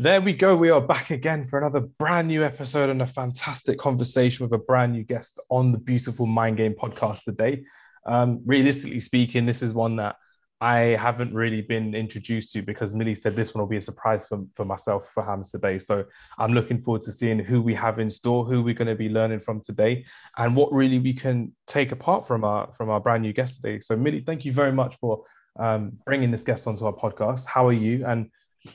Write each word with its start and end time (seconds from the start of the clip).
There 0.00 0.20
we 0.20 0.32
go. 0.32 0.54
We 0.54 0.70
are 0.70 0.80
back 0.80 1.10
again 1.10 1.48
for 1.48 1.58
another 1.58 1.80
brand 1.80 2.28
new 2.28 2.44
episode 2.44 2.88
and 2.88 3.02
a 3.02 3.06
fantastic 3.08 3.80
conversation 3.80 4.44
with 4.44 4.52
a 4.52 4.62
brand 4.62 4.92
new 4.92 5.02
guest 5.02 5.40
on 5.50 5.72
the 5.72 5.78
Beautiful 5.78 6.24
Mind 6.24 6.56
Game 6.56 6.72
podcast 6.72 7.24
today. 7.24 7.64
Um, 8.06 8.40
realistically 8.46 9.00
speaking, 9.00 9.44
this 9.44 9.60
is 9.60 9.74
one 9.74 9.96
that 9.96 10.14
I 10.60 10.94
haven't 11.00 11.34
really 11.34 11.62
been 11.62 11.96
introduced 11.96 12.52
to 12.52 12.62
because 12.62 12.94
Millie 12.94 13.16
said 13.16 13.34
this 13.34 13.54
one 13.54 13.60
will 13.60 13.68
be 13.68 13.78
a 13.78 13.82
surprise 13.82 14.24
for, 14.24 14.44
for 14.54 14.64
myself 14.64 15.10
for 15.12 15.24
Hams 15.24 15.50
today. 15.50 15.80
So 15.80 16.04
I'm 16.38 16.52
looking 16.52 16.80
forward 16.80 17.02
to 17.02 17.10
seeing 17.10 17.40
who 17.40 17.60
we 17.60 17.74
have 17.74 17.98
in 17.98 18.08
store, 18.08 18.44
who 18.44 18.62
we're 18.62 18.74
going 18.74 18.86
to 18.86 18.94
be 18.94 19.08
learning 19.08 19.40
from 19.40 19.60
today, 19.62 20.04
and 20.36 20.54
what 20.54 20.72
really 20.72 21.00
we 21.00 21.12
can 21.12 21.52
take 21.66 21.90
apart 21.90 22.28
from 22.28 22.44
our 22.44 22.72
from 22.76 22.88
our 22.88 23.00
brand 23.00 23.24
new 23.24 23.32
guest 23.32 23.56
today. 23.56 23.80
So 23.80 23.96
Millie, 23.96 24.22
thank 24.24 24.44
you 24.44 24.52
very 24.52 24.72
much 24.72 24.96
for 25.00 25.24
um, 25.58 25.98
bringing 26.06 26.30
this 26.30 26.44
guest 26.44 26.68
onto 26.68 26.86
our 26.86 26.92
podcast. 26.92 27.46
How 27.46 27.66
are 27.66 27.72
you? 27.72 28.06
And 28.06 28.30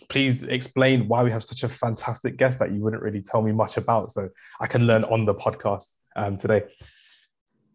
please 0.09 0.43
explain 0.43 1.07
why 1.07 1.23
we 1.23 1.31
have 1.31 1.43
such 1.43 1.63
a 1.63 1.69
fantastic 1.69 2.37
guest 2.37 2.59
that 2.59 2.71
you 2.71 2.79
wouldn't 2.79 3.01
really 3.01 3.21
tell 3.21 3.41
me 3.41 3.51
much 3.51 3.77
about, 3.77 4.11
so 4.11 4.29
I 4.59 4.67
can 4.67 4.85
learn 4.85 5.03
on 5.05 5.25
the 5.25 5.33
podcast 5.33 5.89
um, 6.15 6.37
today. 6.37 6.63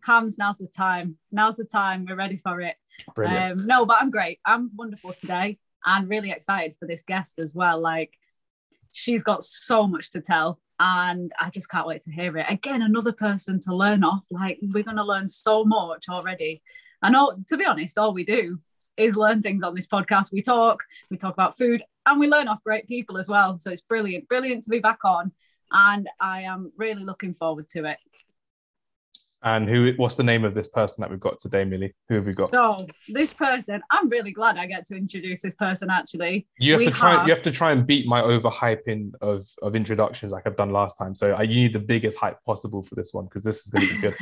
Hams, 0.02 0.38
now's 0.38 0.58
the 0.58 0.66
time. 0.66 1.18
Now's 1.30 1.56
the 1.56 1.64
time. 1.64 2.06
We're 2.08 2.16
ready 2.16 2.36
for 2.36 2.60
it. 2.60 2.76
Um, 3.16 3.58
no, 3.66 3.84
but 3.84 3.98
I'm 4.00 4.10
great. 4.10 4.40
I'm 4.44 4.70
wonderful 4.76 5.12
today 5.12 5.58
and 5.84 6.08
really 6.08 6.30
excited 6.30 6.76
for 6.78 6.86
this 6.86 7.02
guest 7.02 7.38
as 7.38 7.54
well. 7.54 7.80
Like, 7.80 8.12
she's 8.90 9.22
got 9.22 9.44
so 9.44 9.86
much 9.86 10.10
to 10.12 10.20
tell, 10.20 10.60
and 10.80 11.30
I 11.38 11.50
just 11.50 11.70
can't 11.70 11.86
wait 11.86 12.02
to 12.02 12.10
hear 12.10 12.36
it. 12.38 12.46
Again, 12.48 12.82
another 12.82 13.12
person 13.12 13.60
to 13.60 13.74
learn 13.74 14.02
off. 14.02 14.24
Like, 14.30 14.58
we're 14.62 14.82
going 14.82 14.96
to 14.96 15.04
learn 15.04 15.28
so 15.28 15.64
much 15.64 16.06
already. 16.08 16.62
I 17.02 17.10
know, 17.10 17.36
to 17.48 17.56
be 17.56 17.64
honest, 17.64 17.98
all 17.98 18.12
we 18.12 18.24
do 18.24 18.58
is 18.96 19.16
learn 19.16 19.42
things 19.42 19.62
on 19.62 19.74
this 19.74 19.86
podcast. 19.86 20.32
We 20.32 20.42
talk, 20.42 20.82
we 21.10 21.16
talk 21.16 21.32
about 21.32 21.56
food, 21.56 21.84
and 22.08 22.18
we 22.18 22.28
learn 22.28 22.48
off 22.48 22.62
great 22.64 22.86
people 22.86 23.18
as 23.18 23.28
well. 23.28 23.58
So 23.58 23.70
it's 23.70 23.82
brilliant, 23.82 24.28
brilliant 24.28 24.64
to 24.64 24.70
be 24.70 24.80
back 24.80 25.04
on. 25.04 25.32
And 25.70 26.08
I 26.18 26.42
am 26.42 26.72
really 26.76 27.04
looking 27.04 27.34
forward 27.34 27.68
to 27.70 27.84
it. 27.84 27.98
And 29.42 29.68
who? 29.68 29.92
What's 29.98 30.16
the 30.16 30.24
name 30.24 30.44
of 30.44 30.54
this 30.54 30.68
person 30.68 31.00
that 31.02 31.10
we've 31.10 31.20
got 31.20 31.38
today, 31.38 31.64
Millie? 31.64 31.94
Who 32.08 32.16
have 32.16 32.26
we 32.26 32.32
got? 32.32 32.52
So 32.52 32.88
this 33.08 33.32
person, 33.32 33.80
I'm 33.92 34.08
really 34.08 34.32
glad 34.32 34.58
I 34.58 34.66
get 34.66 34.84
to 34.88 34.96
introduce 34.96 35.42
this 35.42 35.54
person. 35.54 35.90
Actually, 35.90 36.48
you 36.58 36.72
have 36.72 36.80
we 36.80 36.86
to 36.86 36.90
try. 36.90 37.12
Have... 37.12 37.28
You 37.28 37.34
have 37.34 37.44
to 37.44 37.52
try 37.52 37.70
and 37.70 37.86
beat 37.86 38.04
my 38.08 38.20
overhyping 38.20 39.12
of 39.20 39.46
of 39.62 39.76
introductions 39.76 40.32
like 40.32 40.44
I've 40.44 40.56
done 40.56 40.70
last 40.70 40.96
time. 40.98 41.14
So 41.14 41.34
I, 41.34 41.42
you 41.42 41.54
need 41.54 41.72
the 41.72 41.78
biggest 41.78 42.16
hype 42.16 42.42
possible 42.44 42.82
for 42.82 42.96
this 42.96 43.10
one 43.12 43.26
because 43.26 43.44
this 43.44 43.64
is 43.64 43.70
going 43.70 43.86
to 43.86 43.94
be 43.94 44.00
good. 44.00 44.16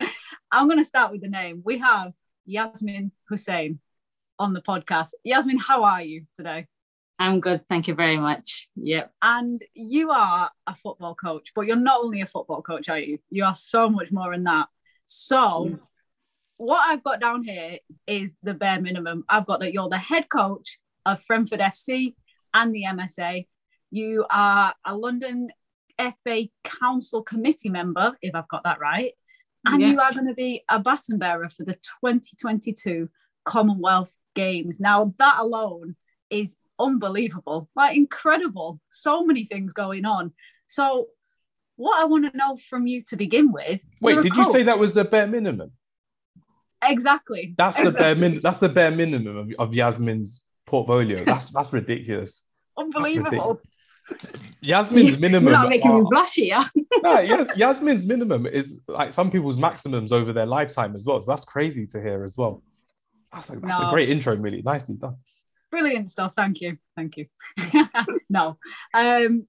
I'm 0.52 0.66
going 0.66 0.78
to 0.78 0.84
start 0.84 1.10
with 1.10 1.22
the 1.22 1.28
name. 1.28 1.62
We 1.64 1.78
have 1.78 2.12
Yasmin 2.44 3.12
Hussein 3.30 3.78
on 4.38 4.52
the 4.52 4.60
podcast. 4.60 5.12
Yasmin, 5.24 5.56
how 5.56 5.84
are 5.84 6.02
you 6.02 6.26
today? 6.36 6.66
I'm 7.20 7.38
good, 7.38 7.68
thank 7.68 7.86
you 7.86 7.94
very 7.94 8.16
much. 8.16 8.70
Yep. 8.76 9.12
And 9.20 9.62
you 9.74 10.10
are 10.10 10.50
a 10.66 10.74
football 10.74 11.14
coach, 11.14 11.52
but 11.54 11.66
you're 11.66 11.76
not 11.76 12.00
only 12.02 12.22
a 12.22 12.26
football 12.26 12.62
coach, 12.62 12.88
are 12.88 12.98
you? 12.98 13.18
You 13.28 13.44
are 13.44 13.52
so 13.52 13.90
much 13.90 14.10
more 14.10 14.32
than 14.32 14.44
that. 14.44 14.68
So, 15.04 15.36
mm. 15.36 15.80
what 16.56 16.80
I've 16.88 17.04
got 17.04 17.20
down 17.20 17.44
here 17.44 17.76
is 18.06 18.34
the 18.42 18.54
bare 18.54 18.80
minimum. 18.80 19.24
I've 19.28 19.44
got 19.44 19.60
that 19.60 19.74
you're 19.74 19.90
the 19.90 19.98
head 19.98 20.30
coach 20.30 20.78
of 21.04 21.22
Frenford 21.22 21.60
FC 21.60 22.14
and 22.54 22.74
the 22.74 22.84
MSA. 22.84 23.46
You 23.90 24.24
are 24.30 24.72
a 24.86 24.96
London 24.96 25.50
FA 25.98 26.48
Council 26.64 27.22
committee 27.22 27.68
member, 27.68 28.16
if 28.22 28.34
I've 28.34 28.48
got 28.48 28.64
that 28.64 28.80
right. 28.80 29.12
And 29.66 29.82
yeah. 29.82 29.88
you 29.88 30.00
are 30.00 30.12
going 30.14 30.26
to 30.26 30.34
be 30.34 30.64
a 30.70 30.78
baton 30.78 31.18
bearer 31.18 31.50
for 31.50 31.64
the 31.64 31.74
2022 31.74 33.10
Commonwealth 33.44 34.16
Games. 34.34 34.80
Now, 34.80 35.14
that 35.18 35.36
alone 35.38 35.96
is 36.30 36.56
unbelievable, 36.80 37.68
like 37.76 37.96
incredible. 37.96 38.80
So 38.88 39.24
many 39.24 39.44
things 39.44 39.72
going 39.72 40.04
on. 40.04 40.32
So, 40.66 41.08
what 41.76 42.00
I 42.00 42.04
want 42.04 42.30
to 42.30 42.36
know 42.36 42.56
from 42.56 42.86
you 42.86 43.02
to 43.08 43.16
begin 43.16 43.52
with. 43.52 43.84
Wait, 44.00 44.22
did 44.22 44.34
you 44.34 44.44
say 44.44 44.62
that 44.64 44.78
was 44.78 44.92
the 44.92 45.04
bare 45.04 45.26
minimum? 45.26 45.72
Exactly. 46.82 47.54
That's 47.56 47.76
exactly. 47.76 47.92
the 47.92 47.98
bare 47.98 48.14
min- 48.14 48.40
That's 48.42 48.58
the 48.58 48.68
bare 48.68 48.90
minimum 48.90 49.36
of, 49.36 49.50
of 49.58 49.74
Yasmin's 49.74 50.44
portfolio. 50.66 51.16
That's 51.24 51.50
that's 51.50 51.72
ridiculous. 51.72 52.42
Unbelievable. 52.78 53.60
That's 54.08 54.24
ridiculous. 54.26 54.54
Yasmin's 54.60 55.18
minimum. 55.18 55.44
You're 55.44 55.52
not 55.52 55.68
making 55.68 55.94
me 55.94 56.00
blush 56.08 56.34
here. 56.34 56.58
no, 57.02 57.46
Yasmin's 57.54 58.06
minimum 58.06 58.46
is 58.46 58.78
like 58.88 59.12
some 59.12 59.30
people's 59.30 59.56
maximums 59.56 60.12
over 60.12 60.32
their 60.32 60.46
lifetime 60.46 60.96
as 60.96 61.04
well. 61.04 61.20
So 61.22 61.30
that's 61.30 61.44
crazy 61.44 61.86
to 61.88 62.00
hear 62.00 62.24
as 62.24 62.36
well. 62.36 62.62
That's 63.32 63.50
like 63.50 63.60
that's 63.60 63.80
no. 63.80 63.88
a 63.88 63.90
great 63.92 64.08
intro, 64.08 64.34
really. 64.34 64.62
Nicely 64.62 64.96
done 64.96 65.16
brilliant 65.70 66.10
stuff. 66.10 66.34
Thank 66.36 66.60
you. 66.60 66.78
Thank 66.96 67.16
you. 67.16 67.26
no. 68.28 68.58
Um, 68.94 69.46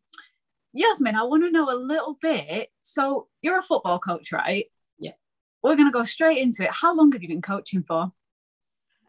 Yasmin, 0.73 1.15
I 1.15 1.23
want 1.23 1.43
to 1.43 1.51
know 1.51 1.69
a 1.69 1.75
little 1.75 2.17
bit. 2.21 2.69
So 2.81 3.27
you're 3.41 3.59
a 3.59 3.63
football 3.63 3.99
coach, 3.99 4.31
right? 4.31 4.65
Yeah. 4.97 5.11
We're 5.61 5.75
going 5.75 5.87
to 5.87 5.93
go 5.97 6.03
straight 6.03 6.37
into 6.37 6.63
it. 6.63 6.71
How 6.71 6.95
long 6.95 7.11
have 7.11 7.21
you 7.21 7.27
been 7.27 7.41
coaching 7.41 7.83
for? 7.83 8.11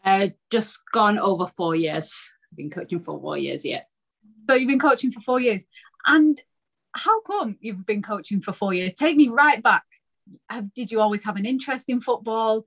Uh, 0.05 0.29
just 0.51 0.81
gone 0.93 1.19
over 1.19 1.47
four 1.47 1.77
years. 1.77 2.31
I've 2.51 2.57
been 2.57 2.71
coaching 2.71 3.01
for 3.01 3.21
four 3.21 3.39
years, 3.39 3.65
yeah. 3.65 3.83
So 4.49 4.55
you've 4.55 4.69
been 4.69 4.81
coaching 4.81 5.13
for 5.13 5.21
four 5.21 5.41
years. 5.41 5.65
And 6.05 6.41
how 6.93 7.21
come 7.23 7.57
you've 7.61 7.87
been 7.87 8.03
coaching 8.03 8.41
for 8.41 8.53
four 8.53 8.75
years? 8.75 8.93
Take 8.93 9.17
me 9.17 9.29
right 9.29 9.63
back. 9.63 9.85
Have, 10.49 10.75
did 10.75 10.91
you 10.91 11.01
always 11.01 11.25
have 11.25 11.37
an 11.37 11.47
interest 11.47 11.89
in 11.89 12.01
football? 12.01 12.65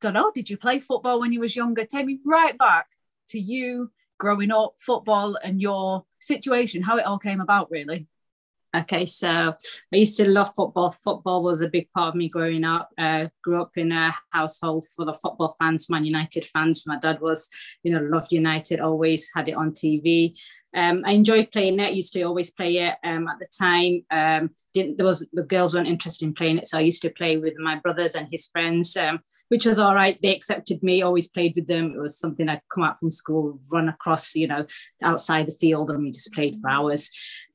Don't 0.00 0.14
know. 0.14 0.32
Did 0.34 0.50
you 0.50 0.56
play 0.56 0.80
football 0.80 1.20
when 1.20 1.32
you 1.32 1.38
was 1.38 1.54
younger? 1.54 1.84
Take 1.84 2.06
me 2.06 2.18
right 2.26 2.58
back 2.58 2.86
to 3.28 3.38
you 3.38 3.90
growing 4.18 4.52
up, 4.52 4.74
football, 4.78 5.36
and 5.42 5.60
your 5.60 6.04
situation, 6.20 6.82
how 6.82 6.96
it 6.96 7.04
all 7.04 7.18
came 7.18 7.40
about, 7.40 7.70
really. 7.70 8.06
Okay, 8.74 9.04
so 9.04 9.28
I 9.28 9.96
used 9.96 10.16
to 10.16 10.26
love 10.26 10.54
football. 10.54 10.92
Football 10.92 11.42
was 11.42 11.60
a 11.60 11.68
big 11.68 11.90
part 11.92 12.08
of 12.08 12.14
me 12.14 12.30
growing 12.30 12.64
up. 12.64 12.88
Uh, 12.96 13.26
grew 13.44 13.60
up 13.60 13.72
in 13.76 13.92
a 13.92 14.14
household 14.30 14.86
full 14.96 15.10
of 15.10 15.20
football 15.20 15.54
fans, 15.58 15.90
Man 15.90 16.06
United 16.06 16.46
fans. 16.46 16.86
My 16.86 16.98
dad 16.98 17.20
was, 17.20 17.50
you 17.82 17.92
know, 17.92 18.00
loved 18.00 18.32
United, 18.32 18.80
always 18.80 19.30
had 19.34 19.50
it 19.50 19.56
on 19.56 19.72
TV. 19.72 20.34
Um, 20.74 21.02
I 21.04 21.12
enjoyed 21.12 21.52
playing 21.52 21.80
it. 21.80 21.92
Used 21.92 22.14
to 22.14 22.22
always 22.22 22.50
play 22.50 22.78
it. 22.78 22.94
Um, 23.04 23.28
at 23.28 23.38
the 23.38 23.46
time, 23.58 24.04
um, 24.10 24.50
didn't 24.72 24.96
there 24.96 25.04
was 25.04 25.26
the 25.32 25.42
girls 25.42 25.74
weren't 25.74 25.86
interested 25.88 26.24
in 26.24 26.32
playing 26.32 26.56
it, 26.56 26.66
so 26.66 26.78
I 26.78 26.80
used 26.80 27.02
to 27.02 27.10
play 27.10 27.36
with 27.36 27.54
my 27.58 27.76
brothers 27.76 28.14
and 28.14 28.26
his 28.30 28.46
friends, 28.46 28.96
um, 28.96 29.20
which 29.48 29.66
was 29.66 29.78
all 29.78 29.94
right. 29.94 30.18
They 30.22 30.34
accepted 30.34 30.82
me. 30.82 31.02
Always 31.02 31.28
played 31.28 31.54
with 31.56 31.66
them. 31.66 31.92
It 31.94 32.00
was 32.00 32.18
something 32.18 32.48
I'd 32.48 32.62
come 32.72 32.84
out 32.84 32.98
from 32.98 33.10
school, 33.10 33.60
run 33.70 33.90
across, 33.90 34.34
you 34.34 34.48
know, 34.48 34.64
outside 35.02 35.46
the 35.46 35.52
field, 35.52 35.90
and 35.90 36.02
we 36.02 36.10
just 36.10 36.32
played 36.32 36.56
for 36.62 36.70
hours. 36.70 37.10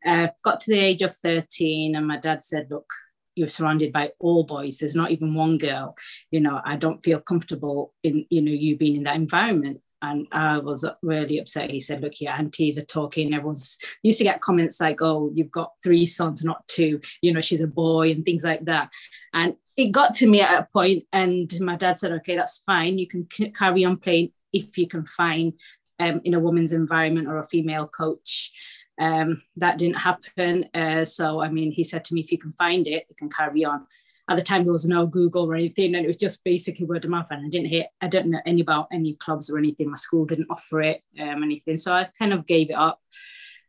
Uh, 0.08 0.30
got 0.44 0.62
to 0.62 0.72
the 0.72 0.80
age 0.80 1.02
of 1.02 1.16
thirteen, 1.16 1.96
and 1.96 2.08
my 2.08 2.18
dad 2.18 2.42
said, 2.42 2.68
"Look, 2.70 2.90
you're 3.36 3.48
surrounded 3.48 3.94
by 3.94 4.12
all 4.20 4.44
boys 4.44 4.80
there's 4.80 4.96
not 4.96 5.12
even 5.12 5.36
one 5.36 5.60
girl 5.60 5.96
you 6.32 6.40
know 6.40 6.60
i 6.66 6.76
don't 6.76 7.04
feel 7.04 7.20
comfortable 7.20 7.94
in 8.04 8.26
you 8.32 8.42
know 8.42 8.52
you 8.52 8.76
being 8.76 8.96
in 8.96 9.04
that 9.04 9.16
environment 9.16 9.80
and 10.02 10.28
I 10.32 10.60
was 10.60 10.86
really 11.02 11.40
upset. 11.40 11.72
He 11.72 11.80
said, 11.80 12.02
"Look, 12.02 12.22
your 12.22 12.32
aunties 12.32 12.78
are 12.78 12.86
talking. 12.86 13.34
Everyone's 13.34 13.78
used 14.04 14.20
to 14.20 14.24
get 14.24 14.42
comments 14.42 14.80
like, 14.80 15.02
"Oh, 15.02 15.32
you've 15.34 15.52
got 15.52 15.74
three 15.84 16.06
sons, 16.06 16.44
not 16.44 16.68
two. 16.68 17.00
You 17.22 17.34
know, 17.34 17.42
she's 17.42 17.62
a 17.62 17.68
boy," 17.68 18.12
and 18.12 18.24
things 18.24 18.44
like 18.44 18.66
that. 18.66 18.92
And 19.34 19.56
it 19.76 19.92
got 19.92 20.14
to 20.16 20.28
me 20.28 20.42
at 20.42 20.62
a 20.62 20.68
point, 20.72 21.06
and 21.12 21.52
my 21.60 21.76
dad 21.76 21.98
said, 21.98 22.12
"Okay, 22.12 22.36
that's 22.36 22.60
fine. 22.60 22.98
You 23.00 23.08
can 23.08 23.26
carry 23.54 23.86
on 23.86 23.98
playing 23.98 24.32
if 24.54 24.78
you 24.78 24.88
can 24.88 25.06
find 25.06 25.54
um, 26.00 26.22
in 26.24 26.34
a 26.34 26.40
woman's 26.40 26.74
environment 26.74 27.28
or 27.28 27.38
a 27.38 27.48
female 27.48 27.88
coach." 27.88 28.52
Um, 29.00 29.44
that 29.58 29.78
didn't 29.78 29.98
happen. 29.98 30.70
Uh, 30.74 31.06
so, 31.06 31.42
I 31.42 31.50
mean, 31.50 31.72
he 31.72 31.84
said 31.84 32.06
to 32.06 32.14
me, 32.14 32.22
"If 32.22 32.32
you 32.32 32.38
can 32.38 32.52
find 32.54 32.88
it, 32.88 33.06
you 33.10 33.16
can 33.16 33.30
carry 33.30 33.64
on." 33.66 33.88
at 34.30 34.36
the 34.36 34.44
time 34.44 34.64
there 34.64 34.74
was 34.74 34.88
no 34.88 35.08
Google 35.08 35.50
or 35.50 35.56
anything, 35.56 35.96
and 35.96 36.04
it 36.04 36.08
was 36.08 36.18
just 36.18 36.44
basically 36.44 36.86
word 36.86 37.06
of 37.06 37.12
mouth. 37.12 37.28
And 37.32 37.46
I 37.46 37.50
didn't 37.50 37.68
hear, 37.68 37.86
I 38.02 38.08
don't 38.08 38.28
know 38.28 38.42
any 38.46 38.62
about 38.62 38.88
any 38.92 39.16
clubs 39.16 39.50
or 39.50 39.58
anything. 39.58 39.90
My 39.90 39.96
school 39.96 40.26
didn't 40.26 40.48
offer 40.50 40.82
it, 40.82 41.02
um, 41.20 41.44
anything, 41.44 41.78
so 41.78 41.94
I 41.94 42.10
kind 42.20 42.34
of 42.34 42.46
gave 42.46 42.70
it 42.70 42.76
up. 42.76 43.00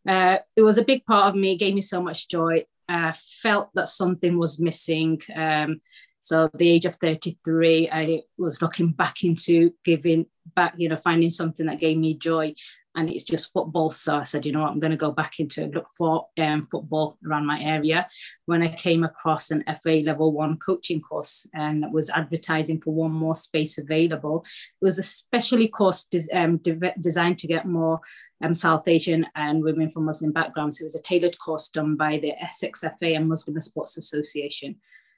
Uh, 0.07 0.39
it 0.57 0.63
was 0.63 0.79
a 0.79 0.85
big 0.85 1.05
part 1.05 1.27
of 1.27 1.37
me. 1.37 1.53
It 1.53 1.59
gave 1.59 1.75
me 1.75 1.81
so 1.81 2.03
much 2.03 2.29
joy. 2.29 2.65
I 2.89 3.13
felt 3.13 3.71
that 3.75 3.89
something 3.89 4.39
was 4.39 4.59
missing. 4.59 5.21
Um, 5.35 5.81
so 6.19 6.47
at 6.47 6.59
the 6.59 6.69
age 6.69 6.87
of 6.87 6.97
33, 6.97 7.91
I 7.91 8.23
was 8.37 8.61
looking 8.61 8.93
back 8.93 9.23
into 9.23 9.73
giving 9.85 10.27
back, 10.57 10.75
you 10.77 10.89
know, 10.89 10.97
finding 10.97 11.31
something 11.31 11.67
that 11.67 11.79
gave 11.79 11.99
me 11.99 12.15
joy 12.15 12.55
and 12.99 13.09
it's 13.09 13.23
just 13.23 13.53
football. 13.53 13.93
So 13.93 14.17
I 14.17 14.25
said, 14.25 14.45
you 14.45 14.51
know 14.51 14.63
what, 14.63 14.73
I'm 14.73 14.81
going 14.81 14.91
to 14.91 14.97
go 14.97 15.13
back 15.13 15.39
into 15.39 15.67
look 15.67 15.87
for 15.97 16.27
um, 16.37 16.67
football 16.67 17.17
around 17.25 17.47
my 17.47 17.61
area. 17.63 18.09
When 18.47 18.61
I 18.61 18.75
came 18.75 19.05
across 19.05 19.53
an 19.53 19.63
FA 19.83 20.03
level 20.05 20.33
one 20.33 20.57
coaching 20.59 21.01
course 21.01 21.47
and 21.55 21.85
was 21.93 22.11
advertising 22.11 22.81
for 22.81 22.93
one 22.93 23.13
more 23.13 23.37
space 23.37 23.79
available, 23.79 24.45
it 24.83 24.85
was 24.85 24.99
a 24.99 25.05
specially 25.05 25.69
course 25.69 26.05
des- 26.05 26.33
um, 26.33 26.57
de- 26.57 26.95
designed 27.01 27.39
to 27.39 27.47
get 27.47 27.67
more 27.67 28.01
um, 28.43 28.53
South 28.53 28.89
Asian 28.89 29.25
and 29.37 29.63
women 29.63 29.89
from 29.91 30.05
Muslim 30.05 30.33
backgrounds. 30.33 30.81
It 30.81 30.85
was 30.85 30.97
a 30.97 31.03
tailored 31.03 31.39
course 31.39 31.69
done 31.69 31.95
by 31.95 32.19
the 32.19 32.33
Essex 32.43 32.81
FA 32.81 33.15
and 33.15 33.29
Muslim 33.29 33.61
Sports 33.61 33.97
Association. 33.97 34.75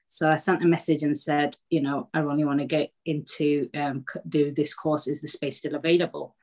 So 0.08 0.30
I 0.30 0.36
sent 0.36 0.62
a 0.62 0.66
message 0.66 1.02
and 1.02 1.16
said, 1.16 1.56
you 1.70 1.80
know, 1.80 2.10
I 2.12 2.18
really 2.18 2.44
want 2.44 2.58
to 2.58 2.66
get 2.66 2.90
into 3.06 3.70
um, 3.74 4.04
do 4.28 4.52
this 4.52 4.74
course. 4.74 5.06
Is 5.06 5.22
the 5.22 5.28
space 5.28 5.58
still 5.58 5.76
available? 5.76 6.36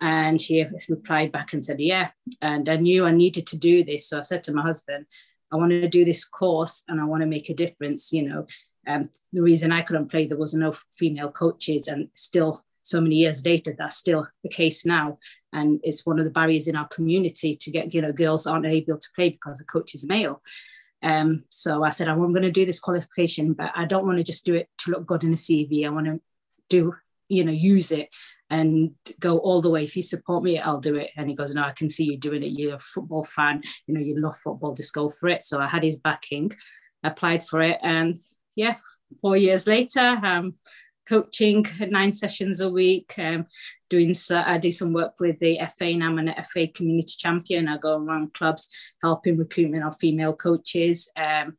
And 0.00 0.40
she 0.40 0.64
replied 0.88 1.32
back 1.32 1.52
and 1.52 1.64
said, 1.64 1.80
Yeah. 1.80 2.10
And 2.42 2.68
I 2.68 2.76
knew 2.76 3.04
I 3.04 3.12
needed 3.12 3.46
to 3.48 3.56
do 3.56 3.82
this. 3.82 4.08
So 4.08 4.18
I 4.18 4.22
said 4.22 4.44
to 4.44 4.52
my 4.52 4.62
husband, 4.62 5.06
I 5.52 5.56
want 5.56 5.70
to 5.70 5.88
do 5.88 6.04
this 6.04 6.24
course 6.24 6.82
and 6.88 7.00
I 7.00 7.04
want 7.04 7.22
to 7.22 7.26
make 7.26 7.48
a 7.48 7.54
difference. 7.54 8.12
You 8.12 8.28
know, 8.28 8.46
um, 8.86 9.04
the 9.32 9.42
reason 9.42 9.72
I 9.72 9.82
couldn't 9.82 10.10
play, 10.10 10.26
there 10.26 10.36
was 10.36 10.54
no 10.54 10.74
female 10.92 11.30
coaches, 11.30 11.88
and 11.88 12.08
still 12.14 12.62
so 12.82 13.00
many 13.00 13.16
years 13.16 13.44
later, 13.44 13.74
that's 13.76 13.96
still 13.96 14.26
the 14.42 14.48
case 14.48 14.86
now. 14.86 15.18
And 15.52 15.80
it's 15.82 16.06
one 16.06 16.18
of 16.18 16.24
the 16.24 16.30
barriers 16.30 16.68
in 16.68 16.76
our 16.76 16.86
community 16.88 17.56
to 17.56 17.70
get, 17.70 17.94
you 17.94 18.02
know, 18.02 18.12
girls 18.12 18.46
aren't 18.46 18.66
able 18.66 18.98
to 18.98 19.08
play 19.14 19.30
because 19.30 19.58
the 19.58 19.64
coach 19.64 19.94
is 19.94 20.06
male. 20.06 20.42
Um, 21.02 21.44
so 21.50 21.82
I 21.82 21.90
said, 21.90 22.08
I'm 22.08 22.18
going 22.18 22.42
to 22.42 22.50
do 22.50 22.66
this 22.66 22.80
qualification, 22.80 23.54
but 23.54 23.72
I 23.74 23.86
don't 23.86 24.06
want 24.06 24.18
to 24.18 24.24
just 24.24 24.44
do 24.44 24.54
it 24.54 24.68
to 24.78 24.92
look 24.92 25.06
good 25.06 25.24
in 25.24 25.32
a 25.32 25.36
CV. 25.36 25.84
I 25.84 25.90
want 25.90 26.06
to 26.06 26.20
do, 26.68 26.94
you 27.28 27.44
know, 27.44 27.52
use 27.52 27.90
it 27.90 28.08
and 28.50 28.92
go 29.18 29.38
all 29.38 29.60
the 29.60 29.70
way. 29.70 29.84
If 29.84 29.96
you 29.96 30.02
support 30.02 30.44
me, 30.44 30.58
I'll 30.58 30.80
do 30.80 30.96
it. 30.96 31.10
And 31.16 31.28
he 31.28 31.34
goes, 31.34 31.54
No, 31.54 31.62
I 31.62 31.72
can 31.72 31.88
see 31.88 32.04
you 32.04 32.18
doing 32.18 32.42
it. 32.42 32.52
You're 32.52 32.76
a 32.76 32.78
football 32.78 33.24
fan, 33.24 33.62
you 33.86 33.94
know, 33.94 34.00
you 34.00 34.20
love 34.20 34.36
football, 34.36 34.74
just 34.74 34.94
go 34.94 35.10
for 35.10 35.28
it. 35.28 35.44
So 35.44 35.58
I 35.60 35.66
had 35.66 35.82
his 35.82 35.96
backing, 35.96 36.52
applied 37.02 37.44
for 37.44 37.62
it, 37.62 37.78
and 37.82 38.16
yeah, 38.56 38.76
four 39.20 39.36
years 39.36 39.66
later, 39.66 40.18
um, 40.22 40.54
coaching 41.06 41.64
nine 41.80 42.12
sessions 42.12 42.60
a 42.60 42.68
week, 42.68 43.14
um, 43.18 43.44
doing 43.88 44.14
so, 44.14 44.42
I 44.44 44.58
do 44.58 44.72
some 44.72 44.92
work 44.92 45.14
with 45.20 45.38
the 45.38 45.60
FA 45.78 45.86
and 45.86 46.02
I'm 46.02 46.18
an 46.18 46.34
FA 46.44 46.66
community 46.66 47.14
champion. 47.16 47.68
I 47.68 47.78
go 47.78 47.96
around 47.96 48.34
clubs 48.34 48.68
helping 49.02 49.36
recruitment 49.36 49.84
of 49.84 49.96
female 49.98 50.34
coaches, 50.34 51.08
um, 51.16 51.56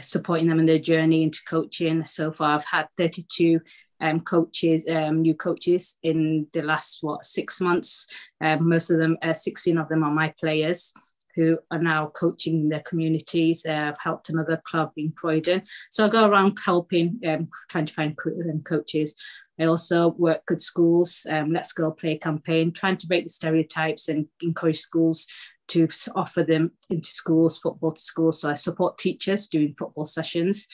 supporting 0.00 0.48
them 0.48 0.60
in 0.60 0.66
their 0.66 0.78
journey 0.78 1.22
into 1.22 1.40
coaching. 1.48 2.04
So 2.04 2.32
far, 2.32 2.54
I've 2.54 2.64
had 2.64 2.86
32 2.96 3.60
um, 4.00 4.20
coaches, 4.20 4.86
um, 4.88 5.22
new 5.22 5.34
coaches 5.34 5.96
in 6.02 6.46
the 6.52 6.62
last 6.62 6.98
what 7.00 7.24
six 7.24 7.60
months. 7.60 8.06
Um, 8.40 8.68
most 8.68 8.90
of 8.90 8.98
them, 8.98 9.16
uh, 9.22 9.32
16 9.32 9.78
of 9.78 9.88
them 9.88 10.04
are 10.04 10.10
my 10.10 10.32
players 10.38 10.92
who 11.34 11.56
are 11.70 11.78
now 11.78 12.06
coaching 12.06 12.68
their 12.68 12.80
communities. 12.80 13.64
Uh, 13.64 13.72
I've 13.72 13.98
helped 13.98 14.28
another 14.28 14.60
club 14.64 14.90
in 14.96 15.12
Croydon. 15.12 15.62
So 15.88 16.04
I 16.04 16.08
go 16.08 16.26
around 16.26 16.58
helping, 16.64 17.20
um, 17.26 17.48
trying 17.68 17.86
to 17.86 17.92
find 17.92 18.18
um, 18.26 18.62
coaches. 18.62 19.14
I 19.60 19.64
also 19.64 20.08
work 20.18 20.42
at 20.50 20.60
schools, 20.60 21.26
um, 21.30 21.52
Let's 21.52 21.72
Go 21.72 21.90
Play 21.90 22.18
campaign, 22.18 22.72
trying 22.72 22.96
to 22.98 23.06
break 23.06 23.24
the 23.24 23.30
stereotypes 23.30 24.08
and 24.08 24.26
encourage 24.40 24.78
schools 24.78 25.26
to 25.68 25.88
offer 26.14 26.42
them 26.42 26.72
into 26.90 27.08
schools, 27.08 27.58
football 27.58 27.92
to 27.92 28.00
schools. 28.00 28.40
So 28.40 28.50
I 28.50 28.54
support 28.54 28.98
teachers 28.98 29.48
doing 29.48 29.74
football 29.74 30.04
sessions. 30.04 30.66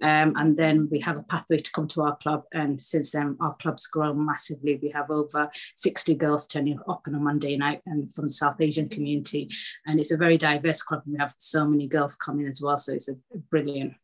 Um, 0.00 0.34
and 0.36 0.56
then 0.56 0.88
we 0.90 1.00
have 1.00 1.16
a 1.16 1.22
pathway 1.22 1.58
to 1.58 1.72
come 1.72 1.88
to 1.88 2.02
our 2.02 2.16
club. 2.16 2.44
And 2.52 2.80
since 2.80 3.12
then, 3.12 3.36
our 3.40 3.54
club's 3.56 3.86
grown 3.88 4.24
massively. 4.24 4.78
We 4.80 4.90
have 4.90 5.10
over 5.10 5.50
60 5.74 6.14
girls 6.14 6.46
turning 6.46 6.78
up 6.88 7.02
on 7.06 7.14
a 7.14 7.18
Monday 7.18 7.56
night 7.56 7.82
and 7.86 8.12
from 8.14 8.26
the 8.26 8.30
South 8.30 8.60
Asian 8.60 8.88
community. 8.88 9.48
And 9.86 9.98
it's 9.98 10.12
a 10.12 10.16
very 10.16 10.38
diverse 10.38 10.82
club. 10.82 11.02
And 11.04 11.14
we 11.14 11.18
have 11.18 11.34
so 11.38 11.66
many 11.66 11.88
girls 11.88 12.14
coming 12.14 12.46
as 12.46 12.62
well. 12.62 12.78
So 12.78 12.92
it's 12.92 13.08
a 13.08 13.16
brilliant. 13.50 13.94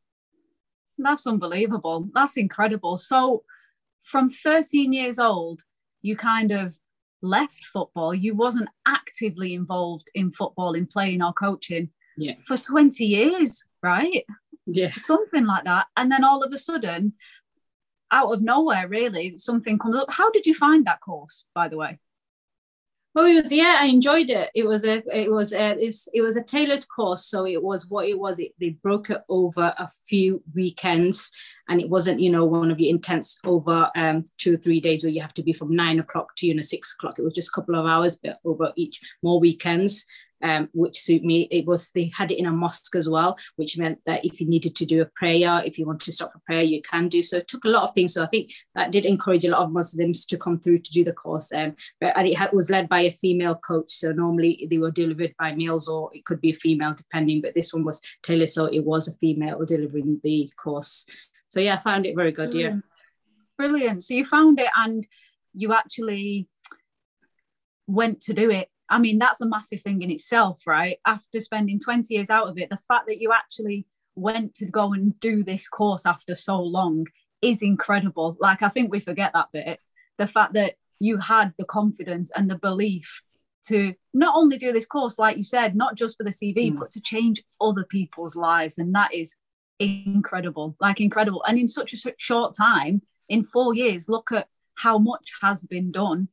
That's 0.98 1.26
unbelievable. 1.26 2.08
That's 2.12 2.36
incredible. 2.36 2.96
So 2.96 3.44
from 4.02 4.30
13 4.30 4.92
years 4.92 5.18
old, 5.18 5.62
you 6.02 6.16
kind 6.16 6.50
of 6.50 6.76
left 7.24 7.64
football. 7.72 8.14
You 8.14 8.34
wasn't 8.34 8.68
actively 8.86 9.54
involved 9.54 10.08
in 10.14 10.30
football, 10.30 10.74
in 10.74 10.86
playing 10.86 11.22
or 11.22 11.32
coaching 11.32 11.90
yeah. 12.16 12.34
for 12.46 12.56
20 12.56 13.04
years, 13.04 13.64
right? 13.82 14.24
yeah 14.66 14.92
something 14.96 15.44
like 15.44 15.64
that 15.64 15.86
and 15.96 16.10
then 16.10 16.24
all 16.24 16.42
of 16.42 16.52
a 16.52 16.58
sudden 16.58 17.12
out 18.10 18.32
of 18.32 18.40
nowhere 18.40 18.88
really 18.88 19.36
something 19.36 19.78
comes 19.78 19.96
up 19.96 20.10
how 20.10 20.30
did 20.30 20.46
you 20.46 20.54
find 20.54 20.86
that 20.86 21.00
course 21.00 21.44
by 21.54 21.68
the 21.68 21.76
way 21.76 21.98
well 23.14 23.26
it 23.26 23.34
was 23.34 23.52
yeah 23.52 23.78
i 23.80 23.86
enjoyed 23.86 24.30
it 24.30 24.50
it 24.54 24.66
was 24.66 24.84
a 24.84 25.02
it 25.12 25.30
was 25.30 25.52
a 25.52 25.76
it 26.12 26.22
was 26.22 26.36
a 26.36 26.42
tailored 26.42 26.86
course 26.88 27.26
so 27.26 27.46
it 27.46 27.62
was 27.62 27.86
what 27.88 28.06
it 28.06 28.18
was 28.18 28.38
it, 28.38 28.52
they 28.58 28.70
broke 28.70 29.10
it 29.10 29.20
over 29.28 29.74
a 29.78 29.88
few 30.06 30.42
weekends 30.54 31.30
and 31.68 31.80
it 31.80 31.88
wasn't 31.88 32.20
you 32.20 32.30
know 32.30 32.44
one 32.44 32.70
of 32.70 32.80
your 32.80 32.90
intense 32.90 33.38
over 33.44 33.90
um, 33.96 34.24
two 34.38 34.54
or 34.54 34.58
three 34.58 34.80
days 34.80 35.02
where 35.02 35.12
you 35.12 35.20
have 35.20 35.34
to 35.34 35.42
be 35.42 35.52
from 35.52 35.74
nine 35.74 35.98
o'clock 35.98 36.34
to 36.36 36.46
you 36.46 36.54
know 36.54 36.62
six 36.62 36.94
o'clock 36.94 37.18
it 37.18 37.22
was 37.22 37.34
just 37.34 37.48
a 37.48 37.52
couple 37.52 37.74
of 37.74 37.86
hours 37.86 38.18
but 38.22 38.38
over 38.44 38.72
each 38.76 39.00
more 39.22 39.40
weekends 39.40 40.06
um, 40.44 40.68
which 40.74 40.96
suit 40.96 41.24
me. 41.24 41.48
It 41.50 41.66
was 41.66 41.90
they 41.90 42.12
had 42.14 42.30
it 42.30 42.38
in 42.38 42.46
a 42.46 42.52
mosque 42.52 42.94
as 42.94 43.08
well, 43.08 43.36
which 43.56 43.78
meant 43.78 44.00
that 44.06 44.24
if 44.24 44.40
you 44.40 44.46
needed 44.46 44.76
to 44.76 44.86
do 44.86 45.00
a 45.00 45.06
prayer, 45.06 45.62
if 45.64 45.78
you 45.78 45.86
wanted 45.86 46.04
to 46.04 46.12
stop 46.12 46.32
for 46.32 46.40
prayer, 46.40 46.62
you 46.62 46.82
can 46.82 47.08
do 47.08 47.22
so. 47.22 47.38
It 47.38 47.48
took 47.48 47.64
a 47.64 47.68
lot 47.68 47.84
of 47.84 47.94
things. 47.94 48.14
So 48.14 48.22
I 48.22 48.26
think 48.26 48.52
that 48.74 48.92
did 48.92 49.06
encourage 49.06 49.44
a 49.44 49.50
lot 49.50 49.62
of 49.62 49.72
Muslims 49.72 50.26
to 50.26 50.38
come 50.38 50.60
through 50.60 50.80
to 50.80 50.92
do 50.92 51.02
the 51.02 51.12
course. 51.12 51.50
Um, 51.52 51.74
but 52.00 52.16
and 52.16 52.28
it 52.28 52.38
was 52.52 52.70
led 52.70 52.88
by 52.88 53.00
a 53.00 53.10
female 53.10 53.54
coach. 53.54 53.90
So 53.90 54.12
normally 54.12 54.66
they 54.70 54.78
were 54.78 54.90
delivered 54.90 55.34
by 55.38 55.54
males 55.54 55.88
or 55.88 56.10
it 56.12 56.24
could 56.26 56.40
be 56.40 56.50
a 56.50 56.54
female 56.54 56.94
depending. 56.94 57.40
But 57.40 57.54
this 57.54 57.72
one 57.72 57.84
was 57.84 58.00
tailored, 58.22 58.50
so 58.50 58.66
it 58.66 58.84
was 58.84 59.08
a 59.08 59.14
female 59.14 59.64
delivering 59.64 60.20
the 60.22 60.50
course. 60.62 61.06
So 61.48 61.60
yeah, 61.60 61.74
I 61.74 61.78
found 61.78 62.06
it 62.06 62.16
very 62.16 62.32
good. 62.32 62.50
Brilliant. 62.50 62.84
Yeah, 62.84 63.02
brilliant. 63.56 64.04
So 64.04 64.14
you 64.14 64.24
found 64.24 64.58
it 64.60 64.70
and 64.76 65.06
you 65.52 65.72
actually 65.72 66.48
went 67.86 68.20
to 68.22 68.32
do 68.32 68.50
it 68.50 68.68
I 68.88 68.98
mean, 68.98 69.18
that's 69.18 69.40
a 69.40 69.46
massive 69.46 69.82
thing 69.82 70.02
in 70.02 70.10
itself, 70.10 70.66
right? 70.66 70.98
After 71.06 71.40
spending 71.40 71.80
20 71.80 72.12
years 72.14 72.30
out 72.30 72.48
of 72.48 72.58
it, 72.58 72.70
the 72.70 72.76
fact 72.76 73.06
that 73.06 73.20
you 73.20 73.32
actually 73.32 73.86
went 74.14 74.54
to 74.54 74.66
go 74.66 74.92
and 74.92 75.18
do 75.20 75.42
this 75.42 75.68
course 75.68 76.06
after 76.06 76.34
so 76.34 76.60
long 76.60 77.06
is 77.42 77.62
incredible. 77.62 78.36
Like, 78.40 78.62
I 78.62 78.68
think 78.68 78.90
we 78.92 79.00
forget 79.00 79.32
that 79.32 79.48
bit. 79.52 79.80
The 80.18 80.26
fact 80.26 80.52
that 80.54 80.74
you 81.00 81.18
had 81.18 81.54
the 81.58 81.64
confidence 81.64 82.30
and 82.36 82.48
the 82.50 82.58
belief 82.58 83.22
to 83.66 83.94
not 84.12 84.34
only 84.36 84.58
do 84.58 84.72
this 84.72 84.86
course, 84.86 85.18
like 85.18 85.38
you 85.38 85.44
said, 85.44 85.74
not 85.74 85.96
just 85.96 86.18
for 86.18 86.24
the 86.24 86.30
CV, 86.30 86.70
mm. 86.70 86.78
but 86.78 86.90
to 86.90 87.00
change 87.00 87.42
other 87.60 87.84
people's 87.84 88.36
lives. 88.36 88.78
And 88.78 88.94
that 88.94 89.14
is 89.14 89.34
incredible, 89.78 90.76
like 90.80 91.00
incredible. 91.00 91.42
And 91.44 91.58
in 91.58 91.68
such 91.68 91.92
a 91.92 92.12
short 92.18 92.54
time, 92.56 93.02
in 93.28 93.44
four 93.44 93.74
years, 93.74 94.08
look 94.08 94.32
at 94.32 94.48
how 94.74 94.98
much 94.98 95.32
has 95.40 95.62
been 95.62 95.90
done 95.90 96.28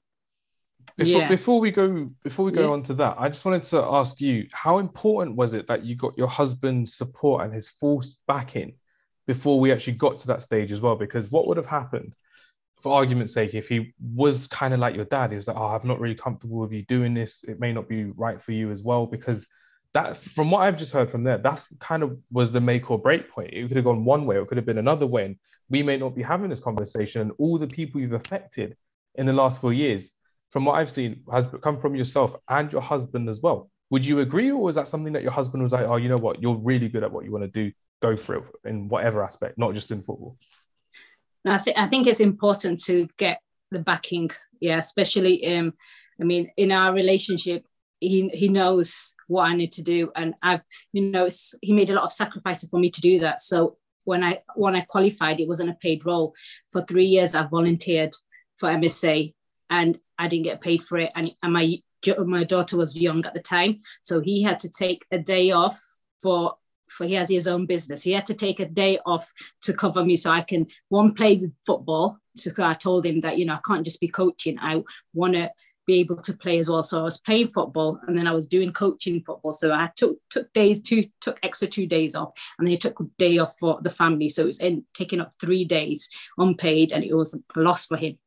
before, 0.97 1.21
yeah. 1.21 1.27
before 1.27 1.59
we 1.59 1.71
go 1.71 2.09
before 2.23 2.45
we 2.45 2.51
go 2.51 2.67
yeah. 2.67 2.73
on 2.73 2.83
to 2.83 2.93
that, 2.95 3.15
I 3.17 3.29
just 3.29 3.45
wanted 3.45 3.63
to 3.65 3.83
ask 3.83 4.19
you, 4.19 4.47
how 4.51 4.79
important 4.79 5.35
was 5.35 5.53
it 5.53 5.67
that 5.67 5.85
you 5.85 5.95
got 5.95 6.17
your 6.17 6.27
husband's 6.27 6.95
support 6.95 7.43
and 7.43 7.53
his 7.53 7.69
full 7.69 8.03
backing 8.27 8.73
before 9.27 9.59
we 9.59 9.71
actually 9.71 9.93
got 9.93 10.17
to 10.19 10.27
that 10.27 10.41
stage 10.41 10.71
as 10.71 10.81
well? 10.81 10.95
Because 10.95 11.31
what 11.31 11.47
would 11.47 11.57
have 11.57 11.65
happened, 11.65 12.13
for 12.81 12.93
argument's 12.93 13.33
sake, 13.33 13.53
if 13.53 13.67
he 13.67 13.93
was 13.99 14.47
kind 14.47 14.73
of 14.73 14.79
like 14.79 14.95
your 14.95 15.05
dad, 15.05 15.31
he 15.31 15.35
was 15.35 15.47
like, 15.47 15.57
Oh, 15.57 15.67
I'm 15.67 15.87
not 15.87 15.99
really 15.99 16.15
comfortable 16.15 16.57
with 16.57 16.73
you 16.73 16.83
doing 16.83 17.13
this, 17.13 17.43
it 17.47 17.59
may 17.59 17.71
not 17.71 17.87
be 17.87 18.05
right 18.05 18.41
for 18.41 18.51
you 18.51 18.71
as 18.71 18.83
well, 18.83 19.05
because 19.05 19.47
that 19.93 20.17
from 20.17 20.51
what 20.51 20.61
I've 20.61 20.77
just 20.77 20.91
heard 20.91 21.11
from 21.11 21.23
there, 21.23 21.37
that's 21.37 21.65
kind 21.79 22.03
of 22.03 22.17
was 22.31 22.51
the 22.51 22.61
make 22.61 22.89
or 22.89 22.97
break 22.97 23.29
point. 23.29 23.53
It 23.53 23.67
could 23.67 23.77
have 23.77 23.85
gone 23.85 24.05
one 24.05 24.25
way, 24.25 24.37
or 24.37 24.43
it 24.43 24.47
could 24.47 24.57
have 24.57 24.65
been 24.65 24.77
another 24.77 25.05
way. 25.05 25.25
And 25.25 25.35
we 25.69 25.83
may 25.83 25.97
not 25.97 26.15
be 26.15 26.21
having 26.21 26.49
this 26.49 26.59
conversation. 26.59 27.21
And 27.21 27.31
all 27.37 27.57
the 27.57 27.67
people 27.67 27.99
you've 27.99 28.13
affected 28.13 28.77
in 29.15 29.25
the 29.25 29.33
last 29.33 29.59
four 29.59 29.73
years 29.73 30.09
from 30.51 30.65
what 30.65 30.73
I've 30.73 30.91
seen, 30.91 31.23
has 31.31 31.45
come 31.63 31.79
from 31.79 31.95
yourself 31.95 32.35
and 32.49 32.71
your 32.71 32.81
husband 32.81 33.29
as 33.29 33.41
well. 33.41 33.69
Would 33.89 34.05
you 34.05 34.19
agree, 34.19 34.51
or 34.51 34.57
was 34.57 34.75
that 34.75 34.87
something 34.87 35.13
that 35.13 35.23
your 35.23 35.31
husband 35.31 35.63
was 35.63 35.71
like, 35.71 35.85
"Oh, 35.85 35.95
you 35.97 36.09
know 36.09 36.17
what, 36.17 36.41
you're 36.41 36.55
really 36.55 36.89
good 36.89 37.03
at 37.03 37.11
what 37.11 37.25
you 37.25 37.31
want 37.31 37.43
to 37.43 37.47
do. 37.49 37.71
Go 38.01 38.15
for 38.15 38.35
it 38.35 38.43
in 38.65 38.87
whatever 38.87 39.23
aspect, 39.23 39.57
not 39.57 39.73
just 39.73 39.91
in 39.91 40.01
football." 40.01 40.37
I 41.45 41.57
think 41.57 41.77
I 41.77 41.87
think 41.87 42.07
it's 42.07 42.19
important 42.19 42.83
to 42.85 43.07
get 43.17 43.41
the 43.71 43.79
backing, 43.79 44.29
yeah, 44.59 44.77
especially 44.77 45.55
um, 45.55 45.73
I 46.19 46.23
mean, 46.23 46.51
in 46.55 46.71
our 46.71 46.93
relationship, 46.93 47.65
he 48.01 48.27
he 48.29 48.49
knows 48.49 49.13
what 49.27 49.43
I 49.43 49.55
need 49.55 49.71
to 49.73 49.81
do, 49.81 50.11
and 50.15 50.33
I've 50.43 50.61
you 50.91 51.03
know 51.03 51.29
he 51.61 51.71
made 51.71 51.89
a 51.89 51.93
lot 51.93 52.03
of 52.03 52.11
sacrifices 52.11 52.69
for 52.69 52.79
me 52.79 52.89
to 52.89 53.01
do 53.01 53.19
that. 53.19 53.41
So 53.41 53.77
when 54.03 54.23
I 54.23 54.39
when 54.55 54.75
I 54.75 54.81
qualified, 54.81 55.39
it 55.39 55.47
wasn't 55.47 55.69
a 55.69 55.75
paid 55.75 56.05
role. 56.05 56.33
For 56.71 56.81
three 56.83 57.05
years, 57.05 57.35
I 57.35 57.43
volunteered 57.43 58.13
for 58.57 58.69
MSA, 58.69 59.33
and 59.69 59.97
I 60.17 60.27
didn't 60.27 60.45
get 60.45 60.61
paid 60.61 60.83
for 60.83 60.97
it. 60.97 61.11
And, 61.15 61.31
and 61.41 61.53
my 61.53 61.77
my 62.25 62.43
daughter 62.43 62.75
was 62.75 62.97
young 62.97 63.25
at 63.25 63.33
the 63.33 63.39
time, 63.39 63.77
so 64.01 64.19
he 64.19 64.41
had 64.41 64.59
to 64.61 64.69
take 64.69 65.05
a 65.11 65.19
day 65.19 65.51
off 65.51 65.79
for 66.21 66.55
for 66.89 67.05
he 67.05 67.13
has 67.13 67.29
his 67.29 67.47
own 67.47 67.65
business. 67.65 68.03
He 68.03 68.11
had 68.11 68.25
to 68.25 68.33
take 68.33 68.59
a 68.59 68.65
day 68.65 68.99
off 69.05 69.31
to 69.61 69.73
cover 69.73 70.03
me 70.03 70.17
so 70.17 70.29
I 70.29 70.41
can 70.41 70.67
one 70.89 71.13
play 71.13 71.49
football. 71.65 72.17
So 72.35 72.51
I 72.59 72.73
told 72.73 73.05
him 73.05 73.21
that 73.21 73.37
you 73.37 73.45
know 73.45 73.53
I 73.53 73.59
can't 73.65 73.85
just 73.85 74.01
be 74.01 74.07
coaching. 74.07 74.57
I 74.59 74.81
want 75.13 75.35
to 75.35 75.51
be 75.87 75.95
able 75.95 76.17
to 76.17 76.33
play 76.33 76.59
as 76.59 76.69
well. 76.69 76.83
So 76.83 76.99
I 76.99 77.03
was 77.03 77.17
playing 77.17 77.47
football 77.47 77.99
and 78.07 78.17
then 78.17 78.27
I 78.27 78.33
was 78.33 78.47
doing 78.47 78.71
coaching 78.71 79.23
football. 79.23 79.51
So 79.51 79.71
I 79.71 79.91
took 79.95 80.17
took 80.29 80.51
days 80.53 80.81
two 80.81 81.07
took 81.21 81.39
extra 81.43 81.67
two 81.67 81.87
days 81.87 82.15
off 82.15 82.31
and 82.57 82.67
then 82.67 82.71
he 82.71 82.77
took 82.77 82.99
a 82.99 83.03
day 83.17 83.37
off 83.37 83.57
for 83.59 83.79
the 83.81 83.89
family. 83.89 84.29
So 84.29 84.43
it 84.43 84.47
was 84.47 84.59
in, 84.59 84.85
taking 84.93 85.21
up 85.21 85.31
three 85.39 85.65
days 85.65 86.09
unpaid 86.37 86.91
and 86.91 87.03
it 87.03 87.15
was 87.15 87.33
a 87.33 87.59
loss 87.59 87.85
for 87.85 87.97
him 87.97 88.17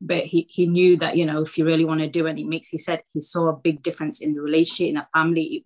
but 0.00 0.24
he, 0.24 0.46
he 0.48 0.66
knew 0.66 0.96
that 0.96 1.16
you 1.16 1.26
know 1.26 1.42
if 1.42 1.58
you 1.58 1.64
really 1.64 1.84
want 1.84 2.00
to 2.00 2.08
do 2.08 2.26
it 2.26 2.38
he 2.38 2.44
makes 2.44 2.68
he 2.68 2.78
said 2.78 3.02
he 3.12 3.20
saw 3.20 3.48
a 3.48 3.56
big 3.56 3.82
difference 3.82 4.20
in 4.20 4.32
the 4.32 4.40
relationship 4.40 4.88
in 4.88 4.94
the 4.94 5.06
family 5.12 5.42
it 5.42 5.62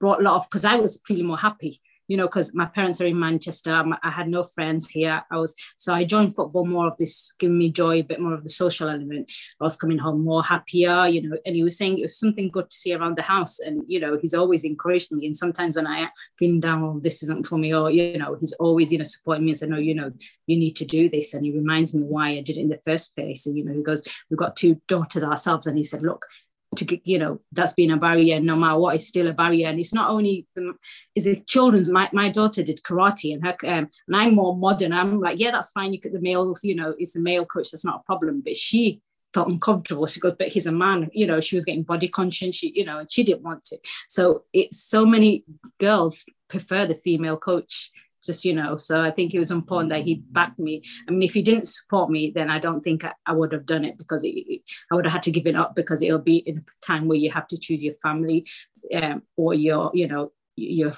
brought 0.00 0.20
a 0.20 0.22
lot 0.22 0.36
of 0.36 0.44
because 0.48 0.64
i 0.64 0.76
was 0.76 1.00
feeling 1.06 1.26
more 1.26 1.36
happy 1.36 1.80
you 2.08 2.16
know, 2.16 2.26
because 2.26 2.54
my 2.54 2.66
parents 2.66 3.00
are 3.00 3.06
in 3.06 3.18
Manchester. 3.18 3.82
I 4.02 4.10
had 4.10 4.28
no 4.28 4.42
friends 4.42 4.88
here. 4.88 5.22
I 5.30 5.36
was 5.38 5.54
so 5.76 5.94
I 5.94 6.04
joined 6.04 6.34
football 6.34 6.66
more 6.66 6.86
of 6.86 6.96
this, 6.96 7.32
giving 7.38 7.58
me 7.58 7.70
joy, 7.70 8.00
a 8.00 8.02
bit 8.02 8.20
more 8.20 8.34
of 8.34 8.42
the 8.42 8.50
social 8.50 8.88
element. 8.88 9.30
I 9.60 9.64
was 9.64 9.76
coming 9.76 9.98
home 9.98 10.24
more 10.24 10.42
happier, 10.42 11.06
you 11.06 11.28
know. 11.28 11.36
And 11.46 11.56
he 11.56 11.62
was 11.62 11.78
saying 11.78 11.98
it 11.98 12.02
was 12.02 12.18
something 12.18 12.50
good 12.50 12.68
to 12.68 12.76
see 12.76 12.94
around 12.94 13.16
the 13.16 13.22
house, 13.22 13.58
and 13.60 13.82
you 13.86 14.00
know, 14.00 14.18
he's 14.20 14.34
always 14.34 14.64
encouraged 14.64 15.12
me. 15.12 15.26
And 15.26 15.36
sometimes 15.36 15.76
when 15.76 15.86
I 15.86 16.08
feeling 16.38 16.60
down, 16.60 16.82
oh, 16.82 17.00
this 17.00 17.22
isn't 17.22 17.46
for 17.46 17.58
me, 17.58 17.74
or 17.74 17.90
you 17.90 18.18
know, 18.18 18.36
he's 18.40 18.52
always 18.54 18.92
you 18.92 18.98
know 18.98 19.04
supporting 19.04 19.44
me 19.44 19.52
and 19.52 19.58
saying, 19.58 19.72
no, 19.72 19.78
you 19.78 19.94
know, 19.94 20.12
you 20.46 20.56
need 20.56 20.76
to 20.76 20.84
do 20.84 21.08
this. 21.08 21.34
And 21.34 21.44
he 21.44 21.52
reminds 21.52 21.94
me 21.94 22.02
why 22.02 22.30
I 22.30 22.42
did 22.42 22.56
it 22.56 22.60
in 22.60 22.68
the 22.68 22.80
first 22.84 23.14
place. 23.16 23.46
And 23.46 23.56
you 23.56 23.64
know, 23.64 23.72
he 23.72 23.82
goes, 23.82 24.06
we've 24.30 24.38
got 24.38 24.56
two 24.56 24.80
daughters 24.88 25.22
ourselves, 25.22 25.66
and 25.66 25.76
he 25.76 25.82
said, 25.82 26.02
look, 26.02 26.26
to 26.74 27.00
you 27.04 27.18
know 27.18 27.40
that's 27.52 27.72
been 27.72 27.90
a 27.90 27.96
barrier 27.96 28.40
no 28.40 28.56
matter 28.56 28.78
what 28.78 28.94
it's 28.94 29.06
still 29.06 29.28
a 29.28 29.32
barrier. 29.32 29.68
And 29.68 29.80
it's 29.80 29.94
not 29.94 30.10
only 30.10 30.46
the, 30.54 30.74
is 31.14 31.26
it 31.26 31.46
children's 31.46 31.88
my, 31.88 32.08
my 32.12 32.28
daughter 32.30 32.62
did 32.62 32.82
karate 32.82 33.32
and 33.32 33.44
her 33.44 33.56
um, 33.64 33.88
and 34.06 34.16
i'm 34.16 34.34
more 34.34 34.56
modern. 34.56 34.92
I'm 34.92 35.20
like 35.20 35.38
yeah 35.38 35.50
that's 35.50 35.70
fine. 35.70 35.92
You 35.92 36.00
could 36.00 36.12
the 36.12 36.20
males 36.20 36.64
you 36.64 36.74
know 36.74 36.94
it's 36.98 37.16
a 37.16 37.20
male 37.20 37.44
coach 37.44 37.70
that's 37.70 37.84
not 37.84 38.00
a 38.00 38.04
problem. 38.04 38.42
But 38.44 38.56
she 38.56 39.00
felt 39.32 39.48
uncomfortable. 39.48 40.06
She 40.06 40.20
goes 40.20 40.36
but 40.38 40.48
he's 40.48 40.66
a 40.66 40.72
man. 40.72 41.10
You 41.12 41.26
know 41.26 41.40
she 41.40 41.56
was 41.56 41.64
getting 41.64 41.82
body 41.82 42.08
conscious 42.08 42.56
she 42.56 42.72
you 42.74 42.84
know 42.84 42.98
and 42.98 43.10
she 43.10 43.24
didn't 43.24 43.42
want 43.42 43.64
to. 43.64 43.78
So 44.08 44.44
it's 44.52 44.82
so 44.82 45.04
many 45.04 45.44
girls 45.78 46.24
prefer 46.48 46.86
the 46.86 46.94
female 46.94 47.36
coach 47.36 47.90
just 48.24 48.44
you 48.44 48.54
know 48.54 48.76
so 48.76 49.00
i 49.00 49.10
think 49.10 49.34
it 49.34 49.38
was 49.38 49.50
important 49.50 49.90
that 49.90 50.02
he 50.02 50.22
backed 50.30 50.58
me 50.58 50.82
i 51.08 51.10
mean 51.10 51.22
if 51.22 51.34
he 51.34 51.42
didn't 51.42 51.66
support 51.66 52.10
me 52.10 52.32
then 52.34 52.50
i 52.50 52.58
don't 52.58 52.82
think 52.82 53.04
i, 53.04 53.12
I 53.26 53.32
would 53.32 53.52
have 53.52 53.66
done 53.66 53.84
it 53.84 53.98
because 53.98 54.24
it, 54.24 54.62
i 54.90 54.94
would 54.94 55.04
have 55.04 55.12
had 55.12 55.22
to 55.24 55.30
give 55.30 55.46
it 55.46 55.56
up 55.56 55.74
because 55.74 56.02
it'll 56.02 56.18
be 56.18 56.38
in 56.38 56.58
a 56.58 56.86
time 56.86 57.08
where 57.08 57.18
you 57.18 57.30
have 57.30 57.46
to 57.48 57.58
choose 57.58 57.84
your 57.84 57.94
family 57.94 58.46
um, 58.94 59.22
or 59.36 59.54
your 59.54 59.90
you 59.94 60.08
know 60.08 60.32
your 60.56 60.92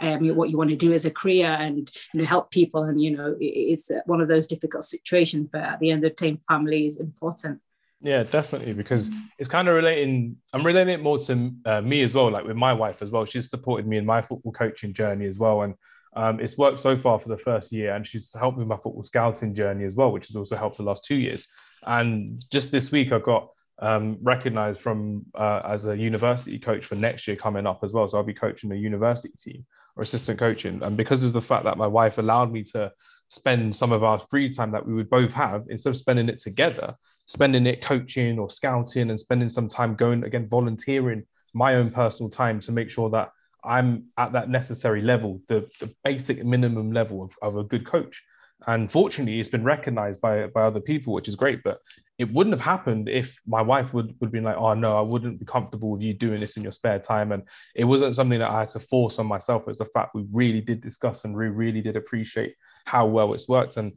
um, 0.00 0.36
what 0.36 0.50
you 0.50 0.58
want 0.58 0.70
to 0.70 0.76
do 0.76 0.92
as 0.92 1.04
a 1.04 1.10
career 1.10 1.48
and 1.48 1.90
you 2.12 2.20
know 2.20 2.26
help 2.26 2.50
people 2.50 2.82
and 2.84 3.00
you 3.02 3.16
know 3.16 3.34
it, 3.40 3.44
it's 3.44 3.90
one 4.06 4.20
of 4.20 4.28
those 4.28 4.46
difficult 4.46 4.84
situations 4.84 5.46
but 5.46 5.62
at 5.62 5.80
the 5.80 5.90
end 5.90 6.04
of 6.04 6.14
the 6.14 6.16
day 6.16 6.38
family 6.48 6.86
is 6.86 7.00
important 7.00 7.60
yeah, 8.04 8.24
definitely, 8.24 8.72
because 8.72 9.08
it's 9.38 9.48
kind 9.48 9.68
of 9.68 9.76
relating. 9.76 10.36
I'm 10.52 10.66
relating 10.66 10.94
it 10.94 11.02
more 11.02 11.18
to 11.18 11.52
uh, 11.64 11.80
me 11.80 12.02
as 12.02 12.12
well, 12.12 12.32
like 12.32 12.44
with 12.44 12.56
my 12.56 12.72
wife 12.72 13.00
as 13.00 13.12
well. 13.12 13.24
She's 13.24 13.48
supported 13.48 13.86
me 13.86 13.96
in 13.96 14.04
my 14.04 14.20
football 14.20 14.50
coaching 14.50 14.92
journey 14.92 15.26
as 15.26 15.38
well, 15.38 15.62
and 15.62 15.74
um, 16.14 16.40
it's 16.40 16.58
worked 16.58 16.80
so 16.80 16.96
far 16.96 17.18
for 17.18 17.28
the 17.28 17.38
first 17.38 17.72
year, 17.72 17.94
and 17.94 18.06
she's 18.06 18.30
helped 18.38 18.58
me 18.58 18.64
with 18.64 18.68
my 18.68 18.76
football 18.76 19.02
scouting 19.02 19.54
journey 19.54 19.84
as 19.84 19.96
well, 19.96 20.12
which 20.12 20.26
has 20.26 20.36
also 20.36 20.56
helped 20.56 20.76
the 20.76 20.82
last 20.82 21.04
two 21.04 21.14
years. 21.16 21.46
And 21.86 22.44
just 22.50 22.70
this 22.70 22.90
week, 22.92 23.12
I 23.12 23.18
got 23.18 23.48
um, 23.80 24.18
recognized 24.22 24.80
from 24.80 25.24
uh, 25.34 25.62
as 25.64 25.86
a 25.86 25.96
university 25.96 26.58
coach 26.58 26.84
for 26.86 26.94
next 26.94 27.26
year 27.26 27.36
coming 27.36 27.66
up 27.66 27.80
as 27.82 27.92
well. 27.92 28.08
So 28.08 28.18
I'll 28.18 28.24
be 28.24 28.34
coaching 28.34 28.70
a 28.72 28.76
university 28.76 29.34
team 29.38 29.64
or 29.96 30.02
assistant 30.02 30.38
coaching. 30.38 30.82
And 30.82 30.96
because 30.96 31.24
of 31.24 31.32
the 31.32 31.42
fact 31.42 31.64
that 31.64 31.76
my 31.76 31.86
wife 31.86 32.18
allowed 32.18 32.52
me 32.52 32.62
to 32.64 32.92
spend 33.28 33.74
some 33.74 33.92
of 33.92 34.04
our 34.04 34.18
free 34.18 34.52
time 34.52 34.70
that 34.72 34.86
we 34.86 34.94
would 34.94 35.10
both 35.10 35.32
have, 35.32 35.64
instead 35.70 35.90
of 35.90 35.96
spending 35.96 36.28
it 36.28 36.38
together, 36.38 36.94
spending 37.26 37.66
it 37.66 37.82
coaching 37.82 38.38
or 38.38 38.50
scouting 38.50 39.10
and 39.10 39.18
spending 39.18 39.48
some 39.48 39.68
time 39.68 39.94
going 39.94 40.22
again, 40.24 40.48
volunteering 40.48 41.24
my 41.54 41.74
own 41.74 41.90
personal 41.90 42.30
time 42.30 42.60
to 42.60 42.72
make 42.72 42.90
sure 42.90 43.10
that 43.10 43.30
I'm 43.64 44.06
at 44.16 44.32
that 44.32 44.48
necessary 44.48 45.02
level, 45.02 45.40
the, 45.48 45.68
the 45.80 45.94
basic 46.04 46.44
minimum 46.44 46.92
level 46.92 47.22
of, 47.22 47.32
of 47.42 47.56
a 47.56 47.64
good 47.64 47.86
coach. 47.86 48.22
And 48.66 48.90
fortunately, 48.90 49.40
it's 49.40 49.48
been 49.48 49.64
recognized 49.64 50.20
by, 50.20 50.46
by 50.46 50.62
other 50.62 50.80
people, 50.80 51.12
which 51.12 51.28
is 51.28 51.34
great. 51.34 51.62
But 51.64 51.78
it 52.18 52.32
wouldn't 52.32 52.54
have 52.54 52.64
happened 52.64 53.08
if 53.08 53.40
my 53.46 53.60
wife 53.60 53.92
would 53.92 54.14
would 54.20 54.30
be 54.30 54.40
like, 54.40 54.56
oh 54.56 54.74
no, 54.74 54.96
I 54.96 55.00
wouldn't 55.00 55.40
be 55.40 55.46
comfortable 55.46 55.90
with 55.90 56.02
you 56.02 56.14
doing 56.14 56.40
this 56.40 56.56
in 56.56 56.62
your 56.62 56.72
spare 56.72 57.00
time. 57.00 57.32
And 57.32 57.42
it 57.74 57.84
wasn't 57.84 58.14
something 58.14 58.38
that 58.38 58.50
I 58.50 58.60
had 58.60 58.70
to 58.70 58.80
force 58.80 59.18
on 59.18 59.26
myself. 59.26 59.64
It's 59.66 59.80
a 59.80 59.84
fact 59.86 60.14
we 60.14 60.26
really 60.32 60.60
did 60.60 60.80
discuss 60.80 61.24
and 61.24 61.34
we 61.34 61.48
really 61.48 61.80
did 61.80 61.96
appreciate 61.96 62.54
how 62.84 63.06
well 63.06 63.34
it's 63.34 63.48
worked. 63.48 63.76
And 63.76 63.92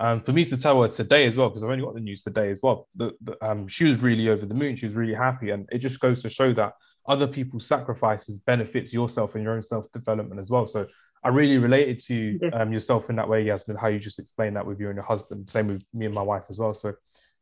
um, 0.00 0.22
for 0.22 0.32
me 0.32 0.44
to 0.46 0.56
tell 0.56 0.82
her 0.82 0.88
today 0.88 1.26
as 1.26 1.36
well, 1.36 1.50
because 1.50 1.62
I've 1.62 1.70
only 1.70 1.84
got 1.84 1.94
the 1.94 2.00
news 2.00 2.22
today 2.22 2.50
as 2.50 2.60
well, 2.62 2.88
that 2.96 3.12
um, 3.42 3.68
she 3.68 3.84
was 3.84 3.98
really 3.98 4.30
over 4.30 4.46
the 4.46 4.54
moon. 4.54 4.74
She 4.76 4.86
was 4.86 4.96
really 4.96 5.14
happy, 5.14 5.50
and 5.50 5.68
it 5.70 5.78
just 5.78 6.00
goes 6.00 6.22
to 6.22 6.30
show 6.30 6.54
that 6.54 6.72
other 7.06 7.26
people's 7.26 7.66
sacrifices 7.66 8.38
benefits 8.38 8.92
yourself 8.92 9.34
and 9.34 9.44
your 9.44 9.54
own 9.54 9.62
self 9.62 9.90
development 9.92 10.40
as 10.40 10.50
well. 10.50 10.66
So 10.66 10.86
I 11.22 11.28
really 11.28 11.58
related 11.58 12.00
to 12.06 12.50
um, 12.52 12.72
yourself 12.72 13.10
in 13.10 13.16
that 13.16 13.28
way, 13.28 13.42
Yasmin, 13.42 13.76
how 13.76 13.88
you 13.88 13.98
just 13.98 14.18
explained 14.18 14.56
that 14.56 14.66
with 14.66 14.80
you 14.80 14.88
and 14.88 14.96
your 14.96 15.04
husband. 15.04 15.50
Same 15.50 15.66
with 15.66 15.82
me 15.92 16.06
and 16.06 16.14
my 16.14 16.22
wife 16.22 16.44
as 16.48 16.58
well. 16.58 16.72
So 16.72 16.94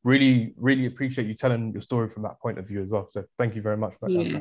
really, 0.03 0.53
really 0.57 0.87
appreciate 0.87 1.29
you 1.29 1.35
telling 1.35 1.73
your 1.73 1.83
story 1.83 2.09
from 2.09 2.23
that 2.25 2.41
point 2.41 2.59
of 2.59 2.67
view 2.67 2.83
as 2.83 2.89
well. 2.89 3.09
So 3.11 3.25
thank 3.37 3.55
you 3.55 3.63
very 3.63 3.77
much. 3.77 3.95
Yeah. 4.07 4.41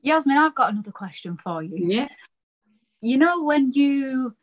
Yasmin, 0.00 0.38
I've 0.38 0.54
got 0.54 0.72
another 0.72 0.92
question 0.92 1.38
for 1.42 1.62
you. 1.62 1.76
Yeah. 1.76 2.08
You 3.00 3.18
know, 3.18 3.44
when 3.44 3.72
you 3.72 4.34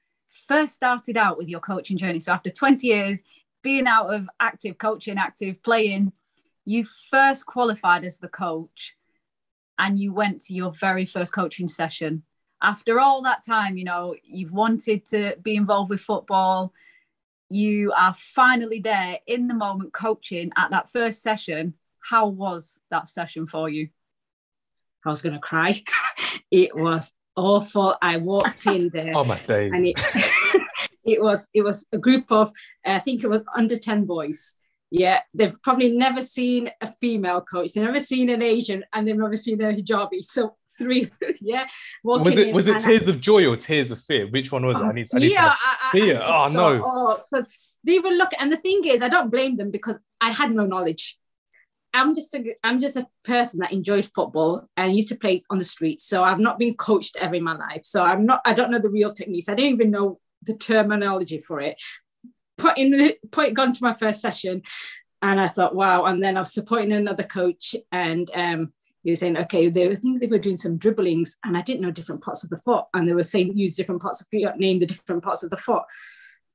first 0.48 0.75
started 0.75 1.17
out 1.17 1.38
with 1.38 1.48
your 1.48 1.62
coaching 1.62 1.98
journey, 1.98 2.20
so 2.20 2.32
after 2.32 2.50
20 2.50 2.86
years 2.86 3.24
being 3.63 3.88
out 3.88 4.13
of 4.13 4.29
active 4.39 4.77
coaching, 4.77 5.17
active 5.17 5.62
playing, 5.63 6.12
you 6.66 6.86
first 7.12 7.46
qualified 7.46 8.04
as 8.04 8.18
the 8.18 8.28
coach 8.28 8.96
and 9.78 10.00
you 10.00 10.14
went 10.14 10.42
to 10.42 10.54
your 10.54 10.72
very 10.72 11.06
first 11.06 11.32
coaching 11.32 11.68
session. 11.68 12.24
After 12.62 13.00
all 13.00 13.22
that 13.24 13.46
time, 13.46 13.78
you 13.78 13.84
know, 13.84 14.16
you've 14.24 14.52
wanted 14.52 15.06
to 15.08 15.36
be 15.42 15.56
involved 15.56 15.92
with 15.92 16.02
football. 16.02 16.74
You 17.50 17.92
are 17.96 18.14
finally 18.14 18.80
there 18.80 19.20
in 19.28 19.48
the 19.48 19.54
moment 19.54 19.94
coaching 19.94 20.52
at 20.58 20.72
that 20.72 20.90
first 20.92 21.22
session. 21.22 21.76
How 22.00 22.28
was 22.28 22.80
that 22.90 23.10
session 23.10 23.48
for 23.48 23.70
you? 23.70 23.90
I 25.06 25.10
was 25.10 25.22
going 25.22 25.34
to 25.34 25.40
cry. 25.40 25.84
it 26.52 26.76
was 26.76 27.14
awful. 27.36 27.96
I 28.02 28.18
walked 28.18 28.66
in 28.66 28.90
there. 28.94 29.14
oh 29.16 29.24
my 29.24 29.38
days. 29.40 29.72
And 29.76 29.86
it, 29.86 30.00
it 31.06 31.22
was 31.22 31.48
it 31.54 31.62
was 31.62 31.86
a 31.92 32.00
group 32.00 32.32
of 32.32 32.52
I 32.84 33.00
think 33.00 33.24
it 33.24 33.30
was 33.30 33.44
under 33.56 33.76
10 33.76 34.06
boys 34.06 34.56
yeah, 34.92 35.22
they've 35.34 35.56
probably 35.63 35.92
never 35.92 36.22
seen 36.22 36.70
a 36.82 36.88
female 36.88 37.42
coach. 37.42 37.74
They've 37.74 37.84
never 37.84 38.00
seen 38.00 38.30
an 38.30 38.42
Asian, 38.42 38.84
and 38.94 39.08
they've 39.08 39.18
never 39.18 39.36
seen 39.36 39.62
a 39.62 39.74
hijabi. 39.74 40.24
So 40.24 40.56
three, 40.77 41.10
yeah. 41.42 41.65
Was 42.04 42.36
it 42.36 42.54
was 42.54 42.68
it 42.68 42.82
tears 42.82 43.08
I, 43.08 43.12
of 43.12 43.22
joy 43.22 43.46
or 43.46 43.58
tears 43.58 43.92
of 43.92 44.01
fear? 44.04 44.27
Which 44.27 44.51
one 44.51 44.65
was 44.65 44.77
it? 44.77 44.84
Oh, 44.84 44.89
I 44.89 44.92
need, 44.94 45.10
I 45.13 45.20
need 45.20 45.30
fear. 45.30 45.39
I, 45.42 45.89
fear. 45.92 46.20
oh 46.22 46.48
no. 46.50 46.82
Oh, 46.86 47.24
because 47.32 47.48
they 47.84 48.00
were 48.00 48.12
looking, 48.12 48.39
and 48.39 48.51
the 48.51 48.58
thing 48.58 48.82
is, 48.86 49.01
I 49.01 49.10
don't 49.10 49.32
blame 49.32 49.58
them 49.58 49.72
because 49.72 50.00
I 50.22 50.32
had 50.32 50.54
no 50.54 50.65
knowledge. 50.65 51.18
I'm 51.94 52.13
just 52.13 52.36
a 52.36 52.56
I'm 52.63 52.80
just 52.80 52.98
a 52.98 53.08
person 53.24 53.62
that 53.62 53.72
enjoyed 53.72 54.06
football 54.06 54.68
and 54.77 54.96
used 54.96 55.10
to 55.10 55.15
play 55.15 55.44
on 55.50 55.60
the 55.60 55.65
streets. 55.65 56.06
So 56.06 56.24
I've 56.24 56.39
not 56.39 56.60
been 56.60 56.75
coached 56.75 57.15
ever 57.15 57.36
in 57.36 57.44
my 57.44 57.56
life. 57.56 57.82
So 57.86 58.04
I'm 58.04 58.25
not 58.25 58.42
I 58.46 58.54
don't 58.54 58.70
know 58.70 58.80
the 58.80 58.89
real 58.89 59.12
techniques. 59.12 59.50
I 59.50 59.56
don't 59.56 59.68
even 59.68 59.92
know 59.92 60.20
the 60.44 60.56
terminology 60.56 61.39
for 61.39 61.60
it 61.60 61.82
put 62.58 62.78
in 62.78 63.14
put 63.32 63.54
gone 63.54 63.74
to 63.74 63.84
my 63.84 63.94
first 63.94 64.22
session 64.22 64.62
and 65.22 65.40
I 65.42 65.48
thought, 65.48 65.76
wow. 65.76 66.06
And 66.06 66.24
then 66.24 66.38
I 66.38 66.42
was 66.42 66.54
supporting 66.54 66.92
another 66.92 67.24
coach 67.24 67.76
and 67.92 68.30
um, 68.34 68.74
he 69.04 69.12
was 69.12 69.20
saying, 69.20 69.38
okay, 69.38 69.70
they 69.70 69.90
I 69.90 69.96
think 69.96 70.22
they 70.22 70.28
were 70.28 70.38
doing 70.38 70.58
some 70.58 70.78
dribblings 70.78 71.38
and 71.44 71.58
I 71.58 71.62
didn't 71.62 71.82
know 71.82 71.92
different 71.92 72.22
parts 72.22 72.44
of 72.44 72.50
the 72.50 72.60
foot. 72.60 72.86
And 72.94 73.08
they 73.08 73.14
were 73.14 73.24
saying 73.24 73.58
use 73.58 73.76
different 73.76 74.02
parts 74.02 74.22
of 74.22 74.28
feet, 74.28 74.48
name 74.58 74.80
the 74.80 74.86
different 74.86 75.24
parts 75.24 75.44
of 75.44 75.50
the 75.50 75.58
foot. 75.58 75.84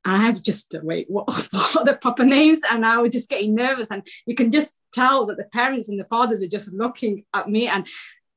And 0.05 0.17
I 0.17 0.21
have 0.21 0.43
just 0.43 0.75
wait, 0.83 1.07
what, 1.09 1.27
what 1.51 1.77
are 1.77 1.85
the 1.85 1.95
proper 1.95 2.25
names? 2.25 2.61
And 2.71 2.87
I 2.87 2.99
was 2.99 3.13
just 3.13 3.29
getting 3.29 3.55
nervous. 3.55 3.91
And 3.91 4.07
you 4.27 4.35
can 4.35 4.51
just 4.51 4.77
tell 4.93 5.27
that 5.27 5.37
the 5.37 5.45
parents 5.45 5.89
and 5.89 5.99
the 5.99 6.05
fathers 6.05 6.43
are 6.43 6.49
just 6.49 6.73
looking 6.73 7.25
at 7.35 7.49
me. 7.49 7.67
And 7.69 7.87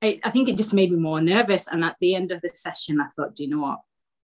I 0.01 0.19
think 0.31 0.49
it 0.49 0.57
just 0.57 0.73
made 0.73 0.91
me 0.91 0.97
more 0.97 1.21
nervous. 1.21 1.67
And 1.67 1.83
at 1.85 1.95
the 2.01 2.15
end 2.15 2.31
of 2.31 2.41
the 2.41 2.49
session, 2.49 2.99
I 2.99 3.07
thought, 3.15 3.35
do 3.35 3.43
you 3.43 3.49
know 3.49 3.61
what? 3.61 3.79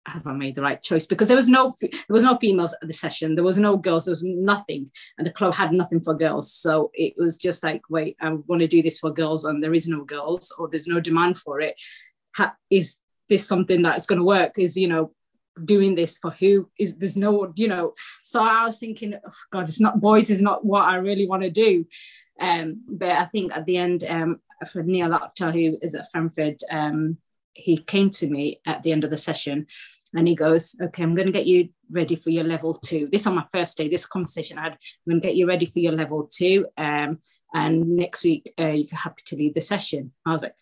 Have 0.05 0.25
I 0.25 0.33
made 0.33 0.55
the 0.55 0.61
right 0.61 0.81
choice? 0.81 1.05
Because 1.05 1.27
there 1.27 1.37
was 1.37 1.49
no 1.49 1.71
there 1.81 1.91
was 2.09 2.23
no 2.23 2.35
females 2.37 2.73
at 2.81 2.87
the 2.87 2.93
session, 2.93 3.35
there 3.35 3.43
was 3.43 3.57
no 3.57 3.77
girls, 3.77 4.05
there 4.05 4.11
was 4.11 4.23
nothing, 4.23 4.91
and 5.17 5.27
the 5.27 5.31
club 5.31 5.53
had 5.53 5.71
nothing 5.71 6.01
for 6.01 6.13
girls. 6.13 6.51
So 6.51 6.91
it 6.93 7.13
was 7.17 7.37
just 7.37 7.63
like, 7.63 7.81
wait, 7.89 8.17
I 8.21 8.31
want 8.31 8.61
to 8.61 8.67
do 8.67 8.81
this 8.81 8.97
for 8.97 9.11
girls, 9.11 9.45
and 9.45 9.63
there 9.63 9.73
is 9.73 9.87
no 9.87 10.03
girls, 10.03 10.53
or 10.57 10.67
there's 10.67 10.87
no 10.87 10.99
demand 10.99 11.37
for 11.37 11.59
it. 11.61 11.75
Ha- 12.35 12.55
is 12.69 12.97
this 13.27 13.47
something 13.47 13.81
that's 13.81 14.05
going 14.05 14.19
to 14.19 14.25
work? 14.25 14.57
Is 14.57 14.77
you 14.77 14.87
know 14.87 15.11
doing 15.65 15.95
this 15.95 16.17
for 16.17 16.31
who 16.31 16.69
is 16.77 16.97
there's 16.97 17.17
no 17.17 17.51
you 17.55 17.67
know 17.67 17.93
so 18.23 18.41
i 18.41 18.63
was 18.63 18.77
thinking 18.77 19.13
oh 19.13 19.31
god 19.51 19.67
it's 19.67 19.81
not 19.81 19.99
boys 19.99 20.29
is 20.29 20.41
not 20.41 20.63
what 20.63 20.83
i 20.83 20.95
really 20.95 21.27
want 21.27 21.43
to 21.43 21.49
do 21.49 21.85
um 22.39 22.81
but 22.87 23.09
i 23.09 23.25
think 23.25 23.51
at 23.53 23.65
the 23.65 23.77
end 23.77 24.05
um 24.07 24.39
for 24.71 24.83
neil 24.83 25.09
Akhtar, 25.09 25.53
who 25.53 25.77
is 25.81 25.95
at 25.95 26.09
Frenford 26.11 26.57
um 26.71 27.17
he 27.59 27.77
came 27.77 28.09
to 28.11 28.27
me 28.27 28.61
at 28.65 28.83
the 28.83 28.91
end 28.91 29.03
of 29.03 29.09
the 29.09 29.17
session 29.17 29.67
and 30.13 30.27
he 30.27 30.35
goes, 30.35 30.75
Okay, 30.81 31.03
I'm 31.03 31.15
going 31.15 31.27
to 31.27 31.31
get 31.31 31.45
you 31.45 31.69
ready 31.91 32.15
for 32.15 32.29
your 32.29 32.43
level 32.43 32.73
two. 32.73 33.09
This 33.11 33.27
on 33.27 33.35
my 33.35 33.45
first 33.51 33.77
day, 33.77 33.89
this 33.89 34.05
conversation 34.05 34.57
I 34.57 34.63
had, 34.63 34.73
I'm 34.73 35.11
going 35.11 35.21
to 35.21 35.27
get 35.27 35.35
you 35.35 35.47
ready 35.47 35.65
for 35.65 35.79
your 35.79 35.93
level 35.93 36.29
two. 36.31 36.67
Um, 36.77 37.19
and 37.53 37.95
next 37.95 38.23
week, 38.23 38.51
uh, 38.59 38.67
you're 38.67 38.87
happy 38.91 39.23
to 39.25 39.35
lead 39.35 39.53
the 39.53 39.61
session. 39.61 40.11
I 40.25 40.33
was 40.33 40.43
like, 40.43 40.55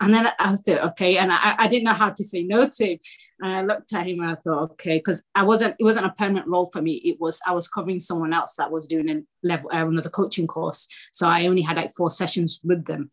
and 0.00 0.12
then 0.12 0.28
I 0.38 0.56
thought, 0.56 0.84
okay, 0.90 1.18
and 1.18 1.32
I, 1.32 1.54
I 1.56 1.68
didn't 1.68 1.84
know 1.84 1.92
how 1.94 2.10
to 2.10 2.24
say 2.24 2.42
no 2.42 2.68
to. 2.68 2.98
And 3.40 3.52
I 3.52 3.62
looked 3.62 3.92
at 3.94 4.06
him 4.06 4.20
and 4.20 4.30
I 4.30 4.34
thought, 4.34 4.72
okay, 4.72 4.98
because 4.98 5.22
I 5.34 5.44
wasn't, 5.44 5.76
it 5.78 5.84
wasn't 5.84 6.06
a 6.06 6.10
permanent 6.10 6.48
role 6.48 6.66
for 6.66 6.82
me. 6.82 6.94
It 6.94 7.20
was, 7.20 7.40
I 7.46 7.52
was 7.52 7.68
covering 7.68 8.00
someone 8.00 8.32
else 8.32 8.56
that 8.56 8.72
was 8.72 8.88
doing 8.88 9.08
a 9.08 9.22
level, 9.46 9.70
uh, 9.72 9.86
another 9.86 10.10
coaching 10.10 10.46
course. 10.46 10.88
So 11.12 11.28
I 11.28 11.46
only 11.46 11.62
had 11.62 11.76
like 11.76 11.94
four 11.94 12.10
sessions 12.10 12.60
with 12.64 12.84
them. 12.84 13.10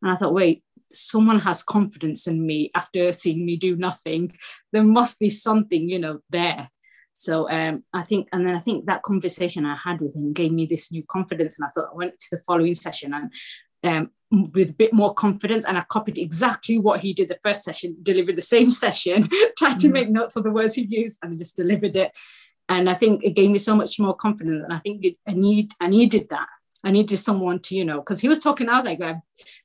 And 0.00 0.10
I 0.10 0.16
thought, 0.16 0.34
wait, 0.34 0.64
someone 0.94 1.40
has 1.40 1.62
confidence 1.62 2.26
in 2.26 2.44
me 2.44 2.70
after 2.74 3.12
seeing 3.12 3.44
me 3.44 3.56
do 3.56 3.76
nothing. 3.76 4.30
There 4.72 4.84
must 4.84 5.18
be 5.18 5.30
something, 5.30 5.88
you 5.88 5.98
know, 5.98 6.20
there. 6.30 6.70
So 7.12 7.48
um, 7.50 7.84
I 7.92 8.04
think, 8.04 8.28
and 8.32 8.46
then 8.46 8.54
I 8.54 8.60
think 8.60 8.86
that 8.86 9.02
conversation 9.02 9.66
I 9.66 9.76
had 9.76 10.00
with 10.00 10.16
him 10.16 10.32
gave 10.32 10.52
me 10.52 10.66
this 10.66 10.90
new 10.90 11.04
confidence. 11.04 11.58
And 11.58 11.66
I 11.66 11.68
thought 11.68 11.90
I 11.92 11.96
went 11.96 12.18
to 12.18 12.28
the 12.32 12.42
following 12.42 12.74
session 12.74 13.12
and 13.12 13.30
um, 13.84 14.10
with 14.30 14.70
a 14.70 14.74
bit 14.74 14.92
more 14.92 15.12
confidence, 15.12 15.64
and 15.66 15.76
I 15.76 15.84
copied 15.88 16.16
exactly 16.16 16.78
what 16.78 17.00
he 17.00 17.12
did 17.12 17.28
the 17.28 17.38
first 17.42 17.64
session, 17.64 17.96
delivered 18.02 18.36
the 18.36 18.42
same 18.42 18.70
session, 18.84 19.28
tried 19.58 19.78
to 19.80 19.88
mm. 19.88 19.92
make 19.92 20.10
notes 20.10 20.36
of 20.36 20.44
the 20.44 20.50
words 20.50 20.74
he 20.74 20.86
used, 20.88 21.18
and 21.22 21.36
just 21.36 21.56
delivered 21.56 21.96
it. 21.96 22.16
And 22.68 22.88
I 22.88 22.94
think 22.94 23.24
it 23.24 23.32
gave 23.32 23.50
me 23.50 23.58
so 23.58 23.76
much 23.76 23.98
more 23.98 24.14
confidence. 24.14 24.62
And 24.64 24.72
I 24.72 24.78
think 24.78 25.04
it, 25.04 25.16
I 25.26 25.32
need, 25.32 25.72
I 25.80 25.88
needed 25.88 26.28
that. 26.30 26.48
I 26.84 26.90
needed 26.90 27.16
someone 27.18 27.60
to, 27.60 27.76
you 27.76 27.84
know, 27.84 28.00
because 28.00 28.20
he 28.20 28.28
was 28.28 28.40
talking, 28.40 28.68
I 28.68 28.76
was 28.76 28.84
like, 28.84 29.00
I've 29.00 29.20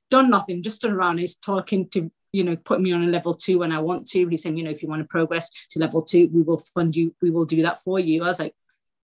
done 0.10 0.30
nothing, 0.30 0.64
just 0.64 0.78
stood 0.78 0.92
around. 0.92 1.18
He's 1.18 1.36
talking 1.36 1.90
to, 1.90 2.12
you 2.32 2.44
know, 2.44 2.56
put 2.56 2.80
me 2.80 2.92
on 2.92 3.04
a 3.04 3.08
level 3.08 3.34
two 3.34 3.60
when 3.60 3.72
I 3.72 3.80
want 3.80 4.08
to. 4.10 4.28
He's 4.28 4.44
saying, 4.44 4.58
you 4.58 4.64
know, 4.64 4.70
if 4.70 4.84
you 4.84 4.90
want 4.90 5.02
to 5.02 5.08
progress 5.08 5.50
to 5.72 5.80
level 5.80 6.02
two, 6.02 6.30
we 6.32 6.42
will 6.42 6.58
fund 6.58 6.96
you, 6.96 7.16
we 7.22 7.32
will 7.32 7.46
do 7.46 7.64
that 7.64 7.82
for 7.82 8.00
you. 8.00 8.24
I 8.24 8.28
was 8.28 8.40
like, 8.40 8.56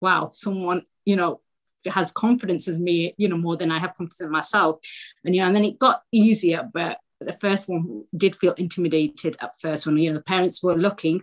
wow, 0.00 0.30
someone, 0.32 0.82
you 1.04 1.16
know, 1.16 1.40
has 1.86 2.12
confidence 2.12 2.68
in 2.68 2.82
me, 2.82 3.14
you 3.16 3.28
know, 3.28 3.36
more 3.36 3.56
than 3.56 3.70
I 3.70 3.78
have 3.78 3.94
confidence 3.94 4.20
in 4.20 4.30
myself. 4.30 4.80
And, 5.24 5.34
you 5.34 5.40
know, 5.40 5.48
and 5.48 5.56
then 5.56 5.64
it 5.64 5.78
got 5.78 6.02
easier, 6.10 6.68
but 6.72 6.98
the 7.20 7.32
first 7.34 7.68
one 7.68 8.04
did 8.16 8.34
feel 8.34 8.52
intimidated 8.54 9.36
at 9.40 9.58
first 9.60 9.86
when, 9.86 9.96
you 9.96 10.10
know, 10.10 10.18
the 10.18 10.24
parents 10.24 10.62
were 10.62 10.74
looking. 10.74 11.22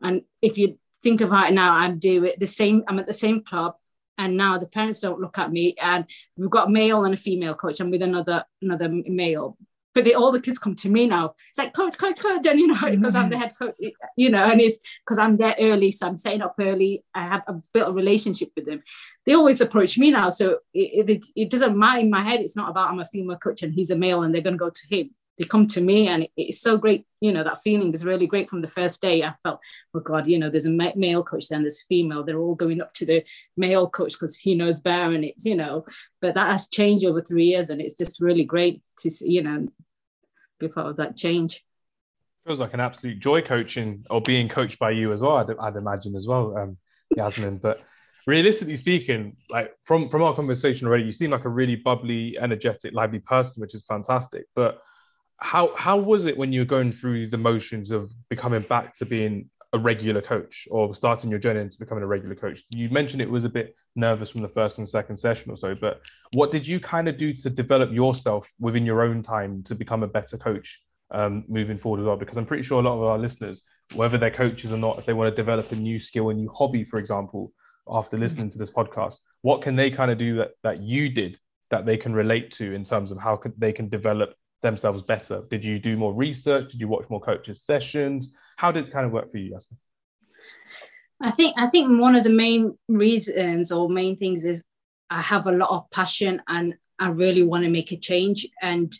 And 0.00 0.22
if 0.40 0.56
you 0.56 0.78
think 1.02 1.20
about 1.20 1.50
it 1.50 1.54
now, 1.54 1.72
I 1.72 1.90
do 1.90 2.24
it 2.24 2.38
the 2.38 2.46
same, 2.46 2.84
I'm 2.86 2.98
at 2.98 3.06
the 3.06 3.12
same 3.12 3.42
club 3.42 3.74
and 4.18 4.36
now 4.36 4.58
the 4.58 4.66
parents 4.66 5.00
don't 5.00 5.20
look 5.20 5.38
at 5.38 5.52
me 5.52 5.74
and 5.80 6.04
we've 6.36 6.50
got 6.50 6.68
a 6.68 6.70
male 6.70 7.04
and 7.04 7.14
a 7.14 7.16
female 7.16 7.54
coach 7.54 7.80
and 7.80 7.90
with 7.90 8.02
another 8.02 8.44
another 8.60 8.88
male. 8.88 9.56
But 9.94 10.06
they, 10.06 10.14
all 10.14 10.32
the 10.32 10.40
kids 10.40 10.58
come 10.58 10.74
to 10.76 10.88
me 10.88 11.06
now. 11.06 11.34
It's 11.50 11.58
like 11.58 11.74
coach 11.74 11.98
coach 11.98 12.18
coach 12.18 12.46
and 12.46 12.58
you 12.58 12.66
know 12.66 12.78
because 12.90 13.14
i'm 13.14 13.28
the 13.28 13.36
mm. 13.36 13.40
head 13.40 13.52
coach 13.58 13.74
you 14.16 14.30
know 14.30 14.42
and 14.42 14.58
it's 14.60 14.78
because 15.04 15.18
i'm 15.18 15.36
there 15.36 15.54
early 15.58 15.90
so 15.90 16.06
i'm 16.06 16.16
setting 16.16 16.40
up 16.40 16.54
early. 16.58 17.04
I 17.14 17.24
have 17.24 17.42
I've 17.46 17.72
built 17.72 17.90
a 17.90 17.92
relationship 17.92 18.50
with 18.56 18.66
them. 18.66 18.82
They 19.26 19.34
always 19.34 19.60
approach 19.60 19.98
me 19.98 20.10
now 20.10 20.30
so 20.30 20.58
it, 20.72 21.08
it, 21.08 21.26
it 21.36 21.50
doesn't 21.50 21.76
matter 21.76 22.00
in 22.00 22.10
my 22.10 22.22
head. 22.22 22.40
It's 22.40 22.56
not 22.56 22.70
about 22.70 22.90
i'm 22.90 23.00
a 23.00 23.06
female 23.06 23.36
coach 23.36 23.62
and 23.62 23.74
he's 23.74 23.90
a 23.90 23.96
male 23.96 24.22
and 24.22 24.34
they're 24.34 24.42
going 24.42 24.54
to 24.54 24.58
go 24.58 24.70
to 24.70 24.86
him 24.88 25.10
they 25.38 25.44
come 25.44 25.66
to 25.66 25.80
me 25.80 26.08
and 26.08 26.28
it's 26.36 26.60
so 26.60 26.76
great 26.76 27.06
you 27.20 27.32
know 27.32 27.42
that 27.44 27.62
feeling 27.62 27.92
is 27.92 28.04
really 28.04 28.26
great 28.26 28.50
from 28.50 28.60
the 28.60 28.68
first 28.68 29.00
day. 29.00 29.22
I 29.22 29.34
felt 29.42 29.60
oh 29.94 30.00
god 30.00 30.26
you 30.26 30.38
know 30.38 30.50
there's 30.50 30.66
a 30.66 30.70
male 30.70 31.22
coach 31.22 31.48
then 31.48 31.62
there's 31.62 31.82
female. 31.82 32.24
They're 32.24 32.40
all 32.40 32.54
going 32.54 32.80
up 32.80 32.92
to 32.94 33.06
the 33.06 33.24
male 33.56 33.88
coach 33.88 34.12
because 34.12 34.36
he 34.36 34.54
knows 34.54 34.80
better 34.80 35.12
and 35.14 35.24
it's 35.24 35.44
you 35.44 35.56
know 35.56 35.86
but 36.20 36.34
that 36.34 36.50
has 36.50 36.68
changed 36.68 37.06
over 37.06 37.22
three 37.22 37.46
years 37.46 37.70
and 37.70 37.80
it's 37.80 37.96
just 37.96 38.20
really 38.20 38.44
great 38.44 38.82
to 38.98 39.10
see 39.10 39.30
you 39.30 39.42
know 39.42 39.68
be 40.58 40.68
part 40.68 40.88
of 40.88 40.96
that 40.96 41.16
change. 41.16 41.64
Feels 42.44 42.60
like 42.60 42.74
an 42.74 42.80
absolute 42.80 43.20
joy 43.20 43.40
coaching 43.40 44.04
or 44.10 44.20
being 44.20 44.48
coached 44.48 44.78
by 44.78 44.90
you 44.90 45.12
as 45.12 45.22
well 45.22 45.36
i'd, 45.36 45.56
I'd 45.58 45.76
imagine 45.76 46.16
as 46.16 46.26
well 46.26 46.56
um 46.56 46.76
yasmin. 47.16 47.58
But 47.58 47.80
realistically 48.26 48.76
speaking 48.76 49.36
like 49.48 49.72
from 49.84 50.08
from 50.08 50.22
our 50.22 50.34
conversation 50.34 50.86
already 50.86 51.04
you 51.04 51.12
seem 51.12 51.30
like 51.30 51.44
a 51.44 51.48
really 51.48 51.74
bubbly 51.76 52.38
energetic 52.40 52.94
lively 52.94 53.20
person 53.20 53.60
which 53.60 53.74
is 53.74 53.84
fantastic. 53.88 54.44
But 54.54 54.82
how 55.42 55.74
how 55.76 55.96
was 55.96 56.24
it 56.24 56.36
when 56.36 56.52
you 56.52 56.60
were 56.60 56.66
going 56.66 56.92
through 56.92 57.28
the 57.28 57.36
motions 57.36 57.90
of 57.90 58.12
becoming 58.30 58.62
back 58.62 58.94
to 58.96 59.04
being 59.04 59.50
a 59.72 59.78
regular 59.78 60.20
coach 60.20 60.68
or 60.70 60.94
starting 60.94 61.30
your 61.30 61.38
journey 61.38 61.60
into 61.60 61.78
becoming 61.78 62.04
a 62.04 62.06
regular 62.06 62.34
coach? 62.34 62.62
You 62.70 62.88
mentioned 62.90 63.20
it 63.20 63.30
was 63.30 63.44
a 63.44 63.48
bit 63.48 63.74
nervous 63.96 64.30
from 64.30 64.42
the 64.42 64.48
first 64.48 64.78
and 64.78 64.88
second 64.88 65.16
session 65.16 65.50
or 65.50 65.56
so, 65.56 65.74
but 65.74 66.00
what 66.32 66.50
did 66.50 66.66
you 66.66 66.80
kind 66.80 67.08
of 67.08 67.18
do 67.18 67.32
to 67.34 67.50
develop 67.50 67.92
yourself 67.92 68.48
within 68.60 68.86
your 68.86 69.02
own 69.02 69.22
time 69.22 69.62
to 69.64 69.74
become 69.74 70.02
a 70.02 70.06
better 70.06 70.38
coach 70.38 70.80
um, 71.10 71.44
moving 71.48 71.76
forward 71.76 72.00
as 72.00 72.06
well? 72.06 72.16
Because 72.16 72.36
I'm 72.36 72.46
pretty 72.46 72.62
sure 72.62 72.80
a 72.80 72.82
lot 72.82 72.96
of 72.96 73.02
our 73.02 73.18
listeners, 73.18 73.62
whether 73.94 74.16
they're 74.18 74.30
coaches 74.30 74.72
or 74.72 74.78
not, 74.78 74.98
if 74.98 75.06
they 75.06 75.12
want 75.12 75.30
to 75.30 75.36
develop 75.36 75.72
a 75.72 75.76
new 75.76 75.98
skill, 75.98 76.30
a 76.30 76.34
new 76.34 76.50
hobby, 76.50 76.84
for 76.84 76.98
example, 76.98 77.52
after 77.88 78.16
listening 78.16 78.48
to 78.50 78.58
this 78.58 78.70
podcast, 78.70 79.16
what 79.40 79.60
can 79.60 79.74
they 79.74 79.90
kind 79.90 80.10
of 80.10 80.18
do 80.18 80.36
that 80.36 80.52
that 80.62 80.80
you 80.80 81.08
did 81.08 81.38
that 81.70 81.84
they 81.84 81.96
can 81.96 82.12
relate 82.12 82.52
to 82.52 82.74
in 82.74 82.84
terms 82.84 83.10
of 83.10 83.18
how 83.18 83.34
could 83.34 83.54
they 83.58 83.72
can 83.72 83.88
develop 83.88 84.34
themselves 84.62 85.02
better? 85.02 85.42
Did 85.50 85.64
you 85.64 85.78
do 85.78 85.96
more 85.96 86.14
research? 86.14 86.70
Did 86.70 86.80
you 86.80 86.88
watch 86.88 87.04
more 87.10 87.20
coaches' 87.20 87.62
sessions? 87.62 88.28
How 88.56 88.72
did 88.72 88.86
it 88.86 88.92
kind 88.92 89.06
of 89.06 89.12
work 89.12 89.30
for 89.30 89.38
you, 89.38 89.52
Yasmin? 89.52 89.78
I 91.20 91.30
think 91.30 91.54
I 91.56 91.68
think 91.68 92.00
one 92.00 92.16
of 92.16 92.24
the 92.24 92.30
main 92.30 92.76
reasons 92.88 93.70
or 93.70 93.88
main 93.88 94.16
things 94.16 94.44
is 94.44 94.62
I 95.10 95.20
have 95.20 95.46
a 95.46 95.52
lot 95.52 95.70
of 95.70 95.90
passion 95.90 96.42
and 96.48 96.74
I 96.98 97.08
really 97.08 97.42
want 97.42 97.64
to 97.64 97.70
make 97.70 97.92
a 97.92 97.96
change. 97.96 98.46
And 98.60 98.92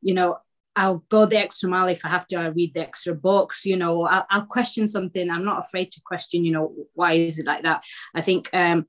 you 0.00 0.14
know, 0.14 0.38
I'll 0.74 1.04
go 1.08 1.26
the 1.26 1.38
extra 1.38 1.68
mile 1.68 1.88
if 1.88 2.04
I 2.04 2.08
have 2.08 2.26
to. 2.28 2.36
I 2.36 2.46
read 2.46 2.74
the 2.74 2.80
extra 2.80 3.14
books. 3.14 3.64
You 3.64 3.76
know, 3.76 4.04
I'll, 4.04 4.26
I'll 4.30 4.46
question 4.46 4.88
something. 4.88 5.30
I'm 5.30 5.44
not 5.44 5.58
afraid 5.58 5.92
to 5.92 6.00
question. 6.04 6.44
You 6.44 6.52
know, 6.52 6.74
why 6.94 7.14
is 7.14 7.38
it 7.38 7.46
like 7.46 7.62
that? 7.62 7.84
I 8.14 8.22
think 8.22 8.48
um, 8.52 8.86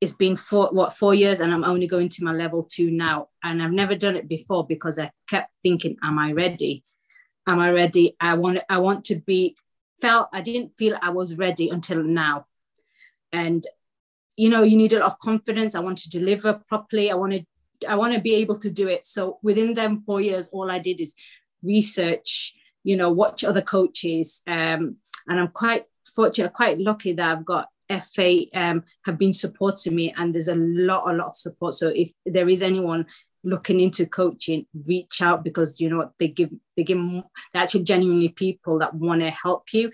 it's 0.00 0.14
been 0.14 0.36
four 0.36 0.68
what 0.72 0.92
four 0.92 1.14
years 1.14 1.40
and 1.40 1.52
i'm 1.52 1.64
only 1.64 1.86
going 1.86 2.08
to 2.08 2.24
my 2.24 2.32
level 2.32 2.62
two 2.62 2.90
now. 2.90 3.28
And 3.42 3.62
i've 3.62 3.72
never 3.72 3.94
done 3.94 4.16
it 4.16 4.28
before 4.28 4.66
because 4.66 4.98
i 4.98 5.10
kept 5.28 5.54
thinking 5.62 5.96
am 6.02 6.18
i 6.18 6.32
ready? 6.32 6.84
Am 7.46 7.58
i 7.58 7.70
ready? 7.70 8.16
I 8.20 8.34
want 8.34 8.60
i 8.68 8.78
want 8.78 9.04
to 9.06 9.16
be 9.16 9.56
felt 10.02 10.28
i 10.32 10.42
didn't 10.42 10.74
feel 10.76 10.98
i 11.00 11.10
was 11.10 11.38
ready 11.38 11.70
until 11.70 12.02
now. 12.02 12.46
And 13.32 13.64
you 14.36 14.50
know 14.50 14.62
you 14.62 14.76
need 14.76 14.92
a 14.92 14.98
lot 14.98 15.12
of 15.12 15.18
confidence. 15.18 15.74
I 15.74 15.80
want 15.80 15.98
to 15.98 16.10
deliver 16.10 16.60
properly. 16.68 17.10
I 17.10 17.14
want 17.14 17.32
to 17.32 17.44
i 17.88 17.94
want 17.94 18.14
to 18.14 18.20
be 18.20 18.34
able 18.34 18.58
to 18.58 18.70
do 18.70 18.88
it. 18.88 19.06
So 19.06 19.38
within 19.42 19.74
them 19.74 20.00
four 20.00 20.20
years 20.20 20.48
all 20.48 20.70
i 20.70 20.78
did 20.78 21.00
is 21.00 21.14
research 21.62 22.54
you 22.84 22.96
know 22.96 23.10
watch 23.10 23.44
other 23.44 23.62
coaches. 23.62 24.42
Um, 24.46 24.96
and 25.28 25.40
i'm 25.40 25.48
quite 25.48 25.84
fortunate 26.14 26.52
quite 26.52 26.78
lucky 26.78 27.12
that 27.12 27.28
i've 27.28 27.44
got 27.44 27.68
FA 27.88 28.44
um, 28.54 28.84
have 29.04 29.18
been 29.18 29.32
supporting 29.32 29.94
me, 29.94 30.14
and 30.16 30.34
there's 30.34 30.48
a 30.48 30.54
lot, 30.54 31.10
a 31.10 31.16
lot 31.16 31.28
of 31.28 31.36
support. 31.36 31.74
So 31.74 31.88
if 31.88 32.12
there 32.24 32.48
is 32.48 32.62
anyone 32.62 33.06
looking 33.44 33.80
into 33.80 34.06
coaching, 34.06 34.66
reach 34.86 35.22
out 35.22 35.44
because 35.44 35.80
you 35.80 35.88
know 35.88 35.98
what 35.98 36.12
they 36.18 36.28
give. 36.28 36.50
They 36.76 36.84
give 36.84 36.98
they're 36.98 37.62
actually 37.62 37.84
genuinely 37.84 38.30
people 38.30 38.78
that 38.80 38.94
want 38.94 39.20
to 39.20 39.30
help 39.30 39.72
you. 39.72 39.92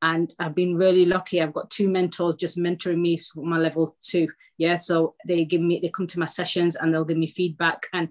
And 0.00 0.32
I've 0.38 0.54
been 0.54 0.76
really 0.76 1.04
lucky. 1.04 1.40
I've 1.40 1.52
got 1.52 1.70
two 1.70 1.88
mentors 1.88 2.34
just 2.34 2.58
mentoring 2.58 3.00
me 3.00 3.18
for 3.18 3.44
my 3.44 3.58
level 3.58 3.96
two. 4.00 4.28
Yeah, 4.58 4.74
so 4.74 5.14
they 5.26 5.44
give 5.44 5.60
me, 5.60 5.78
they 5.80 5.90
come 5.90 6.08
to 6.08 6.18
my 6.18 6.26
sessions 6.26 6.74
and 6.74 6.92
they'll 6.92 7.04
give 7.04 7.16
me 7.16 7.28
feedback, 7.28 7.86
and 7.92 8.08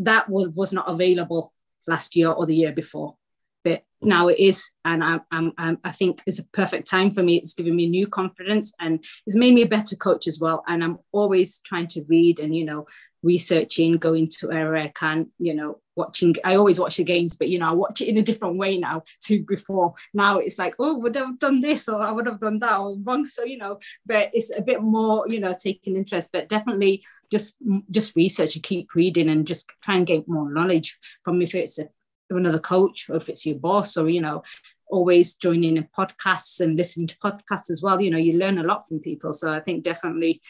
that 0.00 0.28
was 0.28 0.48
was 0.50 0.72
not 0.72 0.88
available 0.88 1.52
last 1.86 2.16
year 2.16 2.28
or 2.28 2.46
the 2.46 2.54
year 2.54 2.72
before 2.72 3.16
but 3.64 3.84
now 4.02 4.28
it 4.28 4.38
is 4.38 4.70
and 4.84 5.02
I'm, 5.02 5.20
I'm, 5.30 5.78
i 5.84 5.92
think 5.92 6.22
it's 6.26 6.38
a 6.38 6.44
perfect 6.46 6.90
time 6.90 7.12
for 7.12 7.22
me. 7.22 7.36
It's 7.36 7.54
given 7.54 7.76
me 7.76 7.88
new 7.88 8.06
confidence 8.06 8.72
and 8.80 9.04
it's 9.26 9.36
made 9.36 9.54
me 9.54 9.62
a 9.62 9.68
better 9.68 9.96
coach 9.96 10.26
as 10.26 10.40
well. 10.40 10.64
And 10.66 10.82
i'm 10.82 10.98
always 11.12 11.60
trying 11.60 11.88
to 11.88 12.04
read 12.08 12.40
and 12.40 12.54
you 12.54 12.64
know 12.64 12.86
researching 13.22 13.98
going 13.98 14.26
to 14.26 14.48
where 14.48 14.76
i 14.76 14.88
can 14.88 15.30
you 15.38 15.54
know 15.54 15.80
watching 15.94 16.34
i 16.44 16.56
always 16.56 16.80
watch 16.80 16.96
the 16.96 17.04
games 17.04 17.36
but 17.36 17.48
you 17.48 17.56
know 17.56 17.68
i 17.68 17.72
watch 17.72 18.00
it 18.00 18.08
in 18.08 18.16
a 18.16 18.22
different 18.22 18.56
way 18.56 18.78
now 18.78 19.02
to 19.22 19.44
before. 19.44 19.94
Now 20.12 20.38
it's 20.38 20.58
like 20.58 20.74
oh 20.78 20.98
would 20.98 21.14
have 21.14 21.38
done 21.38 21.60
this 21.60 21.88
or 21.88 22.02
i 22.02 22.10
would 22.10 22.26
have 22.26 22.40
done 22.40 22.58
that 22.58 22.78
or 22.78 22.96
wrong 22.98 23.24
so 23.24 23.44
you 23.44 23.58
know 23.58 23.78
but 24.06 24.30
it's 24.32 24.50
a 24.56 24.62
bit 24.62 24.82
more 24.82 25.24
you 25.28 25.40
know 25.40 25.54
taking 25.58 25.96
interest. 25.96 26.30
But 26.32 26.48
definitely 26.48 27.04
just 27.30 27.56
just 27.90 28.16
research 28.16 28.56
and 28.56 28.62
keep 28.64 28.94
reading 28.94 29.28
and 29.28 29.46
just 29.46 29.70
try 29.82 29.96
and 29.96 30.06
get 30.06 30.28
more 30.28 30.50
knowledge 30.50 30.98
from 31.24 31.40
if 31.42 31.54
it's 31.54 31.78
a 31.78 31.88
another 32.36 32.58
coach 32.58 33.08
or 33.08 33.16
if 33.16 33.28
it's 33.28 33.46
your 33.46 33.58
boss 33.58 33.96
or 33.96 34.08
you 34.08 34.20
know 34.20 34.42
always 34.88 35.34
joining 35.36 35.78
in 35.78 35.88
podcasts 35.96 36.60
and 36.60 36.76
listening 36.76 37.06
to 37.06 37.16
podcasts 37.18 37.70
as 37.70 37.80
well. 37.82 38.00
You 38.00 38.10
know 38.10 38.18
you 38.18 38.34
learn 38.34 38.58
a 38.58 38.62
lot 38.62 38.86
from 38.86 39.00
people. 39.00 39.32
So 39.32 39.52
i 39.52 39.60
think 39.60 39.84
definitely 39.84 40.40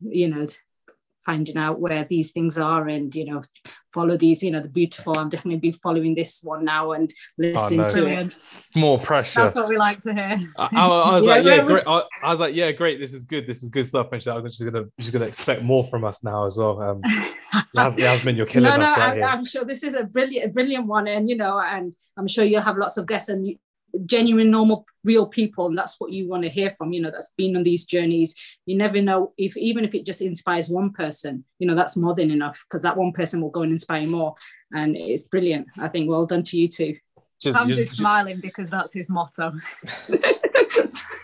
you 0.00 0.28
know 0.28 0.46
finding 1.24 1.56
out 1.56 1.80
where 1.80 2.04
these 2.04 2.32
things 2.32 2.58
are 2.58 2.88
and 2.88 3.14
you 3.14 3.24
know 3.24 3.40
follow 3.92 4.16
these 4.16 4.42
you 4.42 4.50
know 4.50 4.60
the 4.60 4.68
beautiful 4.68 5.16
i'm 5.18 5.28
definitely 5.28 5.58
be 5.58 5.70
following 5.70 6.14
this 6.14 6.40
one 6.42 6.64
now 6.64 6.92
and 6.92 7.12
listening 7.38 7.80
oh, 7.80 7.84
no. 7.84 7.88
to 7.88 8.06
it. 8.06 8.36
More 8.74 8.98
pressure. 8.98 9.40
That's 9.40 9.54
what 9.54 9.68
we 9.68 9.76
like 9.76 10.00
to 10.02 10.14
hear. 10.14 10.50
I, 10.58 10.68
I, 10.72 10.86
I 10.86 11.14
was 11.14 11.24
yeah, 11.26 11.30
like 11.30 11.44
yeah 11.44 11.64
great. 11.64 11.86
I, 11.86 12.02
I, 12.24 12.30
was 12.30 12.40
like 12.40 12.54
yeah 12.54 12.72
great. 12.72 12.98
This 12.98 13.12
is 13.12 13.24
good. 13.24 13.46
This 13.46 13.62
is 13.62 13.68
good 13.68 13.86
stuff 13.86 14.08
and 14.12 14.22
she's 14.22 14.62
gonna 14.62 14.86
she's 14.98 15.10
gonna 15.10 15.26
expect 15.26 15.62
more 15.62 15.84
from 15.88 16.04
us 16.04 16.22
now 16.24 16.46
as 16.46 16.56
well. 16.56 16.80
Um 16.80 17.02
Yasmin, 17.98 18.36
you're 18.36 18.46
killing 18.46 18.68
no, 18.68 18.76
us 18.76 18.96
no, 18.96 19.04
right 19.04 19.22
I, 19.22 19.32
am 19.32 19.44
sure 19.44 19.64
this 19.64 19.82
is 19.82 19.94
a 19.94 20.04
brilliant 20.04 20.50
a 20.50 20.52
brilliant 20.52 20.86
one 20.86 21.06
and 21.06 21.28
you 21.28 21.36
know 21.36 21.58
and 21.58 21.94
i'm 22.16 22.26
sure 22.26 22.44
you'll 22.44 22.62
have 22.62 22.78
lots 22.78 22.96
of 22.96 23.06
guests 23.06 23.28
and 23.28 23.46
you, 23.46 23.56
genuine 24.06 24.50
normal 24.50 24.86
real 25.04 25.26
people 25.26 25.66
and 25.66 25.76
that's 25.76 25.96
what 25.98 26.12
you 26.12 26.28
want 26.28 26.42
to 26.42 26.48
hear 26.48 26.70
from 26.70 26.92
you 26.92 27.00
know 27.00 27.10
that's 27.10 27.32
been 27.36 27.56
on 27.56 27.62
these 27.62 27.84
journeys 27.84 28.34
you 28.66 28.76
never 28.76 29.00
know 29.02 29.32
if 29.36 29.56
even 29.56 29.84
if 29.84 29.94
it 29.94 30.06
just 30.06 30.22
inspires 30.22 30.70
one 30.70 30.90
person 30.90 31.44
you 31.58 31.66
know 31.66 31.74
that's 31.74 31.96
more 31.96 32.14
than 32.14 32.30
enough 32.30 32.64
because 32.68 32.82
that 32.82 32.96
one 32.96 33.12
person 33.12 33.40
will 33.40 33.50
go 33.50 33.62
and 33.62 33.72
inspire 33.72 34.06
more 34.06 34.34
and 34.72 34.96
it's 34.96 35.24
brilliant 35.24 35.66
i 35.78 35.88
think 35.88 36.08
well 36.08 36.26
done 36.26 36.42
to 36.42 36.56
you 36.56 36.68
too 36.68 36.96
just, 37.42 37.58
I'm 37.58 37.68
just, 37.68 37.80
just 37.80 37.96
smiling 37.96 38.40
because 38.40 38.70
that's 38.70 38.92
his 38.92 39.08
motto. 39.08 39.52
it 40.08 40.40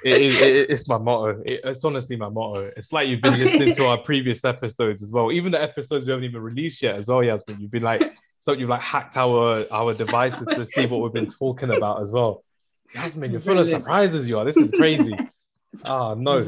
is, 0.05 0.41
it, 0.41 0.69
it's 0.69 0.89
my 0.89 0.99
motto. 0.99 1.41
It, 1.47 1.61
it's 1.63 1.85
honestly 1.85 2.17
my 2.17 2.29
motto. 2.29 2.73
It's 2.77 2.93
like 2.93 3.07
you've 3.07 3.21
been 3.21 3.39
listening 3.39 3.75
to 3.77 3.87
our 3.87 3.99
previous 3.99 4.45
episodes 4.45 5.01
as 5.01 5.13
well, 5.13 5.31
even 5.31 5.53
the 5.53 5.63
episodes 5.63 6.07
we 6.07 6.11
haven't 6.11 6.25
even 6.25 6.43
released 6.43 6.83
yet 6.83 6.97
as 6.97 7.07
well, 7.07 7.23
Yasmin. 7.23 7.61
You've 7.61 7.71
been 7.71 7.85
like, 7.85 8.03
so 8.41 8.53
you've 8.53 8.69
like 8.69 8.81
hacked 8.81 9.17
our 9.17 9.65
our 9.71 9.95
devices 9.95 10.47
to 10.49 10.67
see 10.67 10.87
what 10.87 11.03
we've 11.03 11.13
been 11.13 11.27
talking 11.27 11.71
about 11.71 12.03
as 12.03 12.13
well. 12.13 12.43
Yasmin, 12.95 13.33
you're 13.33 13.41
full 13.41 13.59
of 13.59 13.67
surprises. 13.67 14.29
You 14.29 14.39
are. 14.39 14.45
This 14.45 14.57
is 14.57 14.71
crazy. 14.71 15.15
Oh 15.87 16.15
no, 16.19 16.45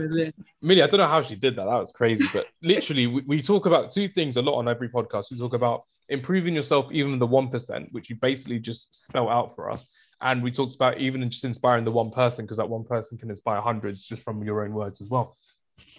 Millie, 0.63 0.83
I 0.83 0.87
don't 0.87 0.99
know 0.99 1.07
how 1.07 1.23
she 1.23 1.37
did 1.37 1.57
that. 1.57 1.65
That 1.65 1.79
was 1.79 1.93
crazy. 1.93 2.25
But 2.33 2.47
literally, 2.63 3.07
we, 3.07 3.23
we 3.23 3.43
talk 3.43 3.67
about 3.67 3.91
two 3.91 4.09
things 4.09 4.37
a 4.37 4.43
lot 4.43 4.59
on 4.59 4.69
every 4.69 4.89
podcast. 4.89 5.27
We 5.31 5.39
talk 5.39 5.55
about 5.55 5.85
improving 6.09 6.55
yourself, 6.55 6.91
even 6.93 7.19
the 7.19 7.27
one 7.27 7.49
percent, 7.49 7.89
which 7.93 8.11
you 8.11 8.17
basically 8.17 8.59
just 8.59 8.95
spell 8.95 9.29
out 9.29 9.55
for 9.55 9.71
us. 9.71 9.85
And 10.23 10.43
we 10.43 10.51
talked 10.51 10.75
about 10.75 10.99
even 10.99 11.29
just 11.31 11.45
inspiring 11.45 11.85
the 11.85 11.93
one 11.93 12.11
person 12.11 12.45
because 12.45 12.59
that 12.59 12.69
one 12.69 12.85
person 12.85 13.17
can 13.17 13.31
inspire 13.31 13.61
hundreds 13.61 14.05
just 14.05 14.23
from 14.23 14.43
your 14.43 14.65
own 14.65 14.73
words 14.73 15.01
as 15.01 15.09
well. 15.09 15.37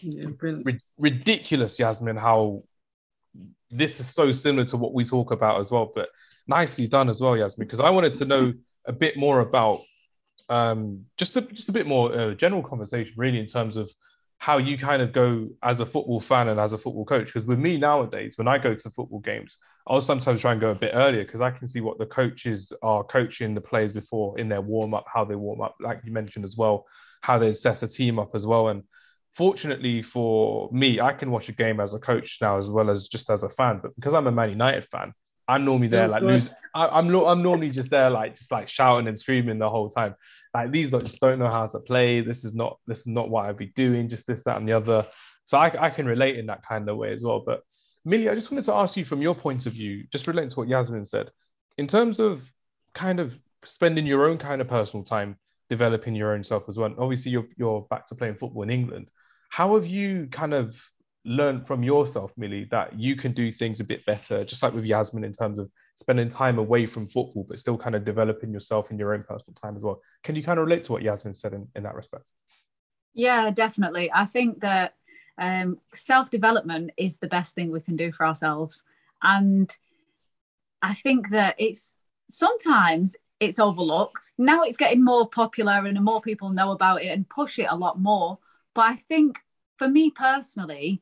Yeah, 0.01 0.30
ridiculous, 0.99 1.80
Yasmin, 1.80 2.17
how 2.17 2.63
this 3.71 3.99
is 3.99 4.13
so 4.13 4.32
similar 4.32 4.65
to 4.65 4.77
what 4.77 4.93
we 4.93 5.06
talk 5.06 5.32
about 5.32 5.60
as 5.60 5.71
well. 5.71 5.91
But 5.93 6.10
nicely 6.47 6.88
done 6.88 7.10
as 7.10 7.19
well, 7.19 7.36
Yasmin, 7.36 7.65
because 7.65 7.80
I 7.80 7.89
wanted 7.89 8.13
to 8.13 8.25
know 8.25 8.54
a 8.86 8.91
bit 8.91 9.17
more 9.17 9.39
about 9.39 9.82
um, 10.51 11.05
just 11.17 11.37
a, 11.37 11.41
just 11.41 11.69
a 11.69 11.71
bit 11.71 11.87
more 11.87 12.13
uh, 12.13 12.33
general 12.33 12.61
conversation, 12.61 13.13
really, 13.15 13.39
in 13.39 13.47
terms 13.47 13.77
of 13.77 13.89
how 14.37 14.57
you 14.57 14.77
kind 14.77 15.01
of 15.01 15.13
go 15.13 15.47
as 15.63 15.79
a 15.79 15.85
football 15.85 16.19
fan 16.19 16.49
and 16.49 16.59
as 16.59 16.73
a 16.73 16.77
football 16.77 17.05
coach. 17.05 17.27
Because 17.27 17.45
with 17.45 17.57
me 17.57 17.77
nowadays, 17.77 18.37
when 18.37 18.47
I 18.47 18.57
go 18.57 18.75
to 18.75 18.89
football 18.89 19.19
games, 19.19 19.55
I'll 19.87 20.01
sometimes 20.01 20.41
try 20.41 20.51
and 20.51 20.59
go 20.59 20.71
a 20.71 20.75
bit 20.75 20.91
earlier 20.93 21.23
because 21.23 21.41
I 21.41 21.51
can 21.51 21.67
see 21.67 21.79
what 21.79 21.97
the 21.99 22.05
coaches 22.05 22.73
are 22.81 23.03
coaching 23.03 23.55
the 23.55 23.61
players 23.61 23.93
before 23.93 24.37
in 24.37 24.49
their 24.49 24.61
warm 24.61 24.93
up, 24.93 25.05
how 25.11 25.23
they 25.23 25.35
warm 25.35 25.61
up, 25.61 25.75
like 25.79 26.01
you 26.03 26.11
mentioned 26.11 26.43
as 26.43 26.57
well, 26.57 26.85
how 27.21 27.39
they 27.39 27.53
set 27.53 27.81
a 27.83 27.87
team 27.87 28.19
up 28.19 28.35
as 28.35 28.45
well. 28.45 28.67
And 28.67 28.83
fortunately 29.33 30.01
for 30.01 30.69
me, 30.71 30.99
I 30.99 31.13
can 31.13 31.31
watch 31.31 31.47
a 31.47 31.53
game 31.53 31.79
as 31.79 31.93
a 31.93 31.99
coach 31.99 32.39
now 32.41 32.57
as 32.57 32.69
well 32.69 32.89
as 32.89 33.07
just 33.07 33.29
as 33.29 33.43
a 33.43 33.49
fan. 33.49 33.79
But 33.81 33.95
because 33.95 34.13
I'm 34.13 34.27
a 34.27 34.31
Man 34.31 34.49
United 34.49 34.85
fan, 34.89 35.13
I'm 35.47 35.65
normally 35.65 35.89
there 35.89 36.07
like 36.07 36.23
lose. 36.23 36.53
I, 36.73 36.99
am 36.99 37.11
no, 37.11 37.27
I'm 37.27 37.43
normally 37.43 37.71
just 37.71 37.89
there 37.89 38.09
like 38.09 38.37
just 38.37 38.51
like 38.51 38.69
shouting 38.69 39.07
and 39.07 39.19
screaming 39.19 39.59
the 39.59 39.69
whole 39.69 39.89
time. 39.89 40.15
Like 40.53 40.71
these 40.71 40.91
just 40.91 41.19
don't 41.19 41.39
know 41.39 41.49
how 41.49 41.67
to 41.67 41.79
play. 41.79 42.21
This 42.21 42.43
is 42.43 42.53
not 42.53 42.77
this 42.87 42.99
is 42.99 43.07
not 43.07 43.29
what 43.29 43.45
I'd 43.45 43.57
be 43.57 43.71
doing. 43.75 44.09
Just 44.09 44.27
this 44.27 44.43
that 44.43 44.57
and 44.57 44.67
the 44.67 44.73
other. 44.73 45.05
So 45.45 45.57
I, 45.57 45.87
I 45.87 45.89
can 45.89 46.05
relate 46.05 46.37
in 46.37 46.45
that 46.47 46.65
kind 46.65 46.87
of 46.89 46.97
way 46.97 47.13
as 47.13 47.23
well. 47.23 47.43
But 47.45 47.61
Millie, 48.03 48.29
I 48.29 48.35
just 48.35 48.51
wanted 48.51 48.65
to 48.65 48.73
ask 48.73 48.97
you 48.97 49.05
from 49.05 49.21
your 49.21 49.35
point 49.35 49.65
of 49.65 49.73
view, 49.73 50.05
just 50.11 50.27
relating 50.27 50.49
to 50.49 50.55
what 50.57 50.67
Yasmin 50.67 51.05
said, 51.05 51.31
in 51.77 51.87
terms 51.87 52.19
of 52.19 52.41
kind 52.93 53.19
of 53.19 53.37
spending 53.63 54.05
your 54.05 54.27
own 54.27 54.37
kind 54.37 54.61
of 54.61 54.67
personal 54.67 55.03
time 55.03 55.37
developing 55.69 56.15
your 56.15 56.33
own 56.33 56.43
self 56.43 56.63
as 56.67 56.77
well. 56.77 56.93
obviously, 56.97 57.31
you're 57.31 57.47
you're 57.57 57.81
back 57.89 58.07
to 58.07 58.15
playing 58.15 58.35
football 58.35 58.63
in 58.63 58.69
England. 58.69 59.09
How 59.49 59.75
have 59.75 59.85
you 59.85 60.27
kind 60.31 60.53
of 60.53 60.75
learned 61.23 61.67
from 61.67 61.83
yourself, 61.83 62.31
Millie, 62.37 62.67
that 62.71 62.97
you 62.99 63.15
can 63.15 63.31
do 63.31 63.51
things 63.51 63.79
a 63.79 63.83
bit 63.83 64.05
better, 64.05 64.43
just 64.43 64.63
like 64.63 64.73
with 64.73 64.85
Yasmin 64.85 65.23
in 65.23 65.33
terms 65.33 65.59
of 65.59 65.69
spending 66.01 66.27
time 66.27 66.57
away 66.57 66.85
from 66.87 67.07
football, 67.07 67.45
but 67.47 67.59
still 67.59 67.77
kind 67.77 67.95
of 67.95 68.03
developing 68.03 68.51
yourself 68.51 68.91
in 68.91 68.97
your 68.97 69.13
own 69.13 69.23
personal 69.23 69.53
time 69.53 69.77
as 69.77 69.83
well. 69.83 70.01
Can 70.23 70.35
you 70.35 70.43
kind 70.43 70.59
of 70.59 70.65
relate 70.65 70.83
to 70.85 70.91
what 70.91 71.03
Yasmin 71.03 71.35
said 71.35 71.53
in, 71.53 71.67
in 71.75 71.83
that 71.83 71.95
respect? 71.95 72.25
Yeah, 73.13 73.51
definitely. 73.51 74.11
I 74.13 74.25
think 74.25 74.61
that 74.61 74.95
um, 75.37 75.77
self 75.93 76.29
development 76.31 76.91
is 76.97 77.19
the 77.19 77.27
best 77.27 77.55
thing 77.55 77.71
we 77.71 77.81
can 77.81 77.95
do 77.95 78.11
for 78.11 78.25
ourselves. 78.25 78.83
And 79.21 79.73
I 80.81 80.95
think 80.95 81.29
that 81.29 81.55
it's 81.59 81.91
sometimes 82.29 83.15
it's 83.39 83.59
overlooked. 83.59 84.31
Now 84.37 84.63
it's 84.63 84.77
getting 84.77 85.03
more 85.03 85.29
popular 85.29 85.85
and 85.85 86.03
more 86.03 86.21
people 86.21 86.49
know 86.49 86.71
about 86.71 87.03
it 87.03 87.09
and 87.09 87.29
push 87.29 87.59
it 87.59 87.67
a 87.69 87.75
lot 87.75 87.99
more. 87.99 88.39
But 88.73 88.81
I 88.81 88.95
think 89.07 89.39
for 89.77 89.87
me 89.87 90.09
personally, 90.09 91.01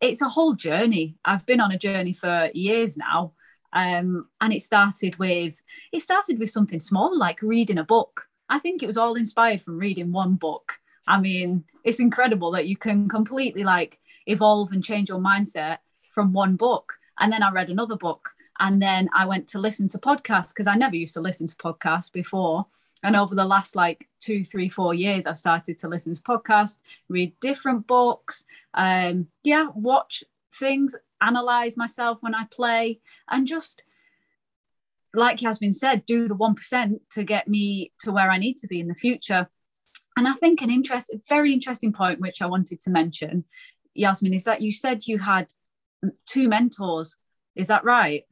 it's 0.00 0.22
a 0.22 0.28
whole 0.28 0.54
journey. 0.54 1.16
I've 1.24 1.46
been 1.46 1.60
on 1.60 1.72
a 1.72 1.78
journey 1.78 2.12
for 2.12 2.50
years 2.54 2.96
now. 2.96 3.32
Um, 3.72 4.28
and 4.40 4.52
it 4.52 4.62
started 4.62 5.18
with 5.18 5.60
it 5.92 6.00
started 6.00 6.38
with 6.38 6.50
something 6.50 6.80
small 6.80 7.16
like 7.16 7.42
reading 7.42 7.78
a 7.78 7.84
book. 7.84 8.26
I 8.48 8.58
think 8.58 8.82
it 8.82 8.86
was 8.86 8.96
all 8.96 9.14
inspired 9.14 9.62
from 9.62 9.78
reading 9.78 10.10
one 10.10 10.34
book. 10.34 10.74
I 11.06 11.20
mean, 11.20 11.64
it's 11.84 12.00
incredible 12.00 12.50
that 12.52 12.66
you 12.66 12.76
can 12.76 13.08
completely 13.08 13.64
like 13.64 13.98
evolve 14.26 14.72
and 14.72 14.84
change 14.84 15.08
your 15.08 15.18
mindset 15.18 15.78
from 16.12 16.32
one 16.32 16.56
book. 16.56 16.94
And 17.18 17.32
then 17.32 17.42
I 17.42 17.50
read 17.50 17.70
another 17.70 17.96
book. 17.96 18.30
And 18.60 18.82
then 18.82 19.08
I 19.14 19.24
went 19.26 19.48
to 19.48 19.58
listen 19.58 19.88
to 19.88 19.98
podcasts 19.98 20.48
because 20.48 20.66
I 20.66 20.74
never 20.74 20.96
used 20.96 21.14
to 21.14 21.20
listen 21.20 21.46
to 21.46 21.56
podcasts 21.56 22.10
before. 22.10 22.66
And 23.02 23.14
over 23.14 23.34
the 23.34 23.44
last 23.44 23.76
like 23.76 24.08
two, 24.20 24.44
three, 24.44 24.68
four 24.68 24.92
years, 24.94 25.26
I've 25.26 25.38
started 25.38 25.78
to 25.78 25.88
listen 25.88 26.14
to 26.14 26.22
podcasts, 26.22 26.78
read 27.08 27.38
different 27.40 27.86
books, 27.86 28.44
um, 28.74 29.28
yeah, 29.44 29.68
watch 29.74 30.24
things, 30.54 30.96
analyze 31.20 31.76
myself 31.76 32.18
when 32.20 32.34
I 32.34 32.44
play, 32.50 33.00
and 33.28 33.46
just 33.46 33.82
like 35.14 35.40
been 35.60 35.72
said, 35.72 36.06
do 36.06 36.28
the 36.28 36.36
1% 36.36 37.00
to 37.12 37.24
get 37.24 37.48
me 37.48 37.92
to 38.00 38.12
where 38.12 38.30
I 38.30 38.38
need 38.38 38.58
to 38.58 38.68
be 38.68 38.80
in 38.80 38.88
the 38.88 38.94
future. 38.94 39.48
And 40.16 40.28
I 40.28 40.34
think 40.34 40.60
an 40.60 40.70
interest, 40.70 41.10
very 41.28 41.52
interesting 41.52 41.92
point, 41.92 42.20
which 42.20 42.42
I 42.42 42.46
wanted 42.46 42.80
to 42.82 42.90
mention, 42.90 43.44
Yasmin, 43.94 44.34
is 44.34 44.44
that 44.44 44.60
you 44.60 44.70
said 44.72 45.06
you 45.06 45.18
had 45.18 45.46
two 46.26 46.48
mentors. 46.48 47.16
Is 47.56 47.68
that 47.68 47.84
right? 47.84 48.24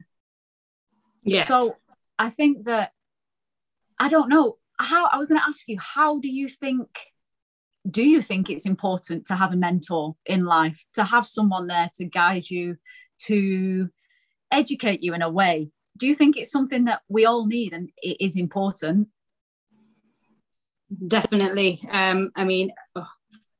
Yeah. 1.23 1.45
So 1.45 1.77
I 2.19 2.29
think 2.29 2.65
that 2.65 2.93
I 3.99 4.09
don't 4.09 4.29
know 4.29 4.57
how 4.79 5.07
I 5.07 5.17
was 5.17 5.27
going 5.27 5.39
to 5.39 5.47
ask 5.47 5.67
you, 5.67 5.77
how 5.79 6.19
do 6.19 6.29
you 6.29 6.47
think, 6.47 6.87
do 7.89 8.03
you 8.03 8.21
think 8.21 8.49
it's 8.49 8.65
important 8.65 9.25
to 9.27 9.35
have 9.35 9.53
a 9.53 9.57
mentor 9.57 10.15
in 10.25 10.41
life, 10.41 10.83
to 10.93 11.03
have 11.03 11.25
someone 11.25 11.67
there 11.67 11.89
to 11.95 12.05
guide 12.05 12.49
you, 12.49 12.77
to 13.19 13.89
educate 14.51 15.01
you 15.01 15.13
in 15.13 15.21
a 15.21 15.29
way? 15.29 15.69
Do 15.97 16.07
you 16.07 16.15
think 16.15 16.37
it's 16.37 16.51
something 16.51 16.85
that 16.85 17.01
we 17.07 17.25
all 17.25 17.45
need 17.45 17.73
and 17.73 17.89
it 17.97 18.17
is 18.19 18.35
important? 18.35 19.07
Definitely. 21.07 21.81
Um, 21.89 22.31
I 22.35 22.43
mean, 22.43 22.71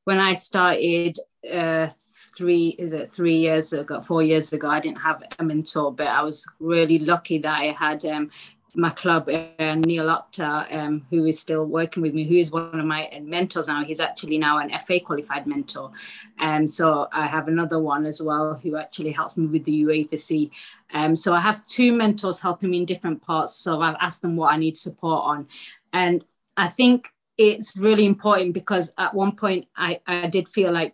when 0.04 0.20
I 0.20 0.34
started 0.34 1.18
uh, 1.52 1.90
three, 2.38 2.70
is 2.78 2.94
it 2.94 3.12
three 3.12 3.38
years 3.38 3.74
ago, 3.74 4.02
four 4.02 4.24
years 4.24 4.54
ago, 4.54 4.70
I 4.70 4.80
didn't 4.80 5.02
have 5.02 5.24
a 5.38 5.44
mentor, 5.44 5.94
but 5.94 6.08
I 6.08 6.22
was 6.22 6.46
really 6.60 7.00
lucky 7.00 7.40
that 7.40 7.60
I 7.60 7.66
had 7.66 8.06
um, 8.06 8.30
my 8.78 8.92
club, 8.92 9.28
uh, 9.28 9.76
Neil 9.76 10.06
Akhtar, 10.06 10.72
um, 10.74 11.06
who 11.10 11.26
is 11.26 11.40
still 11.40 11.66
working 11.66 12.04
with 12.04 12.14
me, 12.14 12.26
who 12.26 12.36
is 12.36 12.52
one 12.52 12.80
of 12.80 12.86
my 12.86 13.10
mentors 13.24 13.68
now. 13.68 13.84
He's 13.84 14.00
actually 14.00 14.38
now 14.38 14.60
an 14.60 14.70
FA 14.86 15.00
qualified 15.00 15.48
mentor. 15.48 15.92
Um, 16.40 16.68
so 16.68 17.08
I 17.12 17.26
have 17.26 17.48
another 17.48 17.82
one 17.82 18.06
as 18.06 18.22
well 18.22 18.54
who 18.54 18.78
actually 18.78 19.12
helps 19.12 19.36
me 19.36 19.48
with 19.48 19.66
the 19.66 19.84
UEFA. 19.84 20.52
Um, 20.94 21.16
so 21.16 21.34
I 21.34 21.42
have 21.42 21.66
two 21.66 21.92
mentors 21.92 22.40
helping 22.40 22.70
me 22.70 22.78
in 22.78 22.86
different 22.86 23.24
parts. 23.24 23.56
So 23.56 23.82
I've 23.82 23.98
asked 24.00 24.22
them 24.22 24.36
what 24.36 24.54
I 24.54 24.58
need 24.58 24.78
support 24.78 25.24
on. 25.26 25.48
And 25.92 26.24
I 26.56 26.68
think 26.68 27.10
it's 27.36 27.76
really 27.76 28.06
important 28.06 28.54
because 28.54 28.94
at 28.96 29.16
one 29.16 29.36
point 29.36 29.68
I, 29.76 30.02
I 30.06 30.28
did 30.28 30.48
feel 30.48 30.72
like, 30.72 30.94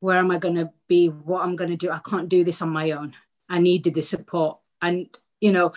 where 0.00 0.18
am 0.18 0.30
I 0.30 0.38
going 0.38 0.56
to 0.56 0.70
be? 0.86 1.08
What 1.08 1.42
I'm 1.42 1.56
going 1.56 1.70
to 1.70 1.76
do? 1.76 1.90
I 1.90 2.00
can't 2.06 2.28
do 2.28 2.44
this 2.44 2.60
on 2.60 2.68
my 2.68 2.90
own. 2.90 3.14
I 3.48 3.58
needed 3.58 3.94
the 3.94 4.02
support. 4.02 4.58
And, 4.82 5.08
you 5.40 5.50
know, 5.50 5.72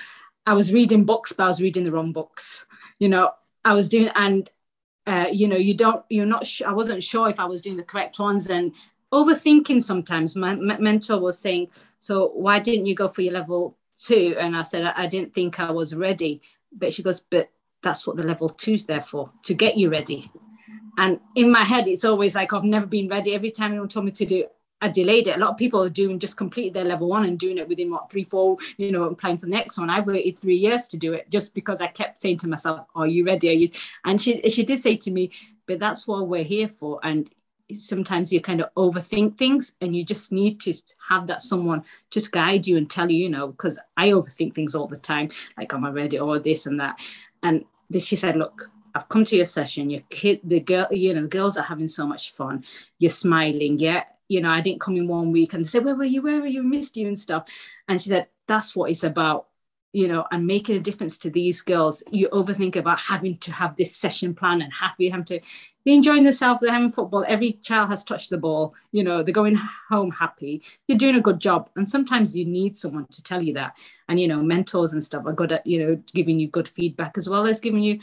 I 0.47 0.53
was 0.53 0.73
reading 0.73 1.03
books, 1.03 1.33
but 1.33 1.43
I 1.43 1.47
was 1.47 1.61
reading 1.61 1.83
the 1.83 1.91
wrong 1.91 2.13
books. 2.13 2.65
You 2.99 3.09
know, 3.09 3.31
I 3.65 3.73
was 3.73 3.89
doing, 3.89 4.09
and 4.15 4.49
uh, 5.05 5.27
you 5.29 5.45
know, 5.45 5.57
you 5.57 5.73
don't, 5.73 6.05
you're 6.09 6.25
not. 6.25 6.47
Sh- 6.47 6.61
I 6.61 6.71
wasn't 6.71 7.03
sure 7.03 7.29
if 7.29 7.37
I 7.37 7.45
was 7.45 7.61
doing 7.61 7.75
the 7.75 7.83
correct 7.83 8.17
ones, 8.17 8.49
and 8.49 8.71
overthinking 9.11 9.83
sometimes. 9.83 10.37
My, 10.37 10.55
mentor 10.55 11.19
was 11.19 11.37
saying, 11.37 11.67
"So 11.99 12.29
why 12.29 12.59
didn't 12.59 12.85
you 12.85 12.95
go 12.95 13.09
for 13.09 13.23
your 13.23 13.33
level 13.33 13.77
two? 13.99 14.37
And 14.39 14.55
I 14.55 14.61
said, 14.61 14.85
I, 14.85 15.03
I 15.03 15.07
didn't 15.07 15.33
think 15.33 15.59
I 15.59 15.71
was 15.71 15.93
ready. 15.93 16.41
But 16.71 16.93
she 16.93 17.03
goes, 17.03 17.19
"But 17.19 17.49
that's 17.83 18.07
what 18.07 18.15
the 18.15 18.23
level 18.23 18.47
two's 18.47 18.85
there 18.85 19.01
for, 19.01 19.29
to 19.43 19.53
get 19.53 19.77
you 19.77 19.89
ready." 19.89 20.31
And 20.97 21.19
in 21.35 21.51
my 21.51 21.65
head, 21.65 21.89
it's 21.89 22.05
always 22.05 22.35
like 22.35 22.53
I've 22.53 22.63
never 22.63 22.85
been 22.85 23.09
ready. 23.09 23.35
Every 23.35 23.51
time 23.51 23.71
anyone 23.71 23.89
told 23.89 24.05
me 24.05 24.11
to 24.11 24.25
do 24.25 24.45
I 24.81 24.89
delayed 24.89 25.27
it. 25.27 25.35
A 25.35 25.39
lot 25.39 25.49
of 25.49 25.57
people 25.57 25.81
are 25.81 25.89
doing 25.89 26.19
just 26.19 26.37
complete 26.37 26.73
their 26.73 26.83
level 26.83 27.09
one 27.09 27.25
and 27.25 27.39
doing 27.39 27.57
it 27.57 27.67
within 27.67 27.89
what 27.89 28.11
three, 28.11 28.23
four, 28.23 28.57
you 28.77 28.91
know, 28.91 29.03
applying 29.05 29.37
for 29.37 29.47
the 29.47 29.51
next 29.51 29.77
one. 29.77 29.89
I 29.89 30.01
waited 30.01 30.39
three 30.39 30.55
years 30.55 30.87
to 30.89 30.97
do 30.97 31.13
it 31.13 31.29
just 31.29 31.53
because 31.55 31.81
I 31.81 31.87
kept 31.87 32.19
saying 32.19 32.37
to 32.39 32.47
myself, 32.47 32.85
Are 32.95 33.07
you 33.07 33.25
ready? 33.25 33.49
Are 33.49 33.53
you? 33.53 33.67
And 34.05 34.21
she 34.21 34.41
she 34.49 34.63
did 34.63 34.81
say 34.81 34.95
to 34.97 35.11
me, 35.11 35.31
but 35.65 35.79
that's 35.79 36.07
what 36.07 36.27
we're 36.27 36.43
here 36.43 36.67
for. 36.67 36.99
And 37.03 37.29
sometimes 37.73 38.31
you 38.31 38.39
kind 38.39 38.61
of 38.61 38.73
overthink 38.75 39.37
things 39.37 39.73
and 39.81 39.95
you 39.95 40.05
just 40.05 40.31
need 40.31 40.61
to 40.61 40.75
have 41.09 41.27
that 41.27 41.41
someone 41.41 41.83
just 42.11 42.31
guide 42.31 42.65
you 42.65 42.77
and 42.77 42.89
tell 42.89 43.11
you, 43.11 43.23
you 43.23 43.29
know, 43.29 43.47
because 43.47 43.79
I 43.97 44.09
overthink 44.09 44.53
things 44.53 44.75
all 44.75 44.87
the 44.87 44.97
time, 44.97 45.29
like 45.57 45.73
am 45.73 45.85
I 45.85 45.89
ready 45.89 46.19
or 46.19 46.39
this 46.39 46.65
and 46.65 46.79
that. 46.79 46.99
And 47.43 47.65
this, 47.89 48.05
she 48.05 48.15
said, 48.15 48.35
Look, 48.35 48.69
I've 48.93 49.09
come 49.09 49.25
to 49.25 49.35
your 49.35 49.45
session. 49.45 49.89
Your 49.89 50.01
kid, 50.09 50.41
the 50.43 50.59
girl, 50.59 50.87
you 50.91 51.15
know, 51.15 51.23
the 51.23 51.27
girls 51.27 51.57
are 51.57 51.63
having 51.63 51.87
so 51.87 52.05
much 52.05 52.33
fun. 52.33 52.63
You're 52.99 53.09
smiling, 53.09 53.79
yeah 53.79 54.03
you 54.27 54.41
know, 54.41 54.49
I 54.49 54.61
didn't 54.61 54.81
come 54.81 54.97
in 54.97 55.07
one 55.07 55.31
week 55.31 55.53
and 55.53 55.63
they 55.63 55.67
said, 55.67 55.85
Where 55.85 55.95
were 55.95 56.03
you? 56.05 56.21
Where 56.21 56.39
were 56.41 56.47
you? 56.47 56.63
Missed 56.63 56.97
you 56.97 57.07
and 57.07 57.19
stuff. 57.19 57.47
And 57.87 58.01
she 58.01 58.09
said, 58.09 58.27
That's 58.47 58.75
what 58.75 58.91
it's 58.91 59.03
about. 59.03 59.47
you 59.93 60.07
know, 60.07 60.25
and 60.31 60.45
making 60.45 60.75
a 60.75 60.79
difference 60.79 61.17
to 61.19 61.29
these 61.29 61.61
girls. 61.61 62.03
You 62.11 62.29
overthink 62.29 62.75
about 62.75 62.99
having 62.99 63.37
to 63.37 63.51
have 63.53 63.75
this 63.75 63.95
session 63.95 64.35
plan 64.35 64.61
and 64.61 64.71
happy 64.73 65.09
having 65.09 65.25
to 65.25 65.39
they're 65.85 65.95
enjoying 65.95 66.23
themselves, 66.23 66.59
they're 66.61 66.73
having 66.73 66.91
football. 66.91 67.23
Every 67.27 67.53
child 67.53 67.89
has 67.89 68.03
touched 68.03 68.29
the 68.29 68.37
ball, 68.37 68.75
you 68.91 69.03
know, 69.03 69.23
they're 69.23 69.33
going 69.33 69.55
home 69.89 70.11
happy. 70.11 70.61
You're 70.87 70.97
doing 70.97 71.15
a 71.15 71.21
good 71.21 71.39
job. 71.39 71.69
And 71.77 71.89
sometimes 71.89 72.35
you 72.35 72.45
need 72.45 72.75
someone 72.75 73.07
to 73.11 73.23
tell 73.23 73.41
you 73.41 73.53
that. 73.53 73.77
And 74.09 74.19
you 74.19 74.27
know, 74.27 74.41
mentors 74.43 74.93
and 74.93 75.03
stuff 75.03 75.25
are 75.25 75.33
good 75.33 75.53
at, 75.53 75.65
you 75.65 75.79
know, 75.79 75.95
giving 76.13 76.39
you 76.39 76.49
good 76.49 76.67
feedback 76.67 77.17
as 77.17 77.29
well 77.29 77.47
as 77.47 77.61
giving 77.61 77.81
you 77.81 77.99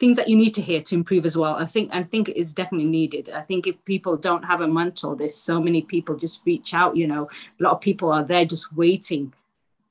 things 0.00 0.16
that 0.16 0.28
you 0.28 0.36
need 0.36 0.54
to 0.54 0.62
hear 0.62 0.80
to 0.80 0.94
improve 0.94 1.26
as 1.26 1.36
well. 1.36 1.54
I 1.54 1.66
think 1.66 1.90
I 1.92 2.02
think 2.02 2.28
it's 2.30 2.54
definitely 2.54 2.88
needed. 2.88 3.30
I 3.30 3.42
think 3.42 3.66
if 3.66 3.84
people 3.84 4.16
don't 4.16 4.44
have 4.44 4.60
a 4.60 4.68
mentor, 4.68 5.16
there's 5.16 5.34
so 5.34 5.60
many 5.60 5.82
people 5.82 6.16
just 6.16 6.42
reach 6.46 6.74
out. 6.74 6.96
You 6.96 7.06
know, 7.06 7.28
a 7.58 7.62
lot 7.62 7.72
of 7.72 7.80
people 7.80 8.12
are 8.12 8.24
there 8.24 8.44
just 8.44 8.72
waiting 8.74 9.32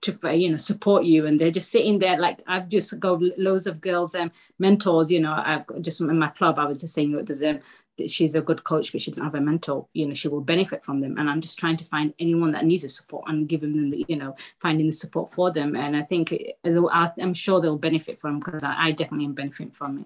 to 0.02 0.38
you 0.38 0.50
know 0.50 0.58
support 0.58 1.06
you 1.06 1.26
and 1.26 1.40
they're 1.40 1.52
just 1.52 1.72
sitting 1.72 1.98
there 1.98 2.20
like 2.20 2.40
i've 2.48 2.70
just 2.70 3.00
got 3.00 3.20
loads 3.38 3.66
of 3.66 3.82
girls 3.82 4.14
and 4.14 4.30
um, 4.30 4.32
mentors 4.60 5.12
you 5.12 5.20
know 5.20 5.42
i've 5.44 5.66
got 5.66 5.82
just 5.82 6.00
in 6.00 6.20
my 6.20 6.28
club 6.28 6.60
i 6.60 6.66
was 6.66 6.78
just 6.78 6.94
saying 6.94 7.12
that 7.12 7.26
there's 7.26 7.42
um 7.42 7.60
she's 8.08 8.36
a 8.36 8.42
good 8.42 8.64
coach 8.64 8.92
but 8.92 9.02
she 9.02 9.12
doesn't 9.12 9.24
have 9.24 9.36
a 9.36 9.42
mentor 9.42 9.88
you 9.94 10.08
know 10.08 10.14
she 10.14 10.28
will 10.28 10.42
benefit 10.42 10.84
from 10.84 11.02
them. 11.02 11.18
And 11.18 11.30
i'm 11.30 11.42
just 11.42 11.58
trying 11.60 11.78
to 11.78 11.86
find 11.86 12.14
anyone 12.20 12.52
that 12.52 12.66
needs 12.66 12.84
a 12.84 12.90
support 12.90 13.26
and 13.28 13.48
giving 13.48 13.76
them 13.76 13.90
the 13.90 14.06
you 14.08 14.16
know 14.16 14.36
finding 14.60 14.88
the 14.88 14.94
support 14.94 15.32
for 15.32 15.52
them. 15.52 15.76
And 15.76 15.96
i 15.96 16.04
think 16.04 16.34
uh, 16.64 17.10
i'm 17.20 17.34
sure 17.34 17.62
they'll 17.62 17.78
benefit 17.78 18.20
from 18.20 18.40
because 18.40 18.64
I, 18.64 18.88
I 18.88 18.92
definitely 18.92 19.26
am 19.26 19.34
benefiting 19.34 19.72
from 19.72 20.00
it. 20.00 20.06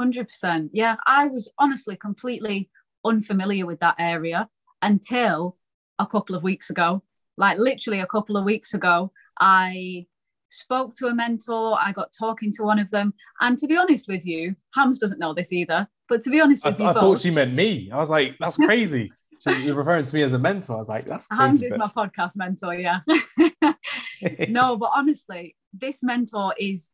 100% 0.00 0.70
yeah 0.72 0.96
i 1.06 1.26
was 1.26 1.50
honestly 1.58 1.94
completely 1.94 2.70
unfamiliar 3.04 3.66
with 3.66 3.80
that 3.80 3.96
area 3.98 4.48
until 4.82 5.56
a 5.98 6.06
couple 6.06 6.34
of 6.34 6.42
weeks 6.42 6.70
ago. 6.70 7.02
Like 7.36 7.58
literally 7.58 8.00
a 8.00 8.06
couple 8.06 8.36
of 8.36 8.44
weeks 8.44 8.74
ago, 8.74 9.12
I 9.38 10.06
spoke 10.48 10.94
to 10.96 11.06
a 11.06 11.14
mentor, 11.14 11.78
I 11.80 11.92
got 11.92 12.12
talking 12.18 12.52
to 12.54 12.64
one 12.64 12.78
of 12.78 12.90
them. 12.90 13.14
And 13.40 13.56
to 13.58 13.66
be 13.66 13.76
honest 13.76 14.08
with 14.08 14.26
you, 14.26 14.56
Hams 14.74 14.98
doesn't 14.98 15.20
know 15.20 15.34
this 15.34 15.52
either. 15.52 15.86
But 16.10 16.22
to 16.22 16.30
be 16.30 16.40
honest 16.40 16.64
with 16.64 16.74
I, 16.74 16.82
you, 16.82 16.90
I 16.90 16.92
both, 16.92 17.00
thought 17.00 17.20
she 17.20 17.30
meant 17.30 17.54
me. 17.54 17.88
I 17.92 17.96
was 17.96 18.10
like, 18.10 18.36
that's 18.40 18.56
crazy. 18.66 19.12
You're 19.46 19.76
referring 19.76 20.04
to 20.04 20.14
me 20.14 20.22
as 20.22 20.32
a 20.32 20.38
mentor. 20.38 20.74
I 20.74 20.78
was 20.80 20.88
like, 20.88 21.06
that's 21.06 21.28
crazy. 21.28 21.42
Hams 21.42 21.62
is 21.62 21.78
my 21.78 21.86
podcast 21.86 22.36
mentor, 22.36 22.74
yeah. 22.74 22.98
no, 24.48 24.76
but 24.76 24.90
honestly, 24.94 25.56
this 25.72 26.02
mentor 26.02 26.52
is 26.58 26.90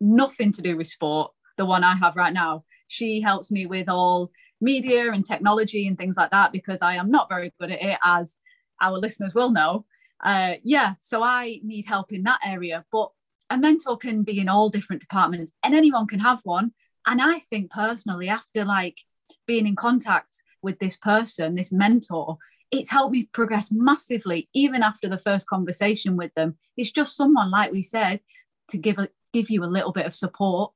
nothing 0.00 0.52
to 0.52 0.62
do 0.62 0.76
with 0.76 0.86
sport, 0.86 1.32
the 1.58 1.66
one 1.66 1.82
I 1.82 1.96
have 1.96 2.14
right 2.14 2.32
now. 2.32 2.64
She 2.86 3.20
helps 3.20 3.50
me 3.50 3.66
with 3.66 3.88
all 3.88 4.30
media 4.60 5.10
and 5.10 5.26
technology 5.26 5.88
and 5.88 5.98
things 5.98 6.16
like 6.16 6.30
that 6.30 6.52
because 6.52 6.78
I 6.80 6.94
am 6.94 7.10
not 7.10 7.28
very 7.28 7.52
good 7.60 7.72
at 7.72 7.82
it, 7.82 7.98
as 8.04 8.36
our 8.80 8.96
listeners 8.96 9.34
will 9.34 9.50
know. 9.50 9.84
Uh, 10.22 10.54
yeah, 10.62 10.94
so 11.00 11.24
I 11.24 11.58
need 11.64 11.84
help 11.84 12.12
in 12.12 12.22
that 12.22 12.38
area. 12.46 12.84
But 12.92 13.10
a 13.50 13.58
mentor 13.58 13.98
can 13.98 14.22
be 14.22 14.38
in 14.38 14.48
all 14.48 14.70
different 14.70 15.02
departments 15.02 15.52
and 15.64 15.74
anyone 15.74 16.06
can 16.06 16.20
have 16.20 16.40
one. 16.44 16.72
And 17.06 17.20
I 17.20 17.40
think 17.40 17.70
personally, 17.70 18.28
after 18.28 18.64
like 18.64 18.98
being 19.46 19.66
in 19.66 19.76
contact 19.76 20.42
with 20.62 20.78
this 20.78 20.96
person, 20.96 21.54
this 21.54 21.72
mentor, 21.72 22.38
it's 22.70 22.90
helped 22.90 23.12
me 23.12 23.28
progress 23.32 23.70
massively, 23.70 24.48
even 24.54 24.82
after 24.82 25.08
the 25.08 25.18
first 25.18 25.46
conversation 25.46 26.16
with 26.16 26.32
them. 26.34 26.56
It's 26.76 26.90
just 26.90 27.16
someone, 27.16 27.50
like 27.50 27.72
we 27.72 27.82
said, 27.82 28.20
to 28.68 28.78
give 28.78 28.98
a, 28.98 29.08
give 29.32 29.50
you 29.50 29.64
a 29.64 29.66
little 29.66 29.92
bit 29.92 30.06
of 30.06 30.14
support. 30.14 30.72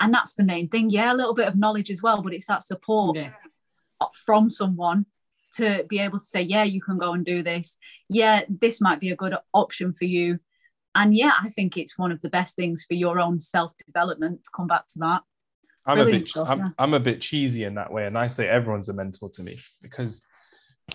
And 0.00 0.12
that's 0.12 0.34
the 0.34 0.44
main 0.44 0.68
thing. 0.68 0.90
Yeah, 0.90 1.12
a 1.12 1.14
little 1.14 1.34
bit 1.34 1.48
of 1.48 1.56
knowledge 1.56 1.90
as 1.90 2.02
well, 2.02 2.22
but 2.22 2.34
it's 2.34 2.46
that 2.46 2.64
support 2.64 3.16
yeah. 3.16 3.32
from 4.24 4.50
someone 4.50 5.06
to 5.56 5.84
be 5.88 5.98
able 5.98 6.18
to 6.18 6.24
say, 6.24 6.42
yeah, 6.42 6.62
you 6.62 6.80
can 6.80 6.98
go 6.98 7.12
and 7.12 7.24
do 7.24 7.42
this. 7.42 7.76
Yeah, 8.08 8.42
this 8.48 8.80
might 8.80 9.00
be 9.00 9.10
a 9.10 9.16
good 9.16 9.34
option 9.52 9.92
for 9.92 10.04
you. 10.04 10.38
And 10.94 11.14
yeah, 11.14 11.32
I 11.40 11.48
think 11.50 11.76
it's 11.76 11.98
one 11.98 12.12
of 12.12 12.20
the 12.20 12.30
best 12.30 12.56
things 12.56 12.84
for 12.86 12.94
your 12.94 13.20
own 13.20 13.40
self 13.40 13.72
development 13.86 14.44
to 14.44 14.50
come 14.54 14.66
back 14.66 14.86
to 14.88 14.98
that. 15.00 15.22
I'm 15.86 15.98
a 15.98 16.04
bit 16.04 16.28
I'm, 16.36 16.58
yeah. 16.58 16.68
I'm 16.78 16.94
a 16.94 17.00
bit 17.00 17.20
cheesy 17.20 17.64
in 17.64 17.74
that 17.74 17.92
way, 17.92 18.06
and 18.06 18.16
I 18.16 18.28
say 18.28 18.48
everyone's 18.48 18.88
a 18.88 18.92
mentor 18.92 19.30
to 19.30 19.42
me 19.42 19.58
because 19.82 20.22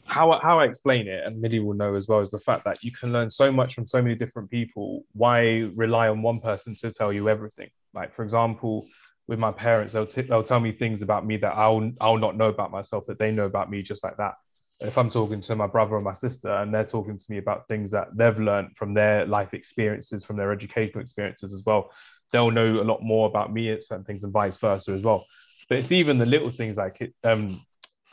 how 0.05 0.39
how 0.41 0.59
I 0.59 0.65
explain 0.65 1.07
it, 1.07 1.25
and 1.25 1.41
Millie 1.41 1.59
will 1.59 1.73
know 1.73 1.95
as 1.95 2.07
well, 2.07 2.19
is 2.19 2.31
the 2.31 2.39
fact 2.39 2.65
that 2.65 2.83
you 2.83 2.91
can 2.91 3.11
learn 3.11 3.29
so 3.29 3.51
much 3.51 3.73
from 3.73 3.87
so 3.87 4.01
many 4.01 4.15
different 4.15 4.49
people. 4.49 5.03
Why 5.13 5.69
rely 5.75 6.09
on 6.09 6.21
one 6.21 6.39
person 6.39 6.75
to 6.77 6.91
tell 6.91 7.11
you 7.11 7.29
everything? 7.29 7.69
Like 7.93 8.13
for 8.15 8.23
example, 8.23 8.85
with 9.27 9.39
my 9.39 9.51
parents, 9.51 9.93
they'll 9.93 10.05
t- 10.05 10.21
they'll 10.21 10.43
tell 10.43 10.59
me 10.59 10.71
things 10.71 11.01
about 11.01 11.25
me 11.25 11.37
that 11.37 11.53
I'll 11.53 11.91
I'll 11.99 12.17
not 12.17 12.37
know 12.37 12.47
about 12.47 12.71
myself, 12.71 13.05
but 13.07 13.19
they 13.19 13.31
know 13.31 13.45
about 13.45 13.69
me 13.69 13.81
just 13.81 14.03
like 14.03 14.17
that 14.17 14.35
if 14.79 14.97
I'm 14.97 15.09
talking 15.09 15.41
to 15.41 15.55
my 15.55 15.67
brother 15.67 15.95
or 15.95 16.01
my 16.01 16.13
sister 16.13 16.49
and 16.49 16.73
they're 16.73 16.85
talking 16.85 17.17
to 17.17 17.25
me 17.29 17.37
about 17.37 17.67
things 17.67 17.91
that 17.91 18.07
they've 18.13 18.37
learned 18.37 18.75
from 18.75 18.93
their 18.93 19.25
life 19.25 19.53
experiences, 19.53 20.25
from 20.25 20.35
their 20.35 20.51
educational 20.51 21.01
experiences 21.01 21.53
as 21.53 21.63
well, 21.65 21.91
they'll 22.31 22.51
know 22.51 22.81
a 22.81 22.83
lot 22.83 23.01
more 23.01 23.27
about 23.27 23.53
me 23.53 23.71
at 23.71 23.83
certain 23.83 24.05
things 24.05 24.23
and 24.23 24.33
vice 24.33 24.57
versa 24.57 24.91
as 24.91 25.01
well. 25.01 25.25
But 25.69 25.79
it's 25.79 25.91
even 25.91 26.17
the 26.17 26.25
little 26.25 26.51
things 26.51 26.77
like 26.77 27.01
it, 27.01 27.13
um, 27.23 27.61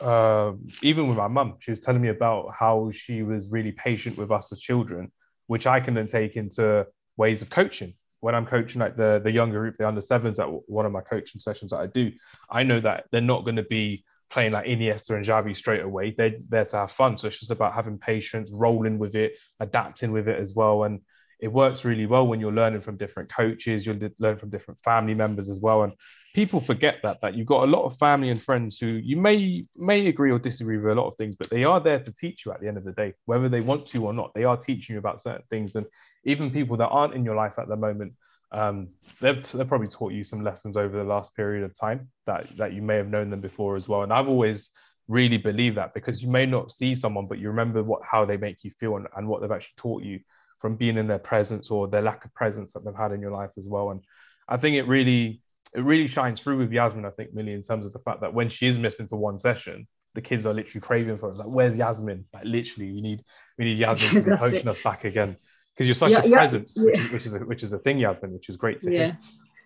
uh, 0.01 0.53
even 0.81 1.07
with 1.07 1.17
my 1.17 1.27
mum, 1.27 1.57
she 1.59 1.71
was 1.71 1.79
telling 1.79 2.01
me 2.01 2.09
about 2.09 2.53
how 2.57 2.91
she 2.91 3.23
was 3.23 3.47
really 3.47 3.71
patient 3.71 4.17
with 4.17 4.31
us 4.31 4.51
as 4.51 4.59
children, 4.59 5.11
which 5.47 5.67
I 5.67 5.79
can 5.79 5.93
then 5.93 6.07
take 6.07 6.35
into 6.35 6.87
ways 7.17 7.41
of 7.41 7.49
coaching. 7.49 7.93
When 8.19 8.35
I'm 8.35 8.45
coaching 8.45 8.79
like 8.79 8.95
the 8.95 9.21
the 9.23 9.31
younger 9.31 9.59
group, 9.59 9.77
the 9.77 9.87
under 9.87 10.01
sevens 10.01 10.39
at 10.39 10.47
one 10.67 10.85
of 10.85 10.91
my 10.91 11.01
coaching 11.01 11.41
sessions 11.41 11.71
that 11.71 11.81
I 11.81 11.87
do, 11.87 12.11
I 12.49 12.63
know 12.63 12.79
that 12.79 13.05
they're 13.11 13.21
not 13.21 13.43
going 13.43 13.57
to 13.57 13.63
be 13.63 14.05
playing 14.29 14.51
like 14.51 14.65
Iniesta 14.65 15.11
and 15.11 15.25
Xavi 15.25 15.55
straight 15.55 15.81
away. 15.81 16.11
They're 16.17 16.37
there 16.49 16.65
to 16.65 16.77
have 16.77 16.91
fun. 16.91 17.17
So 17.17 17.27
it's 17.27 17.39
just 17.39 17.51
about 17.51 17.73
having 17.73 17.99
patience, 17.99 18.49
rolling 18.51 18.97
with 18.97 19.15
it, 19.15 19.33
adapting 19.59 20.11
with 20.11 20.27
it 20.27 20.39
as 20.39 20.53
well. 20.55 20.85
And 20.85 21.01
it 21.43 21.51
works 21.51 21.83
really 21.83 22.05
well 22.05 22.25
when 22.25 22.39
you're 22.39 22.53
learning 22.53 22.79
from 22.79 22.95
different 22.95 23.29
coaches, 23.29 23.85
you'll 23.85 23.99
learn 24.19 24.37
from 24.37 24.49
different 24.49 24.79
family 24.81 25.13
members 25.13 25.49
as 25.49 25.59
well. 25.59 25.83
And 25.83 25.91
people 26.33 26.61
forget 26.61 26.99
that 27.03 27.19
that 27.21 27.35
you've 27.35 27.47
got 27.47 27.65
a 27.65 27.71
lot 27.71 27.83
of 27.83 27.97
family 27.97 28.29
and 28.29 28.41
friends 28.41 28.77
who 28.79 28.87
you 28.87 29.17
may 29.17 29.65
may 29.75 30.07
agree 30.07 30.31
or 30.31 30.39
disagree 30.39 30.77
with 30.77 30.91
a 30.91 30.95
lot 30.95 31.07
of 31.07 31.17
things, 31.17 31.35
but 31.35 31.49
they 31.49 31.65
are 31.65 31.81
there 31.81 31.99
to 31.99 32.11
teach 32.13 32.45
you 32.45 32.53
at 32.53 32.61
the 32.61 32.67
end 32.69 32.77
of 32.77 32.85
the 32.85 32.93
day, 32.93 33.13
whether 33.25 33.49
they 33.49 33.61
want 33.61 33.85
to 33.87 34.05
or 34.05 34.13
not. 34.13 34.33
They 34.33 34.45
are 34.45 34.55
teaching 34.55 34.93
you 34.93 34.99
about 34.99 35.21
certain 35.21 35.43
things. 35.49 35.75
And 35.75 35.85
even 36.23 36.49
people 36.49 36.77
that 36.77 36.87
aren't 36.87 37.13
in 37.13 37.25
your 37.25 37.35
life 37.35 37.59
at 37.59 37.67
the 37.67 37.75
moment 37.75 38.13
um, 38.53 38.89
they've, 39.19 39.51
they've 39.51 39.67
probably 39.67 39.87
taught 39.87 40.13
you 40.13 40.23
some 40.23 40.43
lessons 40.43 40.77
over 40.77 40.95
the 40.95 41.03
last 41.03 41.35
period 41.35 41.63
of 41.63 41.77
time 41.77 42.09
that, 42.27 42.45
that 42.57 42.73
you 42.73 42.83
may 42.83 42.97
have 42.97 43.09
known 43.09 43.31
them 43.31 43.41
before 43.41 43.75
as 43.75 43.87
well. 43.87 44.03
And 44.03 44.13
I've 44.13 44.29
always 44.29 44.69
really 45.07 45.37
believed 45.37 45.77
that 45.77 45.93
because 45.93 46.21
you 46.21 46.29
may 46.29 46.45
not 46.45 46.71
see 46.71 46.93
someone, 46.93 47.25
but 47.27 47.39
you 47.39 47.47
remember 47.47 47.83
what 47.83 48.03
how 48.03 48.25
they 48.25 48.37
make 48.37 48.63
you 48.63 48.71
feel 48.79 48.95
and, 48.95 49.07
and 49.17 49.27
what 49.27 49.41
they've 49.41 49.51
actually 49.51 49.73
taught 49.77 50.03
you 50.03 50.19
from 50.63 50.77
being 50.77 50.97
in 50.97 51.07
their 51.07 51.19
presence 51.19 51.69
or 51.69 51.89
their 51.89 52.01
lack 52.01 52.23
of 52.23 52.33
presence 52.33 52.71
that 52.71 52.85
they've 52.85 52.95
had 52.95 53.11
in 53.11 53.19
your 53.19 53.31
life 53.31 53.49
as 53.57 53.67
well. 53.67 53.91
And 53.91 53.99
I 54.47 54.55
think 54.55 54.77
it 54.77 54.87
really 54.87 55.41
it 55.75 55.81
really 55.81 56.07
shines 56.07 56.39
through 56.39 56.59
with 56.59 56.71
Yasmin, 56.71 57.03
I 57.03 57.09
think, 57.09 57.33
Millie, 57.33 57.51
in 57.51 57.63
terms 57.63 57.85
of 57.85 57.91
the 57.91 57.99
fact 57.99 58.21
that 58.21 58.33
when 58.33 58.49
she 58.49 58.67
is 58.67 58.77
missing 58.77 59.09
for 59.09 59.17
one 59.17 59.37
session, 59.37 59.89
the 60.15 60.21
kids 60.21 60.45
are 60.45 60.53
literally 60.53 60.79
craving 60.79 61.17
for 61.17 61.27
it. 61.27 61.31
It's 61.31 61.39
like, 61.39 61.49
where's 61.49 61.75
Yasmin? 61.75 62.23
Like 62.33 62.45
literally, 62.45 62.93
we 62.93 63.01
need 63.01 63.23
we 63.57 63.65
need 63.65 63.77
Yasmin 63.77 64.23
to 64.23 64.29
be 64.31 64.37
coaching 64.37 64.59
it. 64.59 64.67
us 64.67 64.81
back 64.81 65.03
again 65.03 65.35
because 65.75 65.85
you're 65.85 65.95
such 65.95 66.11
yeah, 66.11 66.21
a 66.21 66.27
yeah, 66.29 66.37
presence, 66.37 66.77
yeah. 66.77 66.83
Which, 66.85 66.99
is, 66.99 67.11
which, 67.11 67.25
is, 67.25 67.33
a, 67.33 67.39
which 67.39 67.63
is 67.63 67.73
a 67.73 67.79
thing, 67.79 67.97
Yasmin, 67.97 68.31
which 68.31 68.47
is 68.47 68.55
great 68.55 68.79
to 68.81 68.89
yeah. 68.89 69.05
hear. 69.05 69.17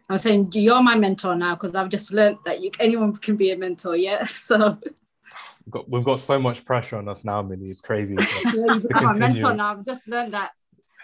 I 0.09 0.13
was 0.13 0.23
saying 0.23 0.49
you're 0.53 0.81
my 0.81 0.95
mentor 0.95 1.35
now 1.35 1.53
because 1.53 1.75
I've 1.75 1.89
just 1.89 2.11
learned 2.11 2.37
that 2.45 2.59
you 2.59 2.71
anyone 2.79 3.15
can 3.15 3.35
be 3.35 3.51
a 3.51 3.57
mentor. 3.57 3.95
Yeah, 3.95 4.25
so 4.49 4.79
we've 4.81 5.71
got, 5.71 5.89
we've 5.91 6.05
got 6.05 6.19
so 6.19 6.39
much 6.39 6.65
pressure 6.65 6.97
on 6.97 7.07
us 7.07 7.23
now, 7.23 7.43
Millie. 7.43 7.69
It's 7.69 7.81
crazy. 7.81 8.15
yeah, 8.45 8.51
you 8.53 8.79
become 8.79 9.05
a 9.05 9.13
mentor 9.13 9.53
now. 9.53 9.73
I've 9.73 9.85
just 9.85 10.07
learned 10.07 10.33
that 10.33 10.53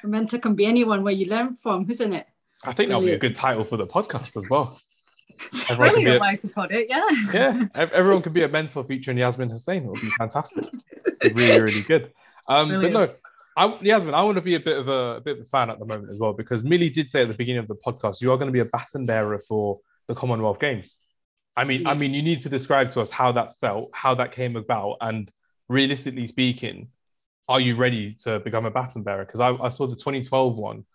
a 0.03 0.07
mentor 0.07 0.37
can 0.37 0.55
be 0.55 0.65
anyone 0.65 1.03
where 1.03 1.13
you 1.13 1.29
learn 1.29 1.53
from, 1.53 1.89
isn't 1.89 2.13
it? 2.13 2.27
I 2.63 2.73
think 2.73 2.89
that'll 2.89 3.03
be 3.03 3.13
a 3.13 3.17
good 3.17 3.35
title 3.35 3.63
for 3.63 3.77
the 3.77 3.87
podcast 3.87 4.37
as 4.37 4.49
well. 4.49 4.79
Everyone 5.69 5.95
really 5.95 6.17
a 6.17 6.19
way 6.19 6.35
to 6.35 6.47
put 6.47 6.71
it, 6.71 6.87
yeah. 6.89 7.07
Yeah, 7.33 7.67
everyone 7.73 8.21
could 8.21 8.33
be 8.33 8.43
a 8.43 8.47
mentor 8.47 8.83
featuring 8.83 9.17
Yasmin 9.17 9.49
Hussein. 9.49 9.83
It 9.83 9.87
would 9.87 9.99
be 9.99 10.09
fantastic. 10.11 10.65
really, 11.23 11.59
really 11.59 11.81
good. 11.81 12.13
Um, 12.47 12.69
but 12.69 12.91
no, 12.91 13.09
I, 13.57 13.77
Yasmin, 13.81 14.13
I 14.13 14.21
want 14.21 14.35
to 14.35 14.41
be 14.41 14.55
a 14.55 14.59
bit 14.59 14.77
of 14.77 14.87
a, 14.87 15.15
a, 15.15 15.21
bit 15.21 15.39
of 15.39 15.45
a 15.45 15.49
fan 15.49 15.69
at 15.69 15.79
the 15.79 15.85
moment 15.85 16.11
as 16.11 16.19
well 16.19 16.33
because 16.33 16.63
Millie 16.63 16.89
did 16.89 17.09
say 17.09 17.23
at 17.23 17.27
the 17.27 17.33
beginning 17.33 17.59
of 17.59 17.67
the 17.67 17.75
podcast 17.75 18.21
you 18.21 18.31
are 18.31 18.37
going 18.37 18.47
to 18.47 18.53
be 18.53 18.59
a 18.59 18.65
baton 18.65 19.05
bearer 19.05 19.39
for 19.39 19.79
the 20.07 20.15
Commonwealth 20.15 20.59
Games. 20.59 20.95
I 21.55 21.65
mean, 21.65 21.85
I 21.85 21.93
mean, 21.93 22.13
you 22.13 22.21
need 22.21 22.41
to 22.41 22.49
describe 22.49 22.91
to 22.91 23.01
us 23.01 23.11
how 23.11 23.31
that 23.33 23.59
felt, 23.59 23.91
how 23.93 24.15
that 24.15 24.31
came 24.31 24.55
about, 24.55 24.97
and 25.01 25.31
realistically 25.69 26.25
speaking, 26.25 26.89
are 27.47 27.59
you 27.59 27.75
ready 27.75 28.15
to 28.23 28.39
become 28.39 28.65
a 28.65 28.71
baton 28.71 29.03
bearer? 29.03 29.25
Because 29.25 29.39
I, 29.39 29.51
I, 29.51 29.69
saw 29.69 29.87
the 29.87 29.95
2012 29.95 30.55
one 30.55 30.85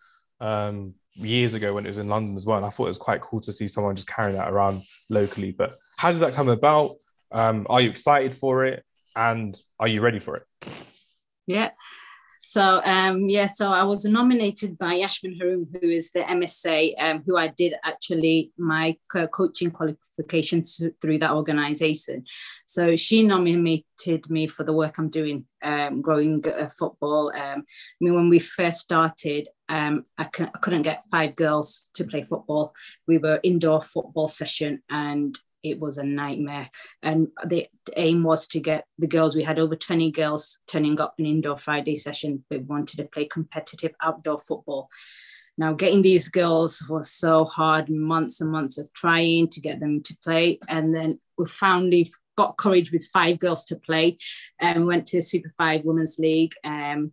um, 0.40 0.94
years 1.14 1.54
ago 1.54 1.74
when 1.74 1.84
it 1.84 1.88
was 1.88 1.98
in 1.98 2.08
London 2.08 2.36
as 2.36 2.46
well, 2.46 2.56
and 2.56 2.66
I 2.66 2.70
thought 2.70 2.86
it 2.86 2.88
was 2.88 2.98
quite 2.98 3.20
cool 3.20 3.40
to 3.42 3.52
see 3.52 3.68
someone 3.68 3.96
just 3.96 4.08
carrying 4.08 4.36
that 4.36 4.50
around 4.50 4.82
locally. 5.10 5.52
But 5.52 5.78
how 5.96 6.12
did 6.12 6.22
that 6.22 6.34
come 6.34 6.48
about? 6.48 6.96
Um, 7.30 7.66
are 7.68 7.80
you 7.80 7.90
excited 7.90 8.34
for 8.34 8.64
it, 8.64 8.84
and 9.14 9.56
are 9.78 9.88
you 9.88 10.00
ready 10.00 10.18
for 10.18 10.36
it? 10.36 10.46
Yeah. 11.46 11.70
So 12.48 12.80
um, 12.82 13.28
yeah, 13.28 13.46
so 13.46 13.68
I 13.68 13.84
was 13.84 14.06
nominated 14.06 14.78
by 14.78 14.94
Yasmin 14.94 15.38
Haroon, 15.38 15.66
who 15.70 15.86
is 15.86 16.10
the 16.12 16.20
MSA, 16.20 16.94
um, 16.98 17.22
who 17.26 17.36
I 17.36 17.48
did 17.48 17.74
actually 17.84 18.52
my 18.56 18.96
coaching 19.12 19.70
qualifications 19.70 20.82
through 21.02 21.18
that 21.18 21.32
organization. 21.32 22.24
So 22.64 22.96
she 22.96 23.22
nominated 23.22 24.30
me 24.30 24.46
for 24.46 24.64
the 24.64 24.72
work 24.72 24.96
I'm 24.96 25.10
doing, 25.10 25.44
um, 25.62 26.00
growing 26.00 26.42
uh, 26.48 26.70
football. 26.70 27.30
Um, 27.34 27.64
I 27.68 28.00
mean, 28.00 28.14
when 28.14 28.30
we 28.30 28.38
first 28.38 28.78
started, 28.78 29.46
um, 29.68 30.06
I, 30.16 30.26
c- 30.34 30.44
I 30.44 30.58
couldn't 30.62 30.88
get 30.88 31.04
five 31.10 31.36
girls 31.36 31.90
to 31.96 32.04
play 32.04 32.22
football. 32.22 32.72
We 33.06 33.18
were 33.18 33.40
indoor 33.42 33.82
football 33.82 34.26
session 34.26 34.82
and 34.88 35.38
it 35.62 35.78
was 35.78 35.98
a 35.98 36.04
nightmare. 36.04 36.70
And 37.02 37.28
the 37.46 37.66
aim 37.96 38.22
was 38.22 38.46
to 38.48 38.60
get 38.60 38.84
the 38.98 39.06
girls, 39.06 39.34
we 39.34 39.42
had 39.42 39.58
over 39.58 39.76
20 39.76 40.10
girls 40.12 40.58
turning 40.66 41.00
up 41.00 41.14
an 41.18 41.26
indoor 41.26 41.56
Friday 41.56 41.96
session, 41.96 42.44
but 42.50 42.62
wanted 42.62 42.98
to 42.98 43.04
play 43.04 43.26
competitive 43.26 43.94
outdoor 44.02 44.38
football. 44.38 44.88
Now, 45.56 45.72
getting 45.72 46.02
these 46.02 46.28
girls 46.28 46.84
was 46.88 47.10
so 47.10 47.44
hard, 47.44 47.90
months 47.90 48.40
and 48.40 48.50
months 48.50 48.78
of 48.78 48.92
trying 48.92 49.48
to 49.48 49.60
get 49.60 49.80
them 49.80 50.02
to 50.04 50.16
play. 50.22 50.60
And 50.68 50.94
then 50.94 51.18
we 51.36 51.46
finally 51.46 52.12
got 52.36 52.56
courage 52.56 52.92
with 52.92 53.08
five 53.12 53.40
girls 53.40 53.64
to 53.64 53.76
play 53.76 54.16
and 54.60 54.86
went 54.86 55.06
to 55.08 55.16
the 55.16 55.22
Super 55.22 55.52
Five 55.58 55.84
Women's 55.84 56.16
League. 56.20 56.52
Um, 56.62 57.12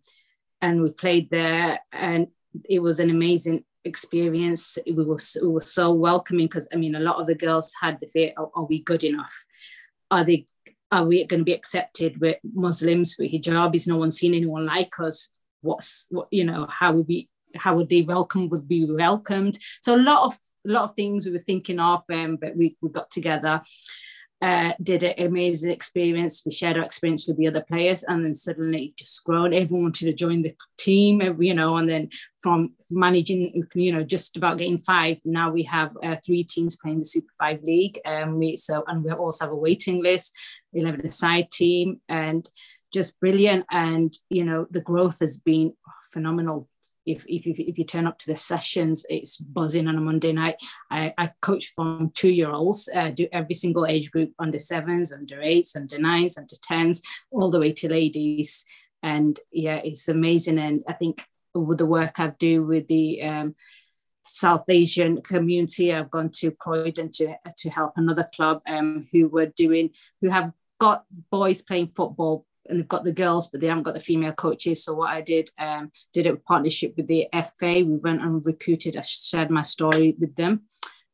and 0.61 0.83
we 0.83 0.91
played 0.91 1.31
there, 1.31 1.79
and 1.91 2.27
it 2.63 2.79
was 2.79 2.99
an 2.99 3.09
amazing 3.09 3.65
experience. 3.85 4.77
We 4.85 4.93
were, 4.93 5.17
we 5.41 5.47
were 5.47 5.61
so 5.61 5.93
welcoming 5.93 6.47
because 6.47 6.67
I 6.73 6.77
mean, 6.77 6.95
a 6.95 6.99
lot 6.99 7.19
of 7.21 7.27
the 7.27 7.35
girls 7.35 7.73
had 7.79 7.99
the 7.99 8.07
fear: 8.07 8.33
are, 8.37 8.49
are 8.55 8.65
we 8.65 8.81
good 8.81 9.03
enough? 9.03 9.45
Are 10.11 10.23
they? 10.23 10.47
Are 10.91 11.05
we 11.05 11.25
going 11.25 11.41
to 11.41 11.45
be 11.45 11.53
accepted? 11.53 12.21
We're 12.21 12.37
Muslims, 12.53 13.15
we're 13.17 13.29
hijabis. 13.29 13.87
No 13.87 13.97
one's 13.97 14.17
seen 14.17 14.33
anyone 14.33 14.65
like 14.65 14.99
us. 14.99 15.29
What's 15.61 16.05
what? 16.09 16.27
You 16.31 16.45
know, 16.45 16.67
how 16.69 16.93
would 16.93 17.07
we? 17.07 17.29
How 17.55 17.75
would 17.75 17.89
they 17.89 18.01
welcome? 18.01 18.49
Would 18.49 18.67
be 18.67 18.85
welcomed? 18.85 19.57
So 19.81 19.95
a 19.95 19.97
lot 19.97 20.25
of 20.25 20.37
a 20.67 20.71
lot 20.71 20.83
of 20.83 20.95
things 20.95 21.25
we 21.25 21.31
were 21.31 21.39
thinking 21.39 21.79
of, 21.79 22.03
um, 22.11 22.37
but 22.37 22.55
we, 22.55 22.75
we 22.81 22.89
got 22.89 23.11
together 23.11 23.61
uh, 24.41 24.73
did 24.83 25.03
an 25.03 25.13
amazing 25.17 25.71
experience. 25.71 26.43
We 26.45 26.51
shared 26.51 26.77
our 26.77 26.83
experience 26.83 27.25
with 27.27 27.37
the 27.37 27.47
other 27.47 27.63
players, 27.63 28.03
and 28.03 28.23
then 28.23 28.33
suddenly 28.33 28.93
just 28.97 29.23
grown. 29.23 29.53
Everyone 29.53 29.83
wanted 29.83 30.05
to 30.05 30.13
join 30.13 30.41
the 30.41 30.53
team, 30.77 31.21
you 31.39 31.53
know. 31.53 31.77
And 31.77 31.89
then 31.89 32.09
from 32.41 32.73
managing, 32.89 33.65
you 33.73 33.93
know, 33.93 34.03
just 34.03 34.35
about 34.35 34.57
getting 34.57 34.77
five, 34.77 35.17
now 35.23 35.51
we 35.51 35.63
have 35.63 35.91
uh, 36.03 36.17
three 36.25 36.43
teams 36.43 36.75
playing 36.75 36.99
the 36.99 37.05
Super 37.05 37.31
Five 37.39 37.63
League. 37.63 37.99
Um, 38.05 38.37
we 38.37 38.57
so 38.57 38.83
and 38.87 39.03
we 39.03 39.11
also 39.11 39.45
have 39.45 39.53
a 39.53 39.55
waiting 39.55 40.03
list, 40.03 40.33
eleven 40.73 41.09
side 41.09 41.49
team, 41.51 42.01
and 42.09 42.47
just 42.93 43.19
brilliant. 43.19 43.65
And 43.71 44.15
you 44.29 44.43
know, 44.43 44.67
the 44.69 44.81
growth 44.81 45.19
has 45.19 45.37
been 45.37 45.73
phenomenal 46.11 46.67
if, 47.05 47.25
if, 47.27 47.45
if 47.45 47.77
you 47.77 47.83
turn 47.83 48.07
up 48.07 48.17
to 48.19 48.27
the 48.27 48.35
sessions, 48.35 49.05
it's 49.09 49.37
buzzing 49.37 49.87
on 49.87 49.97
a 49.97 50.01
Monday 50.01 50.33
night. 50.33 50.55
I, 50.89 51.13
I 51.17 51.31
coach 51.41 51.71
from 51.75 52.11
two 52.13 52.29
year 52.29 52.51
olds, 52.51 52.89
uh, 52.93 53.11
do 53.11 53.27
every 53.31 53.55
single 53.55 53.85
age 53.85 54.11
group 54.11 54.33
under 54.39 54.59
sevens, 54.59 55.13
under 55.13 55.41
eights, 55.41 55.75
under 55.75 55.99
nines, 55.99 56.37
under 56.37 56.55
tens, 56.61 57.01
all 57.31 57.51
the 57.51 57.59
way 57.59 57.73
to 57.73 57.89
ladies. 57.89 58.65
And 59.03 59.39
yeah, 59.51 59.79
it's 59.83 60.07
amazing. 60.07 60.57
And 60.57 60.83
I 60.87 60.93
think 60.93 61.25
with 61.53 61.77
the 61.77 61.85
work 61.85 62.19
I 62.19 62.33
do 62.39 62.63
with 62.63 62.87
the 62.87 63.21
um, 63.21 63.55
South 64.23 64.65
Asian 64.67 65.21
community, 65.21 65.93
I've 65.93 66.09
gone 66.09 66.31
to 66.37 66.51
Croydon 66.51 67.11
to, 67.11 67.35
to 67.57 67.69
help 67.69 67.93
another 67.95 68.27
club 68.35 68.61
um, 68.67 69.07
who 69.11 69.27
were 69.27 69.45
doing, 69.45 69.91
who 70.21 70.29
have 70.29 70.51
got 70.79 71.05
boys 71.31 71.61
playing 71.61 71.89
football 71.89 72.45
and 72.67 72.79
they've 72.79 72.87
got 72.87 73.03
the 73.03 73.11
girls, 73.11 73.49
but 73.49 73.61
they 73.61 73.67
haven't 73.67 73.83
got 73.83 73.93
the 73.93 73.99
female 73.99 74.33
coaches. 74.33 74.83
So 74.83 74.93
what 74.93 75.11
I 75.11 75.21
did, 75.21 75.49
um, 75.57 75.91
did 76.13 76.27
a 76.27 76.35
partnership 76.35 76.93
with 76.97 77.07
the 77.07 77.27
FA. 77.33 77.83
We 77.85 77.97
went 78.03 78.21
and 78.21 78.45
recruited. 78.45 78.97
I 78.97 79.01
shared 79.01 79.49
my 79.49 79.61
story 79.61 80.15
with 80.19 80.35
them, 80.35 80.63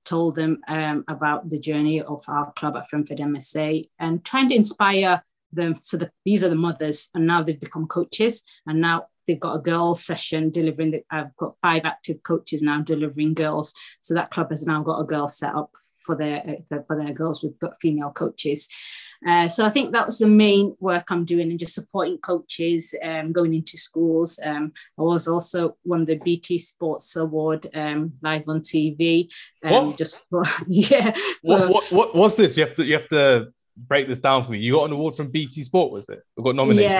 told 0.05 0.35
them 0.35 0.59
um, 0.67 1.03
about 1.07 1.49
the 1.49 1.59
journey 1.59 2.01
of 2.01 2.23
our 2.27 2.51
club 2.53 2.75
at 2.77 2.89
Frenford 2.89 3.17
MSA, 3.17 3.89
and 3.99 4.23
trying 4.23 4.49
to 4.49 4.55
inspire 4.55 5.21
them. 5.51 5.79
So 5.81 5.97
that 5.97 6.11
these 6.25 6.43
are 6.43 6.49
the 6.49 6.55
mothers, 6.55 7.09
and 7.13 7.27
now 7.27 7.43
they've 7.43 7.59
become 7.59 7.87
coaches, 7.87 8.43
and 8.65 8.79
now 8.79 9.07
they've 9.27 9.39
got 9.39 9.55
a 9.55 9.61
girls 9.61 10.03
session 10.03 10.49
delivering. 10.49 10.91
The, 10.91 11.03
I've 11.11 11.35
got 11.37 11.55
five 11.61 11.83
active 11.85 12.23
coaches 12.23 12.61
now 12.61 12.81
delivering 12.81 13.33
girls. 13.33 13.73
So 14.01 14.13
that 14.13 14.31
club 14.31 14.49
has 14.49 14.65
now 14.65 14.81
got 14.83 14.99
a 14.99 15.05
girls 15.05 15.37
set 15.37 15.53
up 15.53 15.71
for 16.01 16.15
their 16.15 16.57
for 16.87 16.97
their 16.97 17.13
girls. 17.13 17.43
We've 17.43 17.59
got 17.59 17.79
female 17.81 18.11
coaches. 18.11 18.67
Uh, 19.25 19.47
so 19.47 19.65
I 19.65 19.69
think 19.69 19.91
that 19.91 20.05
was 20.05 20.17
the 20.17 20.27
main 20.27 20.75
work 20.79 21.11
I'm 21.11 21.25
doing 21.25 21.49
and 21.49 21.59
just 21.59 21.75
supporting 21.75 22.17
coaches, 22.17 22.95
um, 23.03 23.31
going 23.31 23.53
into 23.53 23.77
schools. 23.77 24.39
Um, 24.43 24.73
I 24.97 25.03
was 25.03 25.27
also 25.27 25.77
won 25.85 26.05
the 26.05 26.15
BT 26.17 26.57
Sports 26.57 27.15
Award 27.15 27.67
um, 27.73 28.13
live 28.21 28.47
on 28.47 28.61
TV. 28.61 29.31
Um, 29.63 29.87
what? 29.87 29.97
Just 29.97 30.21
for, 30.29 30.43
yeah. 30.67 31.15
What, 31.41 31.69
what, 31.69 31.91
what, 31.91 32.15
what's 32.15 32.35
this? 32.35 32.57
You 32.57 32.65
have 32.65 32.75
to 32.75 32.85
you 32.85 32.93
have 32.93 33.09
to 33.09 33.53
break 33.77 34.07
this 34.07 34.19
down 34.19 34.43
for 34.43 34.51
me. 34.51 34.59
You 34.59 34.73
got 34.73 34.85
an 34.85 34.93
award 34.93 35.15
from 35.15 35.29
BT 35.29 35.63
Sport, 35.63 35.91
was 35.91 36.09
it? 36.09 36.21
We 36.35 36.43
got 36.43 36.55
nominated. 36.55 36.91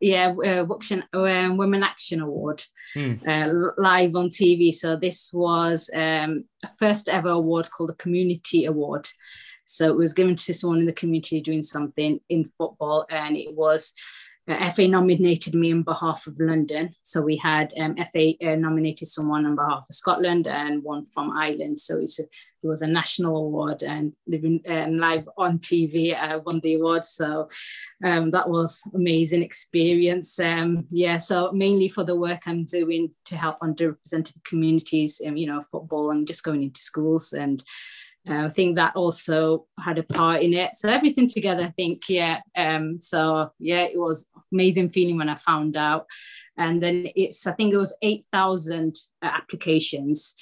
Yeah, 0.00 0.34
yeah, 0.40 0.62
uh, 0.62 0.74
Action, 0.74 1.04
um, 1.12 1.56
Women 1.56 1.82
Action 1.82 2.20
Award, 2.20 2.64
hmm. 2.94 3.14
uh, 3.26 3.50
live 3.76 4.14
on 4.16 4.28
TV. 4.28 4.72
So 4.72 4.96
this 4.96 5.30
was 5.32 5.90
um, 5.94 6.44
first 6.78 7.08
ever 7.08 7.30
award 7.30 7.70
called 7.70 7.90
the 7.90 7.94
Community 7.94 8.64
Award. 8.64 9.08
So 9.64 9.88
it 9.88 9.96
was 9.96 10.14
given 10.14 10.36
to 10.36 10.54
someone 10.54 10.80
in 10.80 10.86
the 10.86 10.92
community 10.92 11.40
doing 11.40 11.62
something 11.62 12.20
in 12.28 12.44
football, 12.44 13.06
and 13.10 13.36
it 13.36 13.54
was 13.54 13.92
uh, 14.46 14.70
FA 14.70 14.86
nominated 14.86 15.54
me 15.54 15.72
on 15.72 15.82
behalf 15.82 16.26
of 16.26 16.38
London. 16.38 16.94
So 17.02 17.22
we 17.22 17.36
had 17.36 17.72
um, 17.78 17.96
FA 18.12 18.34
uh, 18.44 18.56
nominated 18.56 19.08
someone 19.08 19.46
on 19.46 19.56
behalf 19.56 19.86
of 19.88 19.94
Scotland 19.94 20.46
and 20.46 20.82
one 20.82 21.04
from 21.04 21.30
Ireland. 21.30 21.80
So 21.80 21.98
a, 21.98 22.02
it 22.02 22.28
was 22.62 22.82
a 22.82 22.86
national 22.86 23.36
award 23.36 23.82
and 23.82 24.12
living 24.26 24.60
um, 24.68 24.98
live 24.98 25.26
on 25.38 25.60
TV. 25.60 26.14
I 26.14 26.36
won 26.36 26.60
the 26.60 26.74
award. 26.74 27.04
So 27.04 27.48
um, 28.04 28.30
that 28.32 28.48
was 28.48 28.82
amazing 28.94 29.42
experience. 29.42 30.38
Um, 30.38 30.86
yeah, 30.90 31.16
so 31.16 31.50
mainly 31.52 31.88
for 31.88 32.04
the 32.04 32.16
work 32.16 32.42
I'm 32.46 32.64
doing 32.64 33.12
to 33.26 33.36
help 33.36 33.60
underrepresented 33.60 34.44
communities, 34.44 35.20
you 35.24 35.46
know, 35.46 35.62
football 35.62 36.10
and 36.10 36.26
just 36.26 36.44
going 36.44 36.62
into 36.62 36.82
schools 36.82 37.32
and 37.32 37.62
uh, 38.28 38.46
I 38.46 38.48
think 38.48 38.76
that 38.76 38.96
also 38.96 39.66
had 39.78 39.98
a 39.98 40.02
part 40.02 40.42
in 40.42 40.54
it. 40.54 40.76
So 40.76 40.88
everything 40.88 41.28
together, 41.28 41.64
I 41.64 41.70
think, 41.70 42.00
yeah. 42.08 42.40
Um, 42.56 43.00
so 43.00 43.50
yeah, 43.58 43.82
it 43.82 43.98
was 43.98 44.26
amazing 44.52 44.90
feeling 44.90 45.18
when 45.18 45.28
I 45.28 45.36
found 45.36 45.76
out. 45.76 46.06
And 46.56 46.82
then 46.82 47.08
it's, 47.14 47.46
I 47.46 47.52
think 47.52 47.74
it 47.74 47.78
was 47.78 47.94
8,000 48.00 48.96
applications. 49.22 50.34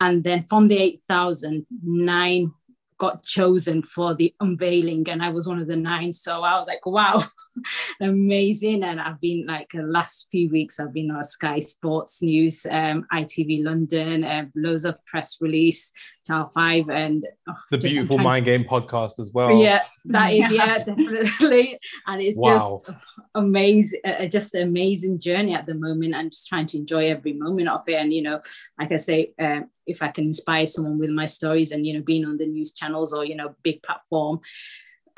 And 0.00 0.24
then 0.24 0.44
from 0.48 0.68
the 0.68 0.78
8,000, 0.78 1.66
nine 1.84 2.52
got 2.98 3.24
chosen 3.24 3.82
for 3.82 4.14
the 4.14 4.34
unveiling. 4.40 5.08
And 5.08 5.22
I 5.22 5.30
was 5.30 5.46
one 5.46 5.60
of 5.60 5.68
the 5.68 5.76
nine. 5.76 6.12
So 6.12 6.42
I 6.42 6.56
was 6.58 6.66
like, 6.66 6.84
wow, 6.84 7.22
amazing. 8.00 8.82
And 8.82 9.00
I've 9.00 9.20
been 9.20 9.46
like 9.46 9.70
the 9.72 9.82
last 9.82 10.28
few 10.30 10.48
weeks, 10.50 10.80
I've 10.80 10.92
been 10.92 11.10
on 11.10 11.22
Sky 11.24 11.58
Sports 11.58 12.22
News, 12.22 12.66
um, 12.70 13.06
ITV 13.12 13.64
London, 13.64 14.24
uh, 14.24 14.46
loads 14.54 14.84
of 14.84 15.04
press 15.06 15.38
release, 15.40 15.92
Channel 16.26 16.50
5, 16.54 16.90
and 16.90 17.26
oh, 17.48 17.54
the 17.70 17.78
beautiful 17.78 18.18
Mind 18.18 18.44
Game 18.44 18.64
podcast 18.64 19.18
as 19.18 19.30
well. 19.32 19.60
Yeah, 19.60 19.82
that 20.06 20.32
is, 20.32 20.50
yeah, 20.52 20.78
definitely. 20.78 21.78
And 22.06 22.22
it's 22.22 22.36
wow. 22.36 22.78
just 22.84 22.90
amazing, 23.34 24.00
uh, 24.04 24.26
just 24.26 24.54
an 24.54 24.62
amazing 24.68 25.20
journey 25.20 25.54
at 25.54 25.66
the 25.66 25.74
moment 25.74 26.14
I'm 26.14 26.30
just 26.30 26.48
trying 26.48 26.66
to 26.66 26.78
enjoy 26.78 27.06
every 27.06 27.32
moment 27.32 27.68
of 27.68 27.82
it. 27.88 27.94
And, 27.94 28.12
you 28.12 28.22
know, 28.22 28.40
like 28.78 28.92
I 28.92 28.96
say, 28.96 29.32
um, 29.38 29.70
if 29.86 30.02
I 30.02 30.08
can 30.08 30.24
inspire 30.24 30.66
someone 30.66 30.98
with 30.98 31.10
my 31.10 31.26
stories 31.26 31.72
and, 31.72 31.84
you 31.84 31.94
know, 31.94 32.02
being 32.02 32.24
on 32.24 32.36
the 32.36 32.46
news 32.46 32.72
channels 32.72 33.12
or, 33.12 33.24
you 33.24 33.34
know, 33.34 33.54
big 33.62 33.82
platform, 33.82 34.40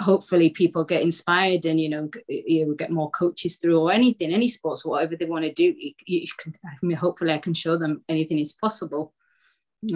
hopefully 0.03 0.51
people 0.51 0.85
get 0.85 1.03
inspired 1.03 1.65
and 1.65 1.81
you 1.81 1.88
know 1.88 2.09
you 2.29 2.75
get 2.77 2.91
more 2.91 3.11
coaches 3.11 3.57
through 3.57 3.79
or 3.79 3.93
anything 3.93 4.33
any 4.33 4.49
sports 4.49 4.85
whatever 4.85 5.17
they 5.17 5.25
want 5.25 5.45
to 5.45 5.53
do 5.53 5.65
you, 5.65 5.93
you 6.07 6.27
can, 6.38 6.53
I 6.65 6.85
mean, 6.85 6.97
hopefully 6.97 7.33
i 7.33 7.38
can 7.38 7.55
show 7.55 7.77
them 7.77 8.05
anything 8.09 8.38
is 8.38 8.53
possible. 8.53 9.15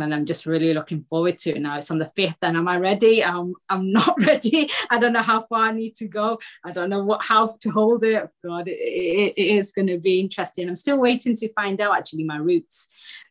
And 0.01 0.13
i'm 0.13 0.27
just 0.27 0.47
really 0.47 0.75
looking 0.75 1.05
forward 1.05 1.39
to 1.41 1.55
it 1.55 1.61
now. 1.61 1.77
It's 1.77 1.93
on 1.93 1.99
the 1.99 2.11
5th 2.19 2.39
and 2.43 2.57
am 2.57 2.67
i 2.67 2.77
ready? 2.77 3.25
I'm 3.25 3.55
i'm 3.69 3.93
not 4.01 4.21
ready. 4.27 4.69
I 4.91 4.99
don't 4.99 5.13
know 5.13 5.23
how 5.23 5.41
far 5.41 5.67
i 5.67 5.71
need 5.71 5.95
to 5.97 6.09
go. 6.09 6.39
I 6.65 6.73
don't 6.73 6.91
know 6.91 7.05
what 7.05 7.25
how 7.25 7.47
to 7.61 7.71
hold 7.71 8.03
it. 8.03 8.29
God 8.45 8.67
it, 8.67 8.73
it, 8.73 9.35
it 9.37 9.57
is 9.59 9.71
going 9.71 9.87
to 9.87 9.99
be 9.99 10.19
interesting. 10.19 10.69
I'm 10.69 10.75
still 10.75 11.01
waiting 11.01 11.37
to 11.37 11.53
find 11.53 11.81
out 11.81 11.97
actually 11.97 12.25
my 12.25 12.39
routes 12.39 12.89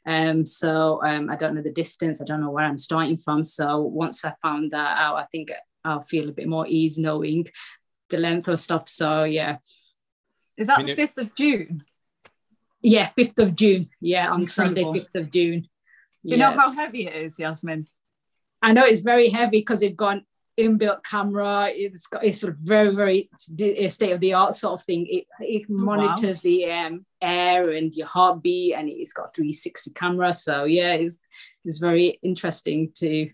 um 0.07 0.45
so 0.45 1.01
um 1.03 1.29
i 1.29 1.35
don't 1.35 1.55
know 1.55 1.61
the 1.61 1.81
distance. 1.83 2.21
I 2.21 2.25
don't 2.25 2.41
know 2.41 2.51
where 2.51 2.65
i'm 2.65 2.77
starting 2.77 3.17
from. 3.17 3.43
So 3.43 3.81
once 3.81 4.23
i 4.23 4.33
found 4.41 4.71
that 4.71 4.97
out 4.97 5.17
i 5.17 5.25
think 5.25 5.51
I'll 5.85 6.01
feel 6.01 6.29
a 6.29 6.33
bit 6.33 6.47
more 6.47 6.67
ease 6.67 6.97
knowing 6.97 7.47
the 8.09 8.17
length 8.17 8.47
of 8.47 8.59
stuff. 8.59 8.89
So 8.89 9.23
yeah. 9.23 9.57
Is 10.57 10.67
that 10.67 10.85
the 10.85 10.95
fifth 10.95 11.17
of 11.17 11.35
June? 11.35 11.83
Yeah, 12.81 13.07
fifth 13.07 13.39
of 13.39 13.55
June. 13.55 13.87
Yeah, 13.99 14.29
on 14.29 14.41
Incredible. 14.41 14.47
Sunday, 14.47 14.99
fifth 14.99 15.15
of 15.15 15.31
June. 15.31 15.61
Do 15.61 15.67
you 16.23 16.37
yeah. 16.37 16.49
know 16.49 16.55
how 16.55 16.71
heavy 16.71 17.07
it 17.07 17.15
is, 17.15 17.37
Yasmin? 17.37 17.87
I 18.61 18.73
know 18.73 18.83
it's 18.83 19.01
very 19.01 19.29
heavy 19.29 19.59
because 19.59 19.79
they've 19.79 19.95
got 19.95 20.17
an 20.17 20.25
inbuilt 20.57 21.03
camera. 21.03 21.69
It's 21.71 22.07
got 22.07 22.23
it's 22.23 22.39
sort 22.39 22.53
of 22.53 22.59
very 22.59 22.95
very 22.95 23.29
state 23.37 24.11
of 24.11 24.19
the 24.19 24.33
art 24.33 24.53
sort 24.53 24.79
of 24.79 24.85
thing. 24.85 25.07
It, 25.07 25.25
it 25.39 25.63
oh, 25.69 25.73
monitors 25.73 26.37
wow. 26.37 26.41
the 26.43 26.71
um, 26.71 27.05
air 27.21 27.71
and 27.71 27.93
your 27.93 28.07
heartbeat, 28.07 28.75
and 28.75 28.89
it's 28.89 29.13
got 29.13 29.35
360 29.35 29.91
camera. 29.91 30.33
So 30.33 30.63
yeah, 30.63 30.93
it's 30.93 31.19
it's 31.63 31.79
very 31.79 32.19
interesting 32.23 32.91
to. 32.95 33.29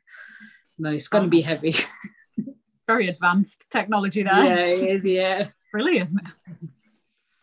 No, 0.77 0.91
it's 0.91 1.07
going 1.07 1.25
to 1.25 1.29
be 1.29 1.41
heavy. 1.41 1.75
very 2.91 3.07
advanced 3.07 3.65
technology 3.69 4.23
there. 4.23 4.43
Yeah, 4.43 4.65
it 4.65 4.95
is. 4.95 5.05
Yeah, 5.05 5.47
brilliant. 5.71 6.11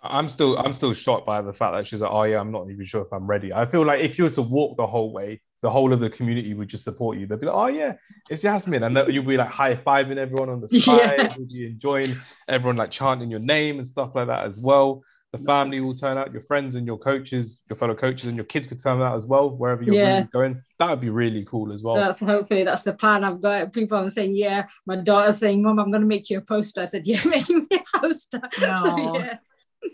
I'm 0.02 0.28
still 0.28 0.56
I'm 0.58 0.72
still 0.72 0.94
shocked 0.94 1.26
by 1.26 1.42
the 1.42 1.52
fact 1.52 1.74
that 1.74 1.86
she's 1.86 2.00
like, 2.00 2.10
oh 2.12 2.22
yeah, 2.22 2.40
I'm 2.40 2.52
not 2.52 2.70
even 2.70 2.84
sure 2.84 3.02
if 3.02 3.12
I'm 3.12 3.26
ready. 3.26 3.52
I 3.52 3.66
feel 3.66 3.84
like 3.84 4.00
if 4.00 4.18
you 4.18 4.24
were 4.24 4.30
to 4.30 4.42
walk 4.42 4.76
the 4.76 4.86
whole 4.86 5.12
way, 5.12 5.40
the 5.60 5.70
whole 5.70 5.92
of 5.92 6.00
the 6.00 6.10
community 6.10 6.54
would 6.54 6.68
just 6.68 6.84
support 6.84 7.18
you. 7.18 7.26
They'd 7.26 7.40
be 7.40 7.46
like, 7.46 7.56
oh 7.56 7.66
yeah, 7.66 7.94
it's 8.30 8.44
Yasmin, 8.44 8.84
and 8.84 9.12
you'd 9.12 9.26
be 9.26 9.36
like 9.36 9.48
high 9.48 9.74
fiving 9.74 10.16
everyone 10.16 10.50
on 10.50 10.60
the 10.60 10.68
side. 10.80 11.00
Yeah. 11.00 11.34
You'll 11.36 11.48
be 11.48 11.66
enjoying 11.66 12.12
everyone 12.46 12.76
like 12.76 12.90
chanting 12.90 13.30
your 13.30 13.40
name 13.40 13.78
and 13.78 13.88
stuff 13.88 14.10
like 14.14 14.28
that 14.28 14.44
as 14.46 14.60
well. 14.60 15.02
The 15.32 15.38
family 15.38 15.80
will 15.80 15.94
turn 15.94 16.16
out, 16.16 16.32
your 16.32 16.42
friends 16.44 16.74
and 16.74 16.86
your 16.86 16.96
coaches, 16.96 17.60
your 17.68 17.76
fellow 17.76 17.94
coaches, 17.94 18.28
and 18.28 18.36
your 18.36 18.46
kids 18.46 18.66
could 18.66 18.82
turn 18.82 19.02
out 19.02 19.14
as 19.14 19.26
well, 19.26 19.50
wherever 19.50 19.82
you're 19.82 19.94
yeah. 19.94 20.14
really 20.14 20.28
going. 20.32 20.62
That 20.78 20.88
would 20.88 21.02
be 21.02 21.10
really 21.10 21.44
cool 21.44 21.70
as 21.70 21.82
well. 21.82 21.96
That's 21.96 22.20
hopefully 22.20 22.64
that's 22.64 22.82
the 22.82 22.94
plan. 22.94 23.24
I've 23.24 23.42
got 23.42 23.74
people 23.74 23.98
I'm 23.98 24.08
saying, 24.08 24.36
yeah. 24.36 24.66
My 24.86 24.96
daughter's 24.96 25.36
saying, 25.36 25.62
Mom, 25.62 25.78
I'm 25.78 25.90
gonna 25.90 26.06
make 26.06 26.30
you 26.30 26.38
a 26.38 26.40
poster. 26.40 26.80
I 26.80 26.86
said, 26.86 27.06
Yeah, 27.06 27.22
make 27.26 27.48
me 27.50 27.66
a 27.70 27.98
poster. 27.98 28.40
No. 28.60 28.76
So 28.76 29.18
yeah. 29.18 29.38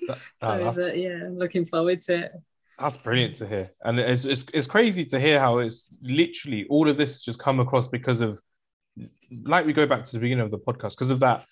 That, 0.08 0.18
so 0.74 0.82
uh, 0.82 0.92
yeah, 0.92 1.26
I'm 1.26 1.36
looking 1.36 1.64
forward 1.64 2.02
to 2.02 2.26
it. 2.26 2.32
That's 2.78 2.96
brilliant 2.96 3.36
to 3.36 3.46
hear, 3.46 3.70
and 3.84 3.98
it's, 4.00 4.24
it's 4.24 4.44
it's 4.52 4.66
crazy 4.66 5.04
to 5.06 5.20
hear 5.20 5.38
how 5.38 5.58
it's 5.58 5.88
literally 6.02 6.66
all 6.68 6.88
of 6.88 6.96
this 6.96 7.12
has 7.12 7.22
just 7.22 7.38
come 7.38 7.60
across 7.60 7.86
because 7.86 8.20
of, 8.20 8.40
like 9.44 9.64
we 9.64 9.72
go 9.72 9.86
back 9.86 10.04
to 10.04 10.12
the 10.12 10.18
beginning 10.18 10.44
of 10.44 10.50
the 10.50 10.58
podcast, 10.58 10.90
because 10.90 11.10
of 11.10 11.20
that 11.20 11.44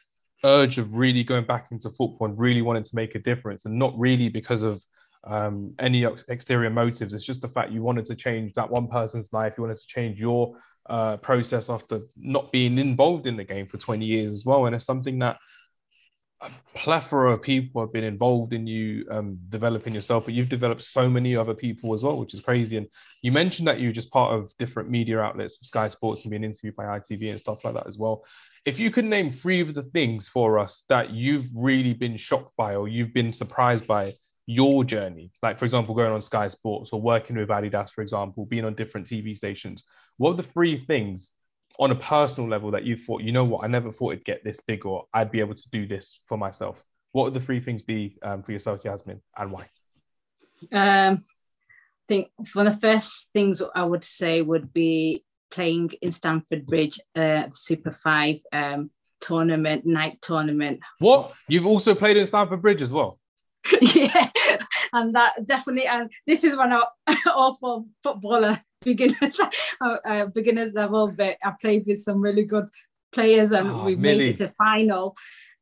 urge 0.45 0.78
of 0.78 0.95
really 0.95 1.24
going 1.24 1.45
back 1.45 1.68
into 1.70 1.88
football 1.88 2.28
and 2.28 2.38
really 2.38 2.62
wanting 2.62 2.82
to 2.84 2.97
make 2.97 3.14
a 3.14 3.18
difference, 3.18 3.64
and 3.64 3.78
not 3.78 3.99
really 3.99 4.28
because 4.28 4.62
of 4.62 4.82
um, 5.24 5.74
any 5.78 6.05
exterior 6.28 6.70
motives. 6.70 7.14
It's 7.14 7.24
just 7.24 7.40
the 7.40 7.49
fact 7.49 7.72
you 7.72 7.82
wanted 7.82 8.07
to 8.07 8.14
change 8.14 8.55
that 8.55 8.70
one 8.70 8.88
person's 8.88 9.32
life. 9.32 9.55
You 9.57 9.62
wanted 9.62 9.78
to 9.78 9.86
change 9.86 10.18
your 10.18 10.57
uh, 10.88 11.16
process 11.18 11.68
after 11.70 12.01
not 12.16 12.51
being 12.51 12.78
involved 12.78 13.26
in 13.26 13.36
the 13.36 13.45
game 13.45 13.66
for 13.66 13.78
20 13.78 14.05
years 14.05 14.32
as 14.32 14.45
well, 14.45 14.66
and 14.66 14.74
it's 14.74 14.84
something 14.84 15.18
that 15.20 15.36
a 16.43 16.51
plethora 16.76 17.32
of 17.32 17.43
people 17.43 17.80
have 17.80 17.93
been 17.93 18.05
involved 18.05 18.53
in 18.53 18.66
you 18.66 19.07
um, 19.11 19.38
developing 19.49 19.95
yourself, 19.95 20.24
but 20.24 20.34
you've 20.34 20.49
developed 20.49 20.82
so 20.82 21.09
many 21.09 21.36
other 21.36 21.55
people 21.55 21.95
as 21.95 22.03
well, 22.03 22.18
which 22.18 22.34
is 22.34 22.40
crazy. 22.40 22.76
And 22.76 22.88
you 23.22 23.30
mentioned 23.30 23.68
that 23.68 23.80
you're 23.80 23.93
just 23.93 24.11
part 24.11 24.34
of 24.34 24.53
different 24.59 24.90
media 24.90 25.20
outlets, 25.20 25.59
Sky 25.62 25.88
Sports, 25.88 26.22
and 26.22 26.30
being 26.30 26.43
interviewed 26.43 26.74
by 26.74 26.84
ITV 26.84 27.30
and 27.30 27.38
stuff 27.38 27.64
like 27.64 27.74
that 27.74 27.86
as 27.86 27.97
well. 27.97 28.24
If 28.64 28.80
you 28.80 28.90
could 28.90 29.05
name 29.05 29.30
three 29.30 29.61
of 29.61 29.74
the 29.74 29.84
things 29.84 30.26
for 30.26 30.59
us 30.59 30.84
that 30.88 31.11
you've 31.11 31.47
really 31.55 31.95
been 31.95 32.16
shocked 32.16 32.57
by 32.57 32.74
or 32.74 32.88
you've 32.88 33.14
been 33.14 33.32
surprised 33.32 33.86
by 33.86 34.14
your 34.47 34.82
journey, 34.82 35.30
like 35.43 35.59
for 35.61 35.64
example, 35.64 35.95
going 35.95 36.12
on 36.12 36.22
Sky 36.22 36.49
Sports 36.49 36.90
or 36.93 37.01
working 37.01 37.36
with 37.36 37.49
Adidas, 37.51 37.90
for 37.90 38.03
example, 38.03 38.47
being 38.47 38.64
on 38.64 38.74
different 38.74 39.07
TV 39.07 39.36
stations, 39.36 39.84
what 40.16 40.32
are 40.32 40.36
the 40.36 40.43
three 40.43 40.84
things 40.86 41.30
on 41.78 41.90
a 41.90 41.96
personal 41.96 42.48
level 42.48 42.70
that 42.72 42.84
you 42.84 42.96
thought, 42.96 43.22
you 43.22 43.32
know 43.32 43.44
what, 43.44 43.64
I 43.64 43.66
never 43.66 43.92
thought 43.92 44.12
it'd 44.12 44.24
get 44.24 44.44
this 44.44 44.60
big 44.66 44.86
or 44.86 45.06
I'd 45.12 45.30
be 45.30 45.40
able 45.40 45.54
to 45.54 45.70
do 45.70 45.86
this 45.86 46.20
for 46.26 46.36
myself? 46.36 46.82
What 47.12 47.24
would 47.24 47.34
the 47.34 47.40
three 47.40 47.60
things 47.60 47.82
be 47.82 48.18
um, 48.22 48.42
for 48.42 48.52
yourself, 48.52 48.80
Yasmin, 48.84 49.20
and 49.36 49.52
why? 49.52 49.66
Um, 50.72 51.18
I 51.18 52.06
think 52.08 52.30
one 52.54 52.66
of 52.66 52.74
the 52.74 52.80
first 52.80 53.30
things 53.32 53.62
I 53.74 53.84
would 53.84 54.04
say 54.04 54.42
would 54.42 54.72
be 54.72 55.24
playing 55.50 55.90
in 56.00 56.12
Stamford 56.12 56.66
Bridge, 56.66 56.98
uh, 57.14 57.44
Super 57.52 57.92
Five 57.92 58.38
um, 58.52 58.90
tournament, 59.20 59.86
night 59.86 60.18
tournament. 60.22 60.80
What? 60.98 61.32
You've 61.48 61.66
also 61.66 61.94
played 61.94 62.16
in 62.16 62.26
Stamford 62.26 62.62
Bridge 62.62 62.82
as 62.82 62.90
well? 62.90 63.18
yeah, 63.94 64.28
and 64.93 65.14
that 65.14 65.47
definitely, 65.47 65.86
and 65.86 66.11
this 66.26 66.45
is 66.45 66.57
one 66.57 66.72
of 66.72 66.82
awful 67.26 67.86
footballer 68.03 68.59
beginners 68.82 69.38
uh, 69.80 69.97
uh, 70.05 70.26
beginners 70.26 70.74
level 70.74 71.12
but 71.16 71.36
I 71.43 71.53
played 71.61 71.84
with 71.86 72.01
some 72.01 72.20
really 72.20 72.45
good 72.45 72.68
players 73.12 73.53
and 73.53 73.70
oh, 73.70 73.84
we 73.84 73.97
Millie. 73.97 74.18
made 74.18 74.26
it 74.28 74.36
to 74.38 74.49
final 74.49 75.16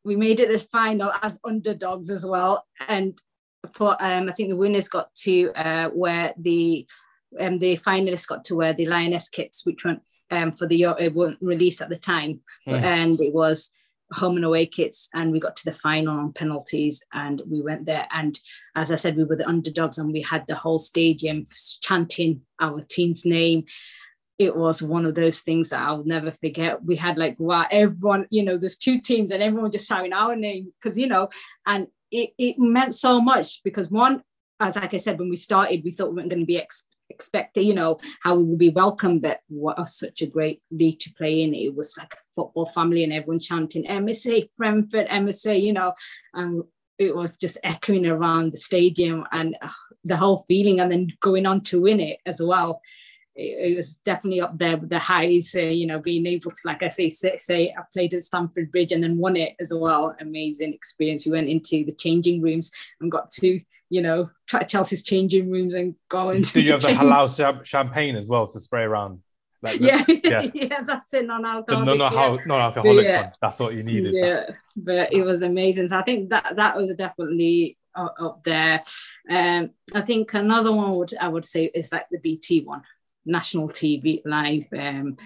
we 0.05 0.17
made 0.17 0.41
it 0.41 0.49
the 0.49 0.59
final 0.59 1.13
as 1.23 1.39
underdogs 1.45 2.11
as 2.11 2.25
well 2.25 2.65
and 2.89 3.19
for 3.73 3.97
um, 4.03 4.29
I 4.29 4.33
think 4.33 4.49
the 4.49 4.57
winners 4.57 4.89
got 4.89 5.15
to 5.17 5.53
uh, 5.55 5.91
wear 5.93 6.33
the 6.39 6.87
um, 7.39 7.59
the 7.59 7.77
finalists 7.77 8.27
got 8.27 8.45
to 8.47 8.57
wear 8.57 8.73
the 8.73 8.87
lioness 8.87 9.29
kits 9.29 9.67
which 9.67 9.85
went 9.85 10.01
um, 10.31 10.53
for 10.53 10.67
the 10.67 10.83
it 10.99 11.15
weren't 11.15 11.39
released 11.41 11.83
at 11.83 11.89
the 11.89 11.99
time 11.99 12.41
mm. 12.67 12.81
and 12.81 13.21
it 13.21 13.35
was 13.35 13.71
home 14.13 14.37
and 14.37 14.45
away 14.45 14.67
kits 14.67 15.09
and 15.15 15.33
we 15.33 15.39
got 15.39 15.57
to 15.57 15.65
the 15.65 15.73
final 15.73 16.19
on 16.19 16.33
penalties 16.33 17.03
and 17.13 17.43
we 17.49 17.61
went 17.61 17.87
there 17.87 18.09
and 18.13 18.41
as 18.75 18.91
i 18.91 18.95
said 18.97 19.17
we 19.17 19.25
were 19.25 19.37
the 19.37 19.49
underdogs 19.49 19.99
and 19.99 20.13
we 20.13 20.21
had 20.21 20.45
the 20.47 20.55
whole 20.55 20.79
stadium 20.79 21.45
chanting 21.81 22.41
our 22.61 22.81
team's 22.89 23.25
name 23.25 23.65
it 24.41 24.57
was 24.57 24.83
one 24.83 25.05
of 25.05 25.15
those 25.15 25.43
things 25.43 25.69
that 25.69 25.87
I'll 25.87 26.03
never 26.03 26.31
forget. 26.31 26.83
We 26.83 26.97
had 26.97 27.19
like 27.19 27.39
wow, 27.39 27.67
everyone, 27.71 28.27
you 28.31 28.43
know, 28.43 28.57
there's 28.57 28.79
two 28.79 28.99
teams 28.99 29.33
and 29.33 29.43
everyone 29.43 29.71
just 29.71 29.87
shouting 29.87 30.15
our 30.15 30.35
name 30.35 30.73
because 30.81 30.97
you 30.97 31.07
know, 31.07 31.29
and 31.67 31.89
it, 32.11 32.31
it 32.39 32.59
meant 32.59 32.95
so 32.95 33.21
much 33.21 33.63
because 33.63 33.91
one, 33.91 34.23
as 34.59 34.77
like 34.77 34.95
I 34.95 34.97
said, 34.97 35.19
when 35.19 35.29
we 35.29 35.37
started, 35.37 35.83
we 35.85 35.91
thought 35.91 36.09
we 36.09 36.17
weren't 36.17 36.31
going 36.31 36.41
to 36.41 36.47
be 36.47 36.59
ex- 36.59 36.87
expected, 37.11 37.65
you 37.65 37.75
know, 37.75 37.99
how 38.23 38.35
we 38.35 38.45
would 38.45 38.59
be 38.59 38.71
welcomed, 38.71 39.21
but 39.21 39.41
what 39.49 39.87
such 39.91 40.23
a 40.23 40.27
great 40.27 40.63
league 40.71 40.99
to 41.01 41.13
play 41.13 41.43
in. 41.43 41.53
It 41.53 41.75
was 41.75 41.95
like 41.99 42.17
football 42.41 42.67
family 42.67 43.05
and 43.05 43.13
everyone 43.13 43.39
chanting 43.39 43.85
MSA, 43.85 44.49
Frenford, 44.57 45.09
MSA, 45.09 45.61
you 45.61 45.73
know, 45.73 45.93
and 46.35 46.63
it 46.99 47.15
was 47.15 47.37
just 47.37 47.59
echoing 47.63 48.07
around 48.07 48.53
the 48.53 48.59
stadium 48.59 49.25
and 49.33 49.57
uh, 49.61 49.69
the 50.05 50.17
whole 50.17 50.45
feeling, 50.49 50.81
and 50.81 50.91
then 50.91 51.09
going 51.21 51.47
on 51.47 51.61
to 51.63 51.83
win 51.83 52.01
it 52.01 52.19
as 52.27 52.41
well. 52.43 52.81
It, 53.35 53.73
it 53.73 53.77
was 53.77 53.97
definitely 53.97 54.41
up 54.41 54.59
there 54.59 54.77
with 54.77 54.89
the 54.89 54.99
highs, 54.99 55.55
uh, 55.55 55.61
you 55.61 55.87
know, 55.87 55.99
being 55.99 56.27
able 56.27 56.51
to, 56.51 56.61
like 56.65 56.83
I 56.83 56.89
say, 56.89 57.11
say, 57.11 57.37
say, 57.37 57.75
I 57.77 57.83
played 57.93 58.15
at 58.15 58.25
Stamford 58.25 58.71
Bridge 58.71 58.93
and 58.93 59.03
then 59.03 59.19
won 59.19 59.37
it 59.37 59.55
as 59.61 59.73
well. 59.75 60.17
Amazing 60.21 60.73
experience. 60.73 61.27
We 61.27 61.33
went 61.33 61.49
into 61.49 61.85
the 61.85 61.95
changing 61.95 62.43
rooms 62.43 62.71
and 63.01 63.11
got 63.11 63.31
to 63.33 63.61
you 63.91 64.01
know, 64.01 64.31
try 64.47 64.63
Chelsea's 64.63 65.03
changing 65.03 65.51
rooms 65.51 65.75
and 65.75 65.97
go 66.09 66.31
into. 66.31 66.53
Did 66.53 66.65
you 66.65 66.73
have 66.73 66.83
the 66.83 66.89
halal 66.91 67.65
champagne 67.65 68.15
as 68.15 68.29
well 68.29 68.47
to 68.47 68.61
spray 68.61 68.85
around? 68.85 69.19
Like, 69.63 69.81
yeah, 69.81 70.05
yeah, 70.25 70.47
yeah, 70.55 70.81
that's 70.83 71.13
it, 71.13 71.27
non-alcoholic. 71.27 71.87
No, 71.87 71.95
no, 71.95 72.11
yeah. 72.11 72.39
non-alcoholic 72.47 73.05
yeah. 73.05 73.33
That's 73.43 73.59
what 73.59 73.75
you 73.75 73.83
needed. 73.83 74.15
Yeah, 74.15 74.51
but 74.75 75.13
it 75.13 75.23
was 75.23 75.43
amazing. 75.43 75.89
So 75.89 75.99
I 75.99 76.03
think 76.03 76.31
that 76.31 76.57
that 76.57 76.77
was 76.77 76.95
definitely 76.95 77.77
up 77.95 78.43
there. 78.43 78.83
Um, 79.29 79.71
I 79.95 80.01
think 80.03 80.33
another 80.35 80.75
one 80.75 80.97
would 80.97 81.15
I 81.21 81.29
would 81.29 81.45
say 81.45 81.71
is 81.75 81.93
like 81.93 82.07
the 82.11 82.19
BT 82.19 82.63
one, 82.65 82.83
national 83.27 83.69
TV 83.69 84.23
live. 84.25 84.69
Um, 84.77 85.17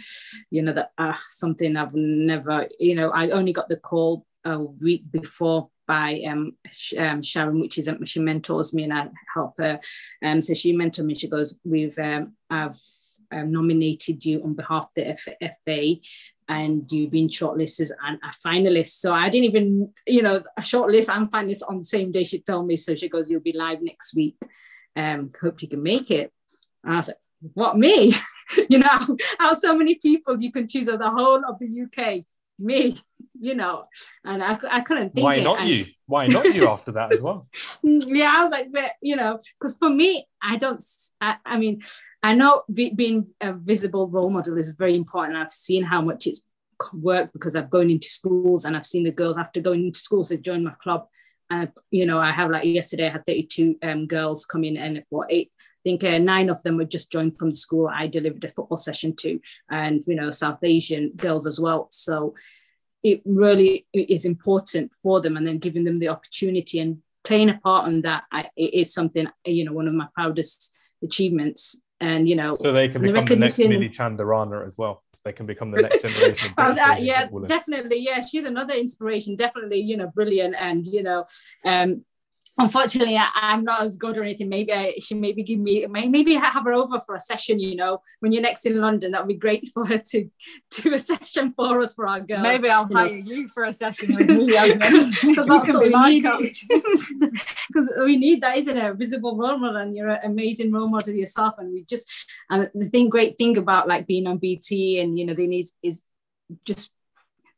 you 0.51 0.63
know 0.63 0.73
that 0.73 0.91
uh, 0.99 1.15
something 1.31 1.77
I've 1.77 1.95
never. 1.95 2.69
You 2.79 2.95
know, 2.97 3.11
I 3.11 3.31
only 3.31 3.53
got 3.53 3.69
the 3.69 3.77
call 3.77 4.27
a 4.45 4.59
week 4.59 5.11
before 5.11 5.71
by 5.87 6.23
um, 6.27 6.57
um, 6.99 7.23
Sharon, 7.23 7.61
which 7.61 7.79
is 7.79 7.89
a 7.89 8.07
she 8.07 8.21
mentors 8.21 8.75
me 8.75 8.85
and 8.85 8.93
I 8.93 9.11
help 9.35 9.55
her. 9.59 9.81
Um, 10.23 10.41
so 10.41 10.55
she 10.55 10.75
mentored 10.75 11.05
me. 11.05 11.15
She 11.15 11.29
goes, 11.29 11.61
"We've 11.65 11.99
um, 11.99 12.35
I've 12.51 12.81
um, 13.33 13.53
nominated 13.53 14.25
you 14.25 14.43
on 14.43 14.55
behalf 14.55 14.85
of 14.85 14.95
the 14.95 15.57
FA, 15.65 15.97
and 16.49 16.91
you've 16.91 17.11
been 17.11 17.29
shortlisted 17.29 17.91
and 18.07 18.19
a 18.23 18.29
finalist." 18.47 19.01
So 19.01 19.13
I 19.13 19.29
didn't 19.29 19.47
even, 19.47 19.93
you 20.07 20.23
know, 20.23 20.43
a 20.57 20.61
shortlist 20.61 21.15
and 21.15 21.31
finalist 21.31 21.63
on 21.69 21.79
the 21.79 21.85
same 21.85 22.13
day. 22.13 22.25
She 22.25 22.41
told 22.41 22.67
me. 22.67 22.77
So 22.77 22.95
she 22.95 23.09
goes, 23.09 23.31
"You'll 23.31 23.41
be 23.41 23.53
live 23.53 23.83
next 23.83 24.15
week. 24.15 24.37
Um, 24.97 25.33
hope 25.41 25.63
you 25.63 25.69
can 25.69 25.83
make 25.83 26.11
it." 26.11 26.33
And 26.83 26.95
I 26.95 26.97
was 26.99 27.09
like, 27.09 27.17
"What 27.55 27.79
me?" 27.79 28.15
you 28.69 28.79
know, 28.79 29.17
how 29.39 29.55
so 29.55 29.77
many 29.77 29.97
people 29.97 30.41
you 30.41 30.53
can 30.53 30.69
choose 30.69 30.89
of 30.89 30.99
the 30.99 31.11
whole 31.11 31.43
of 31.45 31.59
the 31.59 31.83
UK 31.83 32.25
me, 32.59 32.97
you 33.41 33.55
know, 33.55 33.87
and 34.25 34.43
I, 34.43 34.59
I 34.71 34.81
couldn't 34.81 35.15
think. 35.15 35.25
Why 35.25 35.37
not 35.37 35.61
and, 35.61 35.69
you? 35.69 35.87
Why 36.07 36.27
not 36.27 36.55
you 36.55 36.69
after 36.69 36.93
that 36.93 37.13
as 37.13 37.21
well? 37.21 37.49
yeah, 37.83 38.35
I 38.37 38.43
was 38.43 38.51
like, 38.51 38.73
but 38.73 38.93
you 39.01 39.17
know, 39.17 39.39
because 39.59 39.77
for 39.77 39.91
me, 39.91 40.27
I 40.43 40.57
don't. 40.57 40.83
I, 41.21 41.37
I 41.45 41.59
mean, 41.59 41.83
I 42.23 42.35
know 42.35 42.63
be, 42.73 42.91
being 42.91 43.29
a 43.41 43.53
visible 43.53 44.09
role 44.09 44.31
model 44.31 44.59
is 44.59 44.71
very 44.71 44.97
important. 44.97 45.37
I've 45.37 45.53
seen 45.53 45.85
how 45.85 46.01
much 46.01 46.27
it's 46.27 46.43
worked 46.93 47.33
because 47.33 47.57
I've 47.57 47.71
gone 47.71 47.91
into 47.91 48.09
schools 48.09 48.65
and 48.65 48.77
I've 48.77 48.87
seen 48.87 49.05
the 49.05 49.13
girls 49.13 49.39
after 49.39 49.61
going 49.61 49.87
into 49.87 49.99
schools 49.99 50.29
they've 50.29 50.43
joined 50.43 50.65
my 50.65 50.75
club. 50.83 51.07
And 51.55 51.73
you 51.91 52.07
know, 52.07 52.19
I 52.19 52.33
have 52.33 52.51
like 52.51 52.65
yesterday 52.65 53.07
I 53.07 53.13
had 53.13 53.27
32 53.27 53.77
um, 53.83 54.07
girls 54.07 54.45
come 54.45 54.65
in 54.65 54.77
and 54.77 55.05
what 55.09 55.29
eight 55.31 55.53
I 55.59 55.83
think 55.85 56.03
uh, 56.03 56.19
nine 56.19 56.49
of 56.51 56.63
them 56.63 56.77
were 56.77 56.85
just 56.85 57.13
joined 57.13 57.37
from 57.37 57.51
the 57.51 57.57
school 57.57 57.89
I 57.93 58.07
delivered 58.07 58.45
a 58.45 58.49
football 58.49 58.79
session 58.79 59.15
to, 59.17 59.39
and 59.71 60.03
you 60.07 60.17
know 60.17 60.31
South 60.31 60.59
Asian 60.63 61.13
girls 61.15 61.47
as 61.47 61.61
well. 61.61 61.89
So 61.91 62.35
it 63.03 63.23
really 63.25 63.87
is 63.93 64.25
important 64.25 64.93
for 65.03 65.21
them, 65.21 65.37
and 65.37 65.47
then 65.47 65.59
giving 65.59 65.85
them 65.85 65.99
the 65.99 66.09
opportunity 66.09 66.81
and 66.81 67.03
playing 67.23 67.51
a 67.51 67.61
part 67.63 67.89
in 67.89 68.03
that 68.03 68.25
I, 68.33 68.51
it 68.57 68.75
is 68.75 68.93
something 68.93 69.29
you 69.45 69.65
know 69.65 69.73
one 69.73 69.89
of 69.89 69.95
my 69.95 70.09
proudest 70.15 70.73
achievements. 71.03 71.77
And 72.01 72.29
you 72.29 72.35
know, 72.35 72.59
so 72.61 72.73
they 72.73 72.89
can 72.89 73.03
become 73.03 73.25
the, 73.25 73.35
the 73.35 73.41
next 73.41 73.59
Millie 73.59 73.89
Chandarana 73.89 74.67
as 74.67 74.77
well 74.77 75.04
they 75.25 75.33
can 75.33 75.47
become 75.47 75.71
the 75.71 75.83
next 75.83 76.03
generation. 76.15 76.55
yeah, 76.99 77.29
definitely. 77.47 77.99
Yeah, 77.99 78.21
she's 78.21 78.45
another 78.45 78.75
inspiration. 78.75 79.37
Definitely, 79.37 79.81
you 79.81 79.97
know, 79.97 80.09
brilliant, 80.09 80.55
and 80.59 80.87
you 80.87 81.03
know, 81.03 81.25
um, 81.65 82.05
unfortunately 82.57 83.17
I, 83.17 83.31
am 83.35 83.65
not 83.65 83.83
as 83.83 83.97
good 83.97 84.17
or 84.17 84.23
anything. 84.23 84.49
Maybe 84.49 84.73
I, 84.73 84.95
she 85.01 85.15
maybe 85.15 85.43
give 85.43 85.59
me 85.59 85.87
maybe 85.87 86.35
have 86.35 86.65
her 86.65 86.73
over 86.73 87.01
for 87.01 87.15
a 87.15 87.21
session 87.21 87.59
you 87.59 87.75
know 87.75 88.01
when 88.21 88.33
you're 88.33 88.43
next 88.43 88.67
in 88.67 88.81
london. 88.81 89.13
That 89.13 89.23
would 89.23 89.29
be 89.29 89.35
great 89.35 89.69
for 89.75 89.87
her 89.87 89.99
to 89.99 90.31
do 90.71 90.95
a 90.95 90.99
session 90.99 91.53
for 91.53 91.81
us 91.81 91.95
for 91.95 92.07
our 92.07 92.21
girls. 92.21 92.43
Maybe 92.43 92.69
i'll 92.69 92.87
you 92.89 92.97
hire 92.97 93.09
know. 93.09 93.15
you 93.15 93.49
for 93.49 93.65
a 93.65 93.73
session 93.73 94.15
with 94.17 94.29
me 94.29 94.47
because 94.47 95.47
that's 95.47 95.73
what 95.73 95.85
we 95.85 96.21
need. 96.21 96.23
because 97.69 97.93
we 98.05 98.17
need 98.17 98.43
that 98.43 98.59
isn't 98.59 98.77
it? 98.77 98.91
A 98.91 98.95
visible 98.95 99.37
role 99.37 99.59
model 99.59 99.77
and 99.77 99.95
you're 99.95 100.11
an 100.11 100.21
amazing 100.25 100.73
role 100.73 100.89
model 100.89 101.15
yourself. 101.15 101.55
And 101.59 101.73
we 101.73 101.85
just 101.85 102.11
and 102.51 102.71
the 102.75 102.87
thing 102.87 103.09
great 103.09 103.37
thing 103.37 103.59
about 103.59 103.89
like 103.89 104.07
being 104.07 104.27
on 104.27 104.39
bt 104.39 105.01
and 105.01 105.19
you 105.19 105.27
know 105.27 105.35
they 105.35 105.47
need 105.47 105.67
is 105.83 106.05
just 106.65 106.91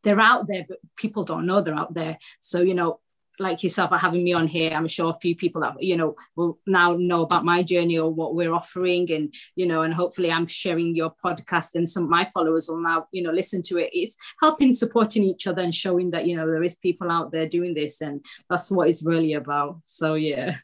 they're 0.02 0.20
out 0.20 0.46
there 0.46 0.64
but 0.68 0.78
people 0.96 1.24
don't 1.24 1.46
know 1.46 1.60
they're 1.60 1.74
out 1.74 1.92
there. 1.92 2.18
So 2.40 2.62
you 2.62 2.74
know 2.74 3.00
like 3.38 3.62
yourself 3.62 3.92
are 3.92 3.98
having 3.98 4.24
me 4.24 4.32
on 4.32 4.46
here 4.46 4.72
i'm 4.72 4.86
sure 4.86 5.10
a 5.10 5.20
few 5.20 5.36
people 5.36 5.60
that 5.60 5.74
you 5.82 5.96
know 5.96 6.14
will 6.36 6.58
now 6.66 6.94
know 6.98 7.22
about 7.22 7.44
my 7.44 7.62
journey 7.62 7.98
or 7.98 8.10
what 8.10 8.34
we're 8.34 8.52
offering 8.52 9.10
and 9.12 9.32
you 9.54 9.66
know 9.66 9.82
and 9.82 9.94
hopefully 9.94 10.30
i'm 10.30 10.46
sharing 10.46 10.94
your 10.94 11.12
podcast 11.24 11.74
and 11.74 11.88
some 11.88 12.04
of 12.04 12.08
my 12.08 12.28
followers 12.32 12.68
will 12.68 12.80
now 12.80 13.06
you 13.12 13.22
know 13.22 13.30
listen 13.30 13.62
to 13.62 13.78
it. 13.78 13.90
It's 13.92 14.16
helping 14.40 14.72
supporting 14.72 15.22
each 15.22 15.46
other 15.46 15.62
and 15.62 15.74
showing 15.74 16.10
that 16.10 16.26
you 16.26 16.36
know 16.36 16.46
there 16.46 16.62
is 16.62 16.76
people 16.76 17.10
out 17.10 17.30
there 17.32 17.48
doing 17.48 17.74
this 17.74 18.00
and 18.00 18.24
that's 18.48 18.70
what 18.70 18.88
it's 18.88 19.04
really 19.04 19.34
about. 19.34 19.80
So 19.84 20.14
yeah 20.14 20.56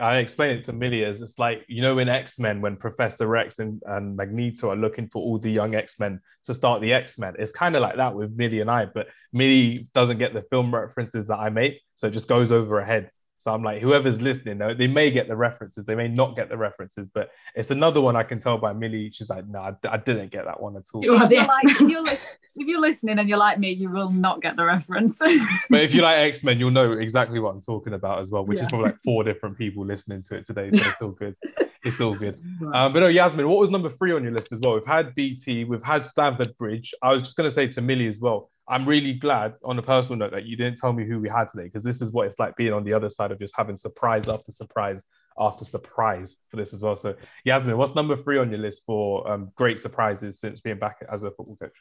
I 0.00 0.16
explain 0.18 0.58
it 0.58 0.64
to 0.66 0.72
Millie 0.72 1.04
as 1.04 1.20
it's 1.20 1.38
like, 1.38 1.64
you 1.68 1.82
know, 1.82 1.98
in 1.98 2.08
X 2.08 2.38
Men, 2.38 2.60
when 2.60 2.76
Professor 2.76 3.36
X 3.36 3.58
and, 3.58 3.82
and 3.86 4.16
Magneto 4.16 4.70
are 4.70 4.76
looking 4.76 5.08
for 5.08 5.22
all 5.22 5.38
the 5.38 5.50
young 5.50 5.74
X 5.74 5.98
Men 5.98 6.20
to 6.44 6.54
start 6.54 6.80
the 6.80 6.92
X 6.92 7.18
Men, 7.18 7.34
it's 7.38 7.52
kind 7.52 7.76
of 7.76 7.82
like 7.82 7.96
that 7.96 8.14
with 8.14 8.32
Millie 8.36 8.60
and 8.60 8.70
I, 8.70 8.86
but 8.86 9.08
Millie 9.32 9.88
doesn't 9.94 10.18
get 10.18 10.34
the 10.34 10.42
film 10.50 10.74
references 10.74 11.26
that 11.28 11.38
I 11.38 11.50
make. 11.50 11.80
So 11.96 12.06
it 12.06 12.12
just 12.12 12.28
goes 12.28 12.52
over 12.52 12.80
her 12.80 12.86
head. 12.86 13.10
So 13.42 13.52
I'm 13.52 13.64
like, 13.64 13.82
whoever's 13.82 14.20
listening, 14.20 14.58
they 14.78 14.86
may 14.86 15.10
get 15.10 15.26
the 15.26 15.34
references, 15.34 15.84
they 15.84 15.96
may 15.96 16.06
not 16.06 16.36
get 16.36 16.48
the 16.48 16.56
references, 16.56 17.08
but 17.12 17.30
it's 17.56 17.72
another 17.72 18.00
one 18.00 18.14
I 18.14 18.22
can 18.22 18.38
tell 18.38 18.56
by 18.56 18.72
Millie. 18.72 19.10
She's 19.12 19.30
like, 19.30 19.48
no, 19.48 19.58
I, 19.58 19.72
I 19.88 19.96
didn't 19.96 20.30
get 20.30 20.44
that 20.44 20.62
one 20.62 20.76
at 20.76 20.84
all. 20.94 21.02
If 21.02 21.30
you're, 21.30 21.44
like, 21.44 21.64
if, 21.64 21.80
you're 21.80 22.06
if 22.06 22.68
you're 22.68 22.80
listening 22.80 23.18
and 23.18 23.28
you're 23.28 23.38
like 23.38 23.58
me, 23.58 23.72
you 23.72 23.90
will 23.90 24.10
not 24.10 24.42
get 24.42 24.54
the 24.54 24.64
reference. 24.64 25.18
but 25.70 25.80
if 25.80 25.92
you 25.92 26.02
like 26.02 26.18
X 26.18 26.44
Men, 26.44 26.60
you'll 26.60 26.70
know 26.70 26.92
exactly 26.92 27.40
what 27.40 27.50
I'm 27.50 27.60
talking 27.60 27.94
about 27.94 28.20
as 28.20 28.30
well, 28.30 28.46
which 28.46 28.58
yeah. 28.58 28.64
is 28.64 28.68
probably 28.68 28.90
like 28.90 29.02
four 29.02 29.24
different 29.24 29.58
people 29.58 29.84
listening 29.84 30.22
to 30.22 30.36
it 30.36 30.46
today. 30.46 30.70
So 30.72 30.86
it's 30.86 31.02
all 31.02 31.10
good. 31.10 31.36
It's 31.84 32.00
all 32.00 32.14
good. 32.14 32.40
Um, 32.72 32.92
but 32.92 33.00
no, 33.00 33.08
Yasmin, 33.08 33.48
what 33.48 33.58
was 33.58 33.70
number 33.70 33.90
three 33.90 34.12
on 34.12 34.22
your 34.22 34.32
list 34.32 34.52
as 34.52 34.60
well? 34.62 34.74
We've 34.74 34.86
had 34.86 35.16
BT, 35.16 35.64
we've 35.64 35.82
had 35.82 36.06
Stamford 36.06 36.56
Bridge. 36.56 36.94
I 37.02 37.12
was 37.12 37.22
just 37.22 37.36
going 37.36 37.50
to 37.50 37.54
say 37.54 37.66
to 37.66 37.80
Millie 37.80 38.06
as 38.06 38.20
well. 38.20 38.51
I'm 38.68 38.88
really 38.88 39.14
glad 39.14 39.54
on 39.64 39.78
a 39.78 39.82
personal 39.82 40.18
note 40.18 40.32
that 40.32 40.46
you 40.46 40.56
didn't 40.56 40.78
tell 40.78 40.92
me 40.92 41.04
who 41.04 41.18
we 41.18 41.28
had 41.28 41.48
today 41.48 41.64
because 41.64 41.82
this 41.82 42.00
is 42.00 42.12
what 42.12 42.26
it's 42.26 42.38
like 42.38 42.56
being 42.56 42.72
on 42.72 42.84
the 42.84 42.92
other 42.92 43.10
side 43.10 43.32
of 43.32 43.38
just 43.38 43.54
having 43.56 43.76
surprise 43.76 44.28
after 44.28 44.52
surprise 44.52 45.02
after 45.38 45.64
surprise 45.64 46.36
for 46.48 46.56
this 46.58 46.72
as 46.72 46.82
well. 46.82 46.96
So, 46.96 47.14
Yasmin, 47.44 47.76
what's 47.76 47.94
number 47.94 48.16
three 48.16 48.38
on 48.38 48.50
your 48.50 48.60
list 48.60 48.82
for 48.86 49.28
um, 49.30 49.50
great 49.56 49.80
surprises 49.80 50.38
since 50.38 50.60
being 50.60 50.78
back 50.78 50.96
as 51.10 51.22
a 51.22 51.30
football 51.30 51.56
coach? 51.56 51.72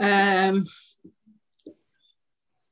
Um, 0.00 0.64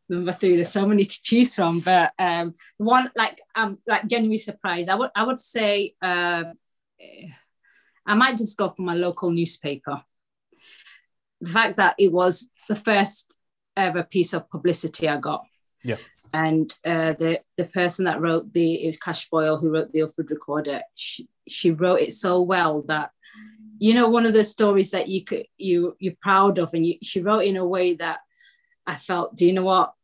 number 0.09 0.32
three, 0.32 0.57
there's 0.57 0.70
so 0.70 0.86
many 0.86 1.05
to 1.05 1.22
choose 1.22 1.55
from, 1.55 1.80
but 1.80 2.12
um, 2.18 2.55
one 2.78 3.11
like 3.14 3.40
um 3.55 3.78
like 3.86 4.07
genuinely 4.07 4.38
surprised. 4.38 4.88
I 4.88 4.94
would 4.94 5.11
I 5.14 5.24
would 5.24 5.40
say 5.40 5.94
uh, 6.01 6.44
I 8.07 8.14
might 8.14 8.38
just 8.38 8.57
go 8.57 8.70
for 8.70 8.82
my 8.82 8.94
local 8.94 9.30
newspaper 9.30 10.03
the 11.41 11.51
fact 11.51 11.76
that 11.76 11.95
it 11.99 12.12
was 12.12 12.49
the 12.68 12.74
first 12.74 13.34
ever 13.76 14.03
piece 14.03 14.32
of 14.32 14.51
publicity 14.51 15.09
I 15.09 15.18
got. 15.18 15.45
Yeah. 15.82 15.97
And 16.32 16.72
uh, 16.84 17.14
the 17.14 17.41
the 17.57 17.64
person 17.64 18.05
that 18.05 18.20
wrote 18.20 18.53
the 18.53 18.84
it 18.84 18.86
was 18.89 18.97
Cash 18.99 19.30
Boyle 19.30 19.57
who 19.57 19.70
wrote 19.70 19.93
the 19.93 20.01
Ilford 20.01 20.30
Recorder. 20.30 20.82
She, 20.95 21.28
she 21.49 21.70
wrote 21.70 22.01
it 22.01 22.12
so 22.12 22.43
well 22.43 22.82
that 22.82 23.12
you 23.78 23.95
know 23.95 24.09
one 24.11 24.26
of 24.26 24.34
the 24.34 24.45
stories 24.45 24.91
that 24.91 25.09
you 25.09 25.24
could 25.24 25.47
you 25.57 25.97
you're 25.99 26.14
proud 26.20 26.59
of, 26.59 26.74
and 26.74 26.84
you, 26.84 26.97
she 27.03 27.22
wrote 27.22 27.45
in 27.45 27.57
a 27.57 27.66
way 27.66 27.95
that 27.95 28.18
I 28.86 28.97
felt. 28.97 29.36
Do 29.36 29.47
you 29.47 29.55
know 29.55 29.64
what? 29.64 29.95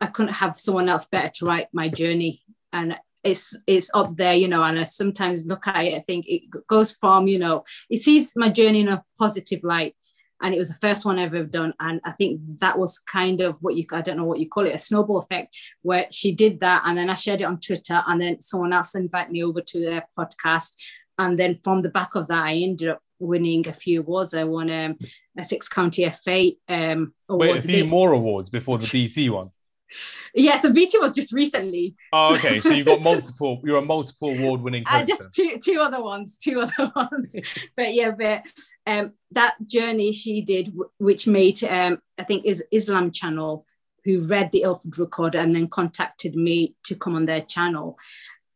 I 0.00 0.06
couldn't 0.06 0.34
have 0.34 0.58
someone 0.58 0.88
else 0.88 1.04
better 1.04 1.28
to 1.36 1.46
write 1.46 1.68
my 1.72 1.88
journey, 1.88 2.42
and 2.72 2.98
it's 3.22 3.56
it's 3.68 3.90
up 3.94 4.16
there, 4.16 4.34
you 4.34 4.48
know. 4.48 4.64
And 4.64 4.80
I 4.80 4.82
sometimes 4.82 5.46
look 5.46 5.68
at 5.68 5.84
it, 5.84 5.94
I 5.94 6.00
think 6.00 6.26
it 6.26 6.42
goes 6.66 6.90
from 6.92 7.28
you 7.28 7.38
know, 7.38 7.62
it 7.88 7.98
sees 7.98 8.32
my 8.34 8.50
journey 8.50 8.80
in 8.80 8.88
a 8.88 9.04
positive 9.16 9.62
light 9.62 9.94
and 10.40 10.54
it 10.54 10.58
was 10.58 10.68
the 10.68 10.78
first 10.80 11.04
one 11.04 11.18
I've 11.18 11.34
ever 11.34 11.44
done. 11.44 11.74
And 11.80 12.00
I 12.04 12.12
think 12.12 12.40
that 12.60 12.78
was 12.78 12.98
kind 12.98 13.40
of 13.40 13.58
what 13.60 13.76
you 13.76 13.86
I 13.92 14.00
don't 14.00 14.16
know 14.16 14.24
what 14.24 14.38
you 14.38 14.48
call 14.48 14.66
it, 14.66 14.74
a 14.74 14.78
snowball 14.78 15.18
effect, 15.18 15.56
where 15.82 16.06
she 16.10 16.32
did 16.32 16.60
that, 16.60 16.82
and 16.86 16.96
then 16.96 17.10
I 17.10 17.14
shared 17.14 17.40
it 17.40 17.44
on 17.44 17.60
Twitter, 17.60 18.02
and 18.06 18.20
then 18.20 18.40
someone 18.40 18.72
else 18.72 18.94
invited 18.94 19.32
me 19.32 19.44
over 19.44 19.60
to 19.60 19.80
their 19.80 20.06
podcast, 20.16 20.76
and 21.18 21.38
then 21.38 21.58
from 21.62 21.82
the 21.82 21.88
back 21.88 22.14
of 22.14 22.28
that, 22.28 22.44
I 22.44 22.54
ended 22.54 22.90
up 22.90 23.02
winning 23.18 23.66
a 23.68 23.72
few 23.72 24.00
awards. 24.00 24.34
I 24.34 24.44
won 24.44 24.70
um, 24.70 24.96
a 25.36 25.44
Six 25.44 25.68
County 25.68 26.08
FA 26.10 26.50
um, 26.68 27.14
award. 27.28 27.50
Wait, 27.50 27.64
a 27.64 27.68
few 27.68 27.86
more 27.86 28.12
awards 28.12 28.50
before 28.50 28.78
the 28.78 28.88
BT 28.90 29.30
one. 29.30 29.50
Yeah, 30.34 30.58
so 30.58 30.72
BT 30.72 30.98
was 30.98 31.12
just 31.12 31.32
recently. 31.32 31.96
Oh, 32.12 32.34
okay. 32.34 32.60
So 32.60 32.70
you've 32.70 32.86
got 32.86 33.02
multiple. 33.02 33.60
You're 33.64 33.78
a 33.78 33.82
multiple 33.82 34.30
award-winning. 34.30 34.84
Uh, 34.86 35.04
just 35.04 35.22
two, 35.34 35.58
two 35.58 35.80
other 35.80 36.02
ones, 36.02 36.36
two 36.36 36.60
other 36.60 36.92
ones. 36.96 37.34
but 37.76 37.94
yeah, 37.94 38.10
but 38.10 38.50
um, 38.86 39.12
that 39.32 39.54
journey 39.66 40.12
she 40.12 40.42
did, 40.42 40.72
which 40.98 41.26
made 41.26 41.62
um, 41.64 42.00
I 42.18 42.24
think 42.24 42.44
is 42.44 42.64
Islam 42.70 43.10
Channel, 43.10 43.64
who 44.04 44.20
read 44.20 44.52
the 44.52 44.62
Ilford 44.62 44.98
Recorder 44.98 45.38
and 45.38 45.54
then 45.54 45.68
contacted 45.68 46.34
me 46.34 46.74
to 46.84 46.94
come 46.94 47.14
on 47.14 47.26
their 47.26 47.42
channel. 47.42 47.98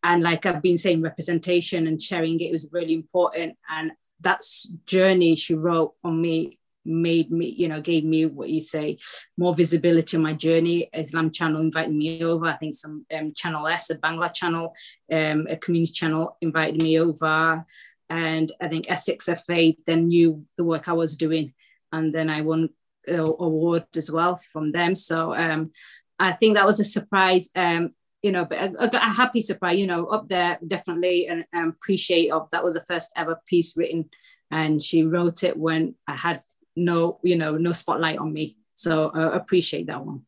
And 0.03 0.23
like 0.23 0.47
I've 0.47 0.63
been 0.63 0.79
saying, 0.79 1.03
representation 1.03 1.87
and 1.87 2.01
sharing 2.01 2.41
it 2.41 2.53
was 2.53 2.69
really 2.73 2.95
important. 2.95 3.57
And 3.71 3.93
that 4.21 4.43
journey 4.87 5.37
she 5.37 5.55
wrote 5.55 5.95
on 6.03 6.21
me 6.21 6.59
made 6.85 7.31
me, 7.31 7.47
you 7.47 7.69
know, 7.69 7.81
gave 7.81 8.05
me 8.05 8.27
what 8.27 8.49
you 8.49 8.61
say, 8.61 8.99
more 9.37 9.55
visibility 9.55 10.17
on 10.17 10.23
my 10.23 10.35
journey. 10.35 10.89
Islam 10.93 11.31
Channel 11.31 11.61
invited 11.61 11.95
me 11.95 12.23
over. 12.23 12.47
I 12.47 12.57
think 12.57 12.75
some 12.75 13.07
um, 13.15 13.33
Channel 13.35 13.67
S, 13.67 13.91
a 13.91 13.97
Bangla 13.97 14.33
channel, 14.33 14.75
um, 15.11 15.47
a 15.49 15.57
community 15.57 15.93
channel 15.93 16.37
invited 16.41 16.83
me 16.83 16.99
over. 16.99 17.65
And 18.09 18.53
I 18.61 18.69
think 18.69 18.91
Essex 18.91 19.29
FA 19.47 19.73
then 19.87 20.09
knew 20.09 20.43
the 20.57 20.65
work 20.65 20.89
I 20.89 20.93
was 20.93 21.17
doing. 21.17 21.55
And 21.93 22.13
then 22.13 22.29
I 22.29 22.43
won 22.43 22.71
an 23.07 23.21
award 23.21 23.85
as 23.97 24.11
well 24.11 24.37
from 24.37 24.73
them. 24.73 24.95
So 24.95 25.35
um, 25.35 25.71
I 26.19 26.33
think 26.33 26.55
that 26.55 26.67
was 26.67 26.81
a 26.81 26.85
surprise. 26.85 27.49
Um, 27.55 27.95
you 28.23 28.31
know, 28.31 28.45
but 28.45 28.59
a, 28.59 28.97
a, 28.97 29.11
happy 29.11 29.41
surprise, 29.41 29.79
you 29.79 29.87
know, 29.87 30.07
up 30.07 30.29
there 30.29 30.57
definitely 30.65 31.27
and 31.27 31.45
um, 31.53 31.71
appreciate 31.71 32.31
of 32.31 32.49
that 32.51 32.63
was 32.63 32.75
the 32.75 32.85
first 32.85 33.11
ever 33.17 33.41
piece 33.47 33.77
written 33.77 34.09
and 34.53 34.81
she 34.81 35.03
wrote 35.03 35.43
it 35.43 35.57
when 35.57 35.95
I 36.07 36.15
had 36.15 36.43
no, 36.77 37.19
you 37.23 37.37
know, 37.37 37.57
no 37.57 37.73
spotlight 37.73 38.19
on 38.19 38.33
me. 38.33 38.57
So 38.75 39.11
I 39.15 39.23
uh, 39.23 39.31
appreciate 39.31 39.87
that 39.87 40.05
one. 40.05 40.23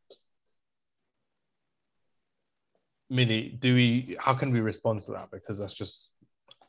Millie, 3.10 3.56
do 3.58 3.74
we? 3.74 4.16
How 4.18 4.34
can 4.34 4.52
we 4.52 4.60
respond 4.60 5.02
to 5.02 5.12
that? 5.12 5.30
Because 5.30 5.58
that's 5.58 5.72
just, 5.72 6.10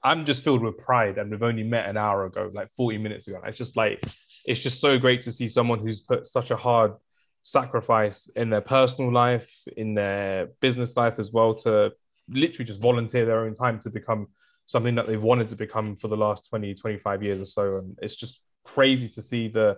I'm 0.04 0.26
just 0.26 0.44
filled 0.44 0.62
with 0.62 0.78
pride, 0.78 1.18
and 1.18 1.32
we've 1.32 1.44
only 1.44 1.64
met 1.64 1.88
an 1.88 1.98
hour 1.98 2.26
ago, 2.26 2.52
like 2.54 2.70
40 2.76 2.98
minutes 2.98 3.28
ago. 3.28 3.42
It's 3.46 3.58
just 3.58 3.76
like, 3.76 4.04
it's 4.46 4.60
just 4.60 4.80
so 4.80 4.98
great 4.98 5.22
to 5.22 5.32
see 5.32 5.48
someone 5.48 5.80
who's 5.80 6.02
put 6.02 6.28
such 6.28 6.52
a 6.52 6.56
hard 6.56 6.94
sacrifice 7.42 8.28
in 8.36 8.50
their 8.50 8.62
personal 8.62 9.12
life, 9.12 9.50
in 9.78 9.94
their 9.94 10.48
business 10.62 10.96
life 10.98 11.20
as 11.20 11.32
well, 11.32 11.56
to 11.56 11.94
literally 12.28 12.66
just 12.66 12.82
volunteer 12.82 13.26
their 13.26 13.42
own 13.42 13.56
time 13.56 13.80
to 13.80 13.90
become 13.90 14.28
something 14.68 14.96
that 14.96 15.06
they've 15.08 15.22
wanted 15.22 15.48
to 15.48 15.56
become 15.56 15.96
for 15.96 16.08
the 16.08 16.18
last 16.18 16.50
20, 16.50 16.74
25 16.74 17.24
years 17.24 17.40
or 17.40 17.46
so. 17.46 17.78
And 17.78 17.98
it's 18.02 18.16
just 18.16 18.42
crazy 18.66 19.08
to 19.10 19.22
see 19.22 19.48
the 19.48 19.78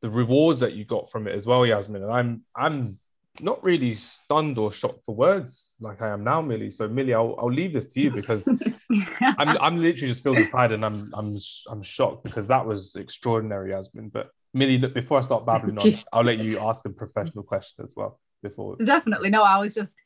the 0.00 0.10
rewards 0.10 0.60
that 0.60 0.74
you 0.74 0.84
got 0.84 1.10
from 1.10 1.26
it 1.26 1.34
as 1.34 1.46
well, 1.46 1.66
Yasmin. 1.66 2.02
And 2.02 2.12
I'm 2.12 2.42
I'm 2.54 2.98
not 3.40 3.62
really 3.62 3.94
stunned 3.94 4.58
or 4.58 4.72
shocked 4.72 5.00
for 5.06 5.14
words 5.14 5.74
like 5.80 6.02
I 6.02 6.08
am 6.08 6.24
now, 6.24 6.40
Millie. 6.40 6.70
So 6.70 6.88
Millie, 6.88 7.14
I'll, 7.14 7.36
I'll 7.38 7.52
leave 7.52 7.72
this 7.72 7.92
to 7.92 8.00
you 8.00 8.10
because 8.10 8.48
I'm 9.38 9.48
I'm 9.48 9.78
literally 9.78 10.08
just 10.08 10.22
filled 10.22 10.38
with 10.38 10.50
pride 10.50 10.72
and 10.72 10.84
I'm 10.84 11.10
I'm 11.14 11.38
I'm 11.68 11.82
shocked 11.82 12.24
because 12.24 12.46
that 12.48 12.64
was 12.66 12.94
extraordinary, 12.96 13.70
Yasmin. 13.70 14.10
But 14.10 14.30
Millie, 14.54 14.78
before 14.78 15.18
I 15.18 15.22
start 15.22 15.46
babbling 15.46 15.78
on, 15.78 15.98
I'll 16.12 16.24
let 16.24 16.38
you 16.38 16.58
ask 16.58 16.84
a 16.84 16.90
professional 16.90 17.44
question 17.44 17.84
as 17.84 17.92
well. 17.96 18.20
Before 18.40 18.76
definitely 18.76 19.30
no, 19.30 19.42
I 19.42 19.58
was 19.58 19.74
just 19.74 19.96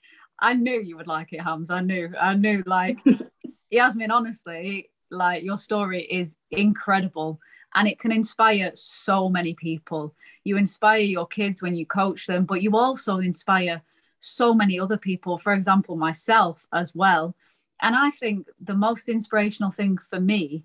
I 0.41 0.55
knew 0.55 0.81
you 0.81 0.97
would 0.97 1.07
like 1.07 1.33
it, 1.33 1.43
Hams. 1.43 1.71
I 1.71 1.81
knew 1.81 2.11
I 2.19 2.35
knew 2.35 2.63
like 2.67 2.99
Yasmin. 3.71 4.11
Honestly, 4.11 4.91
like 5.11 5.43
your 5.43 5.59
story 5.59 6.03
is 6.03 6.35
incredible 6.51 7.39
and 7.75 7.89
it 7.89 7.99
can 7.99 8.13
inspire 8.13 8.73
so 8.75 9.29
many 9.29 9.55
people. 9.55 10.15
You 10.45 10.57
inspire 10.57 11.01
your 11.01 11.27
kids 11.27 11.63
when 11.63 11.75
you 11.75 11.87
coach 11.87 12.27
them, 12.27 12.45
but 12.45 12.63
you 12.63 12.77
also 12.77 13.19
inspire 13.19 13.83
so 14.21 14.55
many 14.55 14.79
other 14.79 14.97
people, 14.97 15.39
for 15.39 15.53
example, 15.53 15.97
myself 15.97 16.67
as 16.73 16.95
well. 16.95 17.35
And 17.81 17.97
I 17.97 18.11
think 18.11 18.47
the 18.61 18.75
most 18.75 19.09
inspirational 19.09 19.71
thing 19.71 19.99
for 20.11 20.21
me 20.21 20.65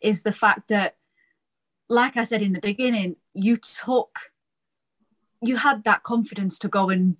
is 0.00 0.22
the 0.22 0.32
fact 0.32 0.68
that, 0.68 0.96
like 1.88 2.16
I 2.16 2.24
said 2.24 2.42
in 2.42 2.52
the 2.52 2.60
beginning, 2.60 3.16
you 3.34 3.56
took, 3.56 4.18
you 5.42 5.56
had 5.56 5.84
that 5.84 6.02
confidence 6.02 6.58
to 6.60 6.68
go 6.68 6.90
and 6.90 7.16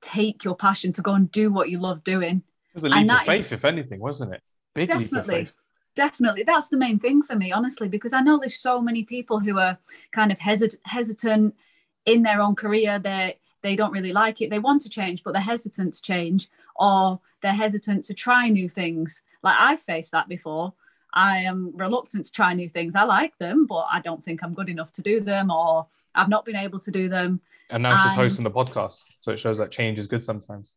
take 0.00 0.44
your 0.44 0.56
passion 0.56 0.92
to 0.92 1.02
go 1.02 1.14
and 1.14 1.30
do 1.30 1.52
what 1.52 1.68
you 1.68 1.78
love 1.78 2.04
doing. 2.04 2.42
It 2.70 2.74
was 2.74 2.84
a 2.84 2.88
leap 2.88 3.10
of 3.10 3.22
faith, 3.22 3.46
is, 3.46 3.52
if 3.52 3.64
anything, 3.64 4.00
wasn't 4.00 4.34
it? 4.34 4.42
Big 4.74 4.88
definitely, 4.88 5.48
Definitely. 5.96 6.44
That's 6.44 6.68
the 6.68 6.76
main 6.76 6.98
thing 6.98 7.22
for 7.22 7.34
me, 7.34 7.50
honestly, 7.50 7.88
because 7.88 8.12
I 8.12 8.20
know 8.20 8.38
there's 8.38 8.60
so 8.60 8.80
many 8.80 9.02
people 9.02 9.40
who 9.40 9.58
are 9.58 9.78
kind 10.12 10.30
of 10.30 10.38
hesit- 10.38 10.76
hesitant 10.84 11.56
in 12.04 12.22
their 12.22 12.40
own 12.40 12.54
career. 12.54 12.98
They 12.98 13.38
they 13.62 13.74
don't 13.74 13.92
really 13.92 14.12
like 14.12 14.40
it. 14.40 14.50
They 14.50 14.60
want 14.60 14.82
to 14.82 14.88
change, 14.90 15.24
but 15.24 15.32
they're 15.32 15.42
hesitant 15.42 15.94
to 15.94 16.02
change, 16.02 16.48
or 16.76 17.18
they're 17.40 17.52
hesitant 17.52 18.04
to 18.04 18.14
try 18.14 18.48
new 18.50 18.68
things. 18.68 19.22
Like 19.42 19.56
I've 19.58 19.80
faced 19.80 20.12
that 20.12 20.28
before. 20.28 20.74
I 21.14 21.38
am 21.38 21.72
reluctant 21.74 22.26
to 22.26 22.32
try 22.32 22.52
new 22.52 22.68
things. 22.68 22.94
I 22.94 23.04
like 23.04 23.36
them, 23.38 23.66
but 23.66 23.86
I 23.90 24.00
don't 24.00 24.22
think 24.22 24.44
I'm 24.44 24.52
good 24.52 24.68
enough 24.68 24.92
to 24.94 25.02
do 25.02 25.20
them, 25.20 25.50
or 25.50 25.86
I've 26.14 26.28
not 26.28 26.44
been 26.44 26.56
able 26.56 26.78
to 26.80 26.90
do 26.90 27.08
them. 27.08 27.40
And 27.70 27.82
now 27.82 27.96
she's 27.96 28.12
hosting 28.12 28.44
the 28.44 28.50
podcast. 28.50 29.00
So 29.22 29.32
it 29.32 29.40
shows 29.40 29.56
that 29.56 29.70
change 29.70 29.98
is 29.98 30.06
good 30.06 30.22
sometimes. 30.22 30.74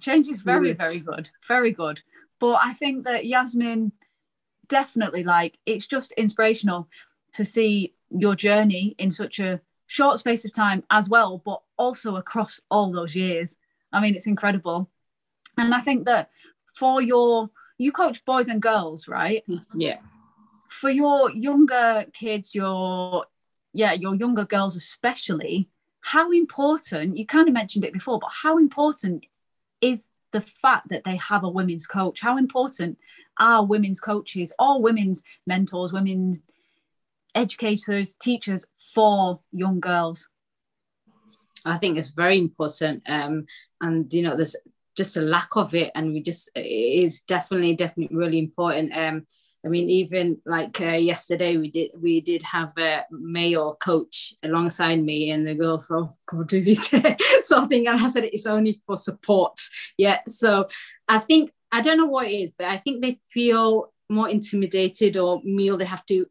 Change 0.00 0.26
is 0.28 0.40
very, 0.40 0.72
very 0.72 1.00
good. 1.00 1.28
Very 1.46 1.70
good. 1.70 2.00
But 2.40 2.58
I 2.62 2.72
think 2.72 3.04
that 3.04 3.26
Yasmin 3.26 3.92
definitely 4.68 5.24
like 5.24 5.58
it's 5.66 5.86
just 5.86 6.12
inspirational 6.12 6.88
to 7.34 7.44
see 7.44 7.94
your 8.10 8.34
journey 8.34 8.94
in 8.98 9.10
such 9.10 9.38
a 9.40 9.60
short 9.86 10.18
space 10.18 10.44
of 10.44 10.52
time 10.52 10.82
as 10.90 11.08
well, 11.08 11.42
but 11.44 11.60
also 11.76 12.16
across 12.16 12.60
all 12.70 12.92
those 12.92 13.14
years. 13.14 13.56
I 13.92 14.00
mean, 14.00 14.14
it's 14.14 14.26
incredible. 14.26 14.90
And 15.56 15.74
I 15.74 15.80
think 15.80 16.06
that 16.06 16.30
for 16.74 17.00
your 17.00 17.50
you 17.78 17.92
coach 17.92 18.24
boys 18.24 18.48
and 18.48 18.62
girls, 18.62 19.08
right? 19.08 19.44
Yeah. 19.74 19.98
For 20.68 20.90
your 20.90 21.30
younger 21.30 22.06
kids, 22.12 22.54
your 22.54 23.26
yeah, 23.72 23.92
your 23.92 24.14
younger 24.14 24.44
girls 24.44 24.76
especially, 24.76 25.68
how 26.00 26.30
important, 26.30 27.16
you 27.16 27.26
kind 27.26 27.48
of 27.48 27.54
mentioned 27.54 27.84
it 27.84 27.92
before, 27.92 28.18
but 28.20 28.30
how 28.30 28.58
important 28.58 29.26
is 29.80 30.06
the 30.32 30.40
fact 30.40 30.88
that 30.90 31.02
they 31.04 31.16
have 31.16 31.44
a 31.44 31.48
women's 31.48 31.86
coach? 31.86 32.20
How 32.20 32.36
important 32.36 32.98
are 33.38 33.64
women's 33.64 34.00
coaches 34.00 34.52
or 34.58 34.80
women's 34.80 35.22
mentors, 35.46 35.92
women 35.92 36.42
educators, 37.34 38.14
teachers 38.14 38.66
for 38.94 39.40
young 39.52 39.80
girls? 39.80 40.28
I 41.64 41.78
think 41.78 41.98
it's 41.98 42.10
very 42.10 42.38
important. 42.38 43.02
Um, 43.08 43.46
and, 43.80 44.12
you 44.12 44.22
know, 44.22 44.36
there's 44.36 44.56
just 44.96 45.16
a 45.16 45.22
lack 45.22 45.56
of 45.56 45.74
it. 45.74 45.90
And 45.94 46.12
we 46.12 46.22
just, 46.22 46.50
it 46.54 46.60
is 46.60 47.20
definitely, 47.20 47.74
definitely 47.74 48.16
really 48.16 48.38
important. 48.38 48.92
Um, 48.94 49.26
I 49.64 49.68
mean, 49.68 49.88
even 49.88 50.40
like 50.44 50.78
uh, 50.80 50.96
yesterday, 50.96 51.56
we 51.56 51.70
did 51.70 51.92
we 51.98 52.20
did 52.20 52.42
have 52.42 52.72
a 52.78 53.04
male 53.10 53.74
coach 53.76 54.34
alongside 54.42 55.02
me, 55.02 55.30
and 55.30 55.46
the 55.46 55.54
girls, 55.54 55.90
is 56.52 56.68
it 56.92 57.22
something? 57.44 57.86
And 57.86 57.98
I 57.98 58.08
said 58.08 58.24
it's 58.24 58.46
only 58.46 58.78
for 58.86 58.98
support. 58.98 59.58
Yeah. 59.96 60.18
So 60.28 60.66
I 61.08 61.18
think 61.18 61.50
I 61.74 61.80
don't 61.80 61.98
know 61.98 62.06
what 62.06 62.28
it 62.28 62.34
is, 62.34 62.52
but 62.56 62.68
I 62.68 62.76
think 62.76 63.02
they 63.02 63.18
feel 63.28 63.92
more 64.08 64.28
intimidated 64.28 65.16
or 65.16 65.42
meal 65.42 65.76
they 65.76 65.84
have 65.84 66.06
to 66.06 66.26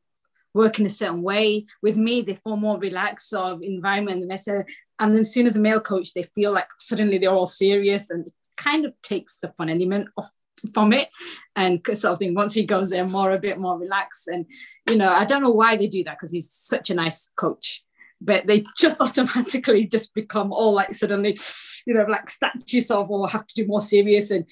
work 0.53 0.79
in 0.79 0.85
a 0.85 0.89
certain 0.89 1.21
way. 1.21 1.65
With 1.81 1.97
me, 1.97 2.21
they 2.21 2.35
feel 2.35 2.55
more 2.55 2.79
relaxed 2.79 3.29
sort 3.29 3.51
of 3.51 3.61
environment. 3.61 4.23
And 4.23 4.39
said, 4.39 4.65
and 4.99 5.13
then 5.13 5.19
as 5.19 5.33
soon 5.33 5.45
as 5.45 5.57
a 5.57 5.59
male 5.59 5.81
coach, 5.81 6.13
they 6.13 6.23
feel 6.23 6.53
like 6.53 6.67
suddenly 6.79 7.17
they're 7.17 7.29
all 7.29 7.47
serious 7.47 8.09
and 8.09 8.27
it 8.27 8.33
kind 8.55 8.85
of 8.85 8.93
takes 9.01 9.39
the 9.41 9.49
fun 9.57 9.69
element 9.69 10.07
off 10.15 10.31
from 10.73 10.93
it. 10.93 11.09
And 11.57 11.81
sort 11.87 12.13
of 12.13 12.19
thing. 12.19 12.35
Once 12.35 12.53
he 12.53 12.63
goes 12.65 12.89
there 12.89 13.05
more 13.05 13.31
a 13.31 13.37
bit 13.37 13.57
more 13.57 13.77
relaxed. 13.77 14.29
And 14.29 14.45
you 14.89 14.95
know 14.95 15.09
i 15.09 15.25
don't 15.25 15.43
know 15.43 15.49
why 15.49 15.75
they 15.75 15.87
do 15.87 16.05
that 16.05 16.17
because 16.17 16.31
he's 16.31 16.53
such 16.53 16.89
a 16.89 16.95
nice 16.95 17.31
coach. 17.35 17.83
But 18.21 18.47
they 18.47 18.63
just 18.77 19.01
automatically 19.07 19.87
just 19.87 20.13
become 20.13 20.53
all 20.53 20.73
like 20.73 20.93
suddenly 20.93 21.37
you 21.85 21.93
know 21.93 22.05
like 22.07 22.29
statues 22.29 22.89
of 22.91 23.11
or 23.11 23.27
have 23.27 23.45
to 23.47 23.55
do 23.55 23.67
more 23.67 23.81
serious. 23.81 24.31
And 24.31 24.45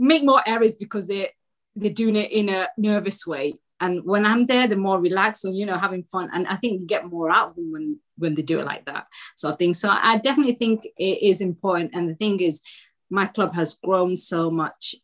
make 0.00 0.24
more 0.24 0.42
errors 0.46 0.74
because 0.74 1.06
they 1.06 1.30
they're 1.76 1.90
doing 1.90 2.16
it 2.16 2.32
in 2.32 2.48
a 2.48 2.68
nervous 2.76 3.26
way. 3.26 3.54
And 3.82 4.04
when 4.04 4.26
i'm 4.26 4.46
there 4.46 4.66
they're 4.66 4.76
more 4.76 5.00
relaxed 5.00 5.44
and 5.44 5.56
you 5.56 5.66
know 5.66 5.78
having 5.78 6.04
fun. 6.04 6.30
And 6.32 6.48
i 6.48 6.56
think 6.56 6.80
you 6.80 6.86
get 6.86 7.06
more 7.06 7.30
out 7.30 7.50
of 7.50 7.56
them 7.56 7.70
when 7.72 8.00
when 8.18 8.34
they 8.34 8.42
do 8.42 8.58
it 8.60 8.66
like 8.66 8.86
that 8.86 9.06
sort 9.36 9.52
of 9.52 9.58
thing. 9.58 9.74
So 9.74 9.88
i 9.90 10.18
definitely 10.18 10.54
think 10.54 10.84
it 10.96 11.22
is 11.22 11.40
important. 11.40 11.94
And 11.94 12.08
the 12.08 12.14
thing 12.14 12.40
is 12.40 12.60
my 13.10 13.26
club 13.26 13.54
has 13.54 13.74
grown 13.74 14.16
so 14.16 14.50
much. 14.50 14.94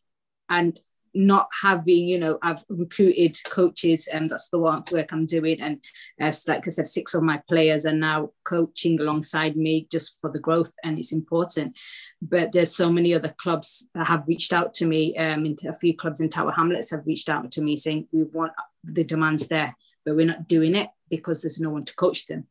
And 0.49 0.79
not 1.17 1.47
having, 1.61 2.07
you 2.07 2.19
know, 2.19 2.37
I've 2.41 2.63
recruited 2.69 3.37
coaches 3.49 4.07
and 4.07 4.29
that's 4.29 4.49
the 4.49 4.59
work 4.59 5.11
I'm 5.11 5.25
doing. 5.25 5.59
And 5.59 5.83
as 6.19 6.47
like 6.47 6.67
I 6.67 6.69
said, 6.69 6.87
six 6.87 7.13
of 7.13 7.23
my 7.23 7.41
players 7.49 7.85
are 7.85 7.93
now 7.93 8.29
coaching 8.43 8.99
alongside 8.99 9.57
me 9.57 9.87
just 9.91 10.17
for 10.21 10.31
the 10.31 10.39
growth 10.39 10.73
and 10.83 10.99
it's 10.99 11.11
important. 11.11 11.77
But 12.21 12.51
there's 12.51 12.75
so 12.75 12.91
many 12.91 13.13
other 13.13 13.33
clubs 13.37 13.87
that 13.95 14.07
have 14.07 14.27
reached 14.27 14.53
out 14.53 14.73
to 14.75 14.85
me. 14.85 15.17
Um, 15.17 15.45
into 15.45 15.69
a 15.69 15.73
few 15.73 15.95
clubs 15.95 16.21
in 16.21 16.29
Tower 16.29 16.51
Hamlets 16.51 16.91
have 16.91 17.05
reached 17.05 17.29
out 17.29 17.51
to 17.51 17.61
me 17.61 17.75
saying 17.75 18.07
we 18.11 18.23
want 18.23 18.51
the 18.83 19.03
demands 19.03 19.47
there, 19.47 19.75
but 20.05 20.15
we're 20.15 20.25
not 20.25 20.47
doing 20.47 20.75
it 20.75 20.89
because 21.09 21.41
there's 21.41 21.59
no 21.59 21.69
one 21.69 21.85
to 21.85 21.95
coach 21.95 22.27
them 22.27 22.47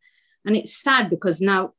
and 0.46 0.56
it's 0.56 0.76
sad 0.76 1.10
because 1.10 1.40
now 1.40 1.72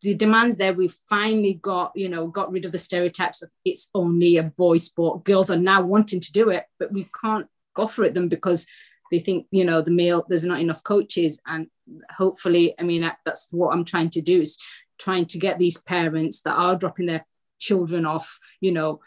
the 0.00 0.14
demands 0.14 0.56
there 0.56 0.72
we've 0.72 0.96
finally 1.08 1.54
got 1.54 1.92
you 1.94 2.08
know 2.08 2.26
got 2.26 2.50
rid 2.50 2.64
of 2.64 2.72
the 2.72 2.78
stereotypes 2.78 3.42
of 3.42 3.50
it's 3.64 3.90
only 3.94 4.36
a 4.38 4.42
boy 4.42 4.78
sport. 4.78 5.24
Girls 5.24 5.50
are 5.50 5.56
now 5.56 5.82
wanting 5.82 6.20
to 6.20 6.32
do 6.32 6.50
it 6.50 6.64
but 6.78 6.92
we 6.92 7.06
can't 7.22 7.46
offer 7.76 8.04
it 8.04 8.14
them 8.14 8.28
because 8.28 8.66
they 9.10 9.18
think 9.18 9.46
you 9.50 9.64
know 9.64 9.82
the 9.82 9.90
male 9.90 10.24
there's 10.28 10.44
not 10.44 10.60
enough 10.60 10.82
coaches. 10.82 11.40
And 11.46 11.68
hopefully 12.10 12.74
i 12.78 12.82
mean 12.82 13.10
that's 13.24 13.48
what 13.50 13.72
i'm 13.72 13.84
trying 13.84 14.10
to 14.10 14.20
do 14.20 14.40
is 14.40 14.58
trying 14.98 15.26
to 15.26 15.38
get 15.38 15.58
these 15.58 15.80
parents 15.82 16.40
that 16.40 16.54
are 16.54 16.76
dropping 16.76 17.06
their 17.06 17.26
children 17.58 18.06
off 18.06 18.38
you 18.60 18.72
know 18.72 19.00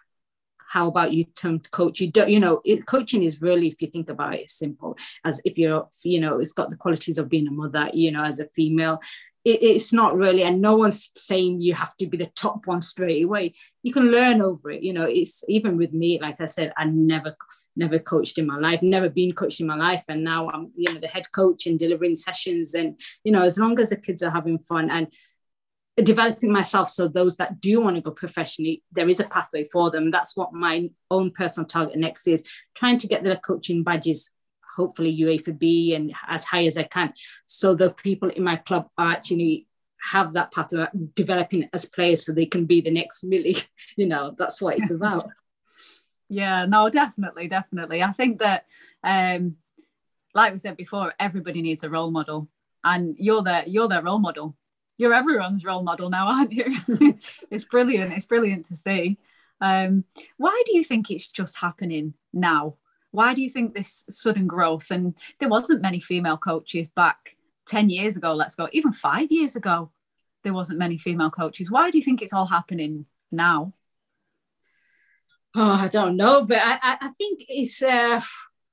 how 0.68 0.88
about 0.88 1.14
you 1.14 1.24
turn 1.24 1.60
to 1.60 1.70
coach? 1.70 2.00
You 2.00 2.12
don't 2.12 2.30
you 2.30 2.40
know 2.40 2.62
it, 2.66 2.86
coaching 2.86 3.24
is 3.24 3.42
really 3.42 3.68
if 3.68 3.82
you 3.82 3.90
think 3.90 4.10
about 4.10 4.36
it 4.36 4.50
simple. 4.50 4.98
As 5.24 5.42
if 5.46 5.58
you're 5.58 5.88
you 6.04 6.20
know 6.20 6.40
it's 6.40 6.54
got 6.54 6.70
the 6.70 6.78
qualities 6.78 7.18
of 7.18 7.30
being 7.30 7.48
a 7.48 7.52
mother 7.52 7.90
you 7.94 8.12
know 8.12 8.24
as 8.24 8.40
a 8.40 8.48
female 8.50 9.00
it, 9.46 9.64
it's 9.64 9.94
not 9.94 10.18
really 10.18 10.44
and 10.44 10.62
no 10.62 10.76
one's 10.76 11.10
saying 11.16 11.62
you 11.62 11.74
have 11.74 11.96
to 11.98 12.06
be 12.06 12.18
the 12.18 12.26
top 12.36 12.68
one 12.68 12.82
straight 12.82 13.24
away. 13.24 13.54
You 13.82 13.94
can 13.94 14.12
learn 14.12 14.42
over 14.42 14.72
it 14.72 14.84
you 14.84 14.94
know 14.94 15.06
it's 15.06 15.44
even 15.48 15.78
with 15.78 15.94
me 15.94 16.20
like 16.22 16.42
i 16.42 16.48
said 16.48 16.74
i 16.78 16.84
never 16.84 17.36
never 17.76 18.00
coached 18.00 18.38
in 18.38 18.46
my 18.46 18.58
life 18.58 18.82
never 18.82 19.10
been 19.10 19.34
coached 19.34 19.62
in 19.62 19.68
my 19.68 19.76
life. 19.76 20.04
And 20.10 20.24
now 20.24 20.50
i'm 20.50 20.72
you 20.76 20.94
know 20.94 21.00
the 21.00 21.08
head 21.08 21.32
coach 21.32 21.66
and 21.66 21.80
delivering 21.80 22.16
sessions. 22.16 22.74
And 22.74 23.00
you 23.24 23.32
know 23.32 23.44
as 23.44 23.58
long 23.58 23.80
as 23.80 23.90
the 23.90 23.98
kids 23.98 24.22
are 24.22 24.32
having 24.32 24.60
fun 24.60 24.90
and 24.90 25.08
developing 26.04 26.52
myself 26.52 26.90
so 26.90 27.08
those 27.08 27.38
that 27.38 27.60
do 27.60 27.82
want 27.82 27.96
to 27.96 28.02
go 28.02 28.12
professionally 28.12 28.84
there 28.92 29.10
is 29.10 29.20
a 29.20 29.24
pathway 29.28 29.68
for 29.72 29.90
them. 29.90 30.12
That's 30.12 30.38
what 30.38 30.54
my 30.54 30.90
own 31.10 31.32
personal 31.32 31.68
target 31.68 31.98
next 31.98 32.28
is 32.28 32.44
trying 32.76 33.00
to 33.00 33.08
get 33.08 33.24
the 33.24 33.38
coaching 33.38 33.84
badges 33.84 34.32
hopefully 34.76 35.18
UEFA 35.18 35.58
B 35.58 35.96
and 35.96 36.14
as 36.28 36.46
high 36.46 36.66
as 36.66 36.78
I 36.78 36.84
can 36.84 37.14
so 37.48 37.74
the 37.74 37.92
people 37.92 38.30
in 38.30 38.44
my 38.44 38.58
club 38.58 38.90
are 38.98 39.12
actually 39.12 39.66
have 40.12 40.34
that 40.34 40.52
pathway 40.52 40.86
developing 41.16 41.68
as 41.74 41.86
players 41.86 42.26
so 42.26 42.32
they 42.32 42.46
can 42.46 42.66
be 42.66 42.82
the 42.82 42.92
next 42.92 43.24
Millie. 43.24 43.58
You 43.96 44.06
know 44.06 44.36
that's 44.38 44.62
what 44.62 44.78
it's 44.78 44.92
about. 44.92 45.30
Yeah 46.30 46.66
no 46.66 46.90
definitely 46.90 47.48
definitely. 47.48 48.04
I 48.04 48.12
think 48.12 48.40
that 48.40 48.66
um 49.04 49.56
like 50.36 50.52
we 50.52 50.60
said 50.60 50.78
before 50.78 51.16
everybody 51.20 51.64
needs 51.64 51.84
a 51.84 51.90
role 51.90 52.12
model 52.12 52.48
and 52.84 53.16
you're 53.18 53.42
the 53.42 53.64
you're 53.66 53.88
their 53.88 54.04
role 54.04 54.20
model 54.20 54.56
you're 54.98 55.14
everyone's 55.14 55.64
role 55.64 55.84
model 55.84 56.10
now, 56.10 56.28
aren't 56.28 56.52
you? 56.52 56.78
it's 57.52 57.66
brilliant. 57.66 58.14
It's 58.14 58.26
brilliant 58.26 58.68
to 58.68 58.76
see. 58.76 59.18
Um, 59.62 60.04
why 60.38 60.62
do 60.66 60.76
you 60.76 60.84
think 60.84 61.10
it's 61.10 61.28
just 61.28 61.58
happening 61.58 62.14
now? 62.34 62.76
Why 63.12 63.34
do 63.34 63.42
you 63.42 63.50
think 63.50 63.74
this 63.74 64.04
sudden 64.10 64.48
growth? 64.48 64.92
And 64.92 65.16
there 65.40 65.50
wasn't 65.50 65.82
many 65.82 66.00
female 66.00 66.38
coaches 66.38 66.88
back 66.90 67.18
10 67.68 67.90
years 67.90 68.18
ago, 68.18 68.34
let's 68.34 68.56
go, 68.56 68.68
even 68.72 68.94
five 68.94 69.32
years 69.32 69.56
ago, 69.56 69.92
there 70.44 70.54
wasn't 70.54 70.80
many 70.80 70.98
female 70.98 71.30
coaches. 71.30 71.70
Why 71.70 71.92
do 71.92 71.98
you 71.98 72.04
think 72.04 72.22
it's 72.22 72.34
all 72.34 72.46
happening 72.46 73.06
now? 73.32 73.74
Oh, 75.56 75.72
I 75.72 75.88
don't 75.88 76.18
know, 76.18 76.46
but 76.46 76.60
I, 76.62 76.98
I 77.02 77.10
think 77.10 77.44
it's 77.48 77.82
uh, 77.82 78.22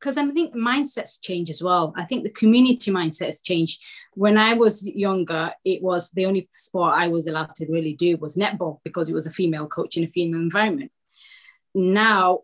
because 0.05 0.19
I 0.19 0.31
think 0.33 0.55
mindsets 0.55 1.19
change 1.19 1.49
as 1.49 1.63
well. 1.63 1.95
I 1.97 2.05
think 2.05 2.25
the 2.25 2.31
community 2.31 2.91
mindset 2.91 3.25
has 3.25 3.41
changed. 3.41 3.83
When 4.13 4.37
I 4.37 4.53
was 4.53 4.87
younger, 4.87 5.55
it 5.65 5.83
was 5.83 6.11
the 6.11 6.27
only 6.27 6.51
sport 6.55 6.93
I 6.95 7.09
was 7.09 7.27
allowed 7.27 7.55
to 7.55 7.67
really 7.73 7.95
do 7.95 8.19
was 8.19 8.37
netball 8.37 8.81
because 8.85 9.09
it 9.09 9.15
was 9.15 9.27
a 9.27 9.31
female 9.31 9.67
coach 9.67 9.97
in 9.97 10.05
a 10.05 10.09
female 10.09 10.43
environment. 10.43 10.93
Now 11.75 12.41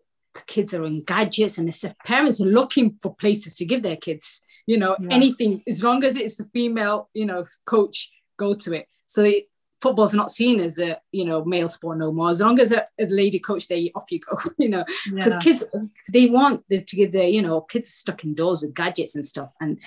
kids 0.47 0.73
are 0.73 0.83
on 0.83 1.03
gadgets 1.03 1.59
and 1.59 1.71
parents 2.03 2.41
are 2.41 2.45
looking 2.45 2.97
for 2.99 3.13
places 3.13 3.53
to 3.57 3.65
give 3.65 3.83
their 3.83 3.97
kids, 3.97 4.41
you 4.65 4.79
know, 4.79 4.95
yeah. 4.99 5.09
anything, 5.11 5.61
as 5.67 5.83
long 5.83 6.03
as 6.03 6.15
it's 6.15 6.39
a 6.39 6.45
female, 6.45 7.09
you 7.13 7.27
know, 7.27 7.45
coach, 7.67 8.09
go 8.37 8.55
to 8.55 8.73
it. 8.73 8.87
So 9.05 9.23
it, 9.23 9.50
football's 9.81 10.13
not 10.13 10.31
seen 10.31 10.59
as 10.59 10.77
a 10.79 10.99
you 11.11 11.25
know 11.25 11.43
male 11.43 11.67
sport 11.67 11.97
no 11.97 12.11
more. 12.11 12.29
As 12.29 12.41
long 12.41 12.59
as 12.59 12.71
a, 12.71 12.87
a 12.99 13.05
lady 13.07 13.39
coach 13.39 13.67
they 13.67 13.91
off 13.95 14.11
you 14.11 14.19
go. 14.19 14.37
You 14.57 14.69
know, 14.69 14.85
because 15.13 15.33
yeah. 15.33 15.39
kids 15.39 15.63
they 16.11 16.27
want 16.27 16.63
the, 16.69 16.83
to 16.83 16.95
get 16.95 17.11
their 17.11 17.27
you 17.27 17.41
know 17.41 17.61
kids 17.61 17.87
are 17.87 17.91
stuck 17.91 18.23
indoors 18.23 18.61
with 18.61 18.75
gadgets 18.75 19.15
and 19.15 19.25
stuff, 19.25 19.49
and 19.59 19.79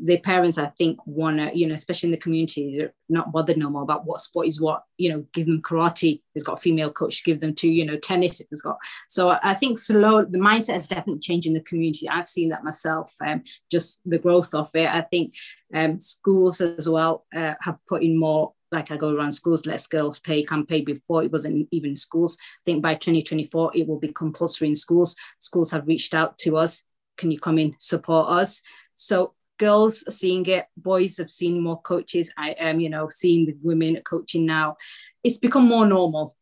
the 0.00 0.18
parents 0.18 0.56
I 0.56 0.66
think 0.66 0.98
want 1.06 1.36
to, 1.38 1.56
you 1.56 1.66
know, 1.66 1.74
especially 1.74 2.08
in 2.08 2.12
the 2.12 2.16
community, 2.18 2.76
they're 2.76 2.94
not 3.08 3.30
bothered 3.30 3.58
no 3.58 3.68
more 3.68 3.82
about 3.82 4.06
what 4.06 4.20
sport 4.20 4.46
is 4.46 4.60
what, 4.60 4.84
you 4.96 5.10
know, 5.10 5.26
give 5.32 5.46
them 5.46 5.60
karate, 5.60 6.22
It's 6.34 6.44
got 6.44 6.58
a 6.58 6.60
female 6.60 6.90
coach, 6.90 7.24
give 7.24 7.40
them 7.40 7.54
to, 7.56 7.68
you 7.68 7.84
know, 7.84 7.98
tennis, 7.98 8.40
it's 8.40 8.62
got. 8.62 8.78
So 9.08 9.36
I 9.42 9.54
think 9.54 9.78
slow, 9.78 10.24
the 10.24 10.38
mindset 10.38 10.74
has 10.74 10.86
definitely 10.86 11.20
changed 11.20 11.46
in 11.46 11.52
the 11.52 11.60
community. 11.60 12.08
I've 12.08 12.28
seen 12.28 12.48
that 12.50 12.64
myself, 12.64 13.14
um, 13.24 13.42
just 13.70 14.00
the 14.06 14.18
growth 14.18 14.54
of 14.54 14.70
it. 14.74 14.88
I 14.88 15.02
think 15.02 15.34
um, 15.74 16.00
schools 16.00 16.60
as 16.60 16.88
well 16.88 17.26
uh, 17.34 17.54
have 17.60 17.78
put 17.86 18.02
in 18.02 18.18
more 18.18 18.54
like 18.72 18.90
I 18.90 18.96
go 18.96 19.14
around 19.14 19.32
schools, 19.32 19.66
let 19.66 19.86
girls 19.90 20.18
pay, 20.18 20.42
can 20.42 20.66
pay 20.66 20.80
before 20.80 21.22
it 21.22 21.30
wasn't 21.30 21.68
even 21.70 21.94
schools. 21.94 22.38
I 22.40 22.62
think 22.64 22.82
by 22.82 22.94
2024, 22.94 23.72
it 23.74 23.86
will 23.86 23.98
be 23.98 24.12
compulsory 24.12 24.68
in 24.68 24.76
schools. 24.76 25.14
Schools 25.38 25.70
have 25.70 25.86
reached 25.86 26.14
out 26.14 26.38
to 26.38 26.56
us. 26.56 26.84
Can 27.18 27.30
you 27.30 27.38
come 27.38 27.58
in, 27.58 27.76
support 27.78 28.28
us? 28.30 28.62
So 28.94 29.34
girls 29.58 30.02
are 30.08 30.12
seeing 30.12 30.46
it, 30.46 30.66
boys 30.76 31.18
have 31.18 31.30
seen 31.30 31.62
more 31.62 31.80
coaches. 31.82 32.32
I 32.36 32.50
am, 32.52 32.80
you 32.80 32.88
know, 32.88 33.08
seeing 33.08 33.46
the 33.46 33.56
women 33.62 34.00
coaching 34.04 34.46
now. 34.46 34.76
It's 35.22 35.38
become 35.38 35.68
more 35.68 35.86
normal. 35.86 36.34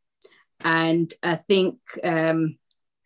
And 0.61 1.13
I 1.23 1.37
think 1.37 1.79
um, 2.05 2.59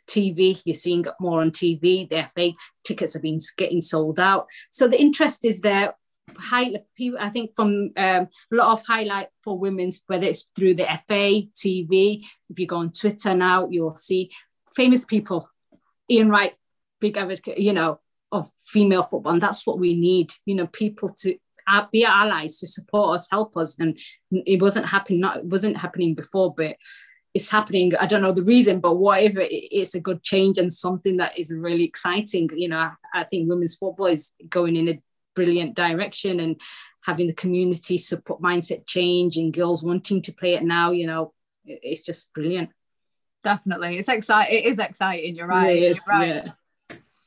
TV, 0.07 0.61
you're 0.65 0.75
seeing 0.75 1.05
it 1.05 1.15
more 1.19 1.41
on 1.41 1.51
TV. 1.51 2.09
The 2.09 2.25
FA 2.25 2.53
tickets 2.85 3.15
have 3.15 3.23
been 3.23 3.39
getting 3.57 3.81
sold 3.81 4.21
out. 4.21 4.47
So 4.71 4.87
the 4.87 5.01
interest 5.01 5.45
is 5.45 5.61
there 5.61 5.95
highlight 6.39 6.85
I 7.19 7.29
think 7.29 7.55
from 7.55 7.91
um, 7.97 8.29
a 8.53 8.55
lot 8.55 8.73
of 8.73 8.87
highlight 8.87 9.29
for 9.43 9.59
women's, 9.59 10.03
whether 10.07 10.27
it's 10.27 10.45
through 10.57 10.75
the 10.75 10.87
FA, 11.07 11.43
TV. 11.55 12.23
If 12.51 12.59
you 12.59 12.67
go 12.67 12.77
on 12.77 12.93
Twitter 12.93 13.35
now, 13.35 13.69
you'll 13.71 13.95
see 13.95 14.31
famous 14.75 15.05
people. 15.05 15.49
Ian 16.11 16.31
Wright, 16.31 16.55
big 17.01 17.17
advocate, 17.17 17.59
you 17.59 17.73
know, 17.73 18.01
of 18.33 18.51
female 18.65 19.03
football, 19.03 19.33
and 19.33 19.43
that's 19.43 19.67
what 19.67 19.79
we 19.79 19.95
need. 19.95 20.33
You 20.45 20.57
know, 20.57 20.67
people 20.67 21.09
to 21.21 21.37
uh, 21.67 21.87
be 21.91 22.05
allies 22.05 22.59
to 22.59 22.67
support 22.67 23.15
us, 23.15 23.29
help 23.31 23.57
us, 23.57 23.79
and 23.79 23.99
it 24.31 24.61
wasn't 24.61 24.87
happening. 24.87 25.21
Not 25.21 25.39
it 25.39 25.45
wasn't 25.47 25.77
happening 25.77 26.15
before, 26.15 26.55
but 26.55 26.77
it's 27.35 27.51
happening. 27.51 27.95
I 27.97 28.07
don't 28.07 28.23
know 28.23 28.33
the 28.33 28.43
reason, 28.43 28.81
but 28.81 28.95
whatever, 28.95 29.41
it's 29.43 29.95
a 29.95 30.01
good 30.01 30.23
change 30.23 30.57
and 30.57 30.73
something 30.73 31.17
that 31.17 31.37
is 31.39 31.53
really 31.53 31.85
exciting. 31.85 32.49
You 32.55 32.69
know, 32.69 32.91
I 33.13 33.25
think 33.25 33.49
women's 33.49 33.75
football 33.75 34.07
is 34.07 34.33
going 34.49 34.77
in 34.77 34.89
a 34.89 35.03
brilliant 35.35 35.75
direction 35.75 36.41
and 36.41 36.61
having 37.03 37.27
the 37.27 37.35
community 37.35 37.99
support 37.99 38.41
mindset 38.41 38.87
change 38.87 39.37
and 39.37 39.53
girls 39.53 39.83
wanting 39.83 40.23
to 40.23 40.33
play 40.33 40.55
it 40.55 40.63
now 40.63 40.91
you 40.91 41.07
know 41.07 41.33
it's 41.65 42.03
just 42.03 42.33
brilliant 42.33 42.71
definitely 43.43 43.99
it's 43.99 44.09
exciting 44.09 44.59
it 44.59 44.65
is 44.65 44.79
exciting 44.79 45.37
you're 45.37 45.47
right, 45.47 45.81
you're 45.81 45.95
right. 46.09 46.29
Yeah. 46.29 46.53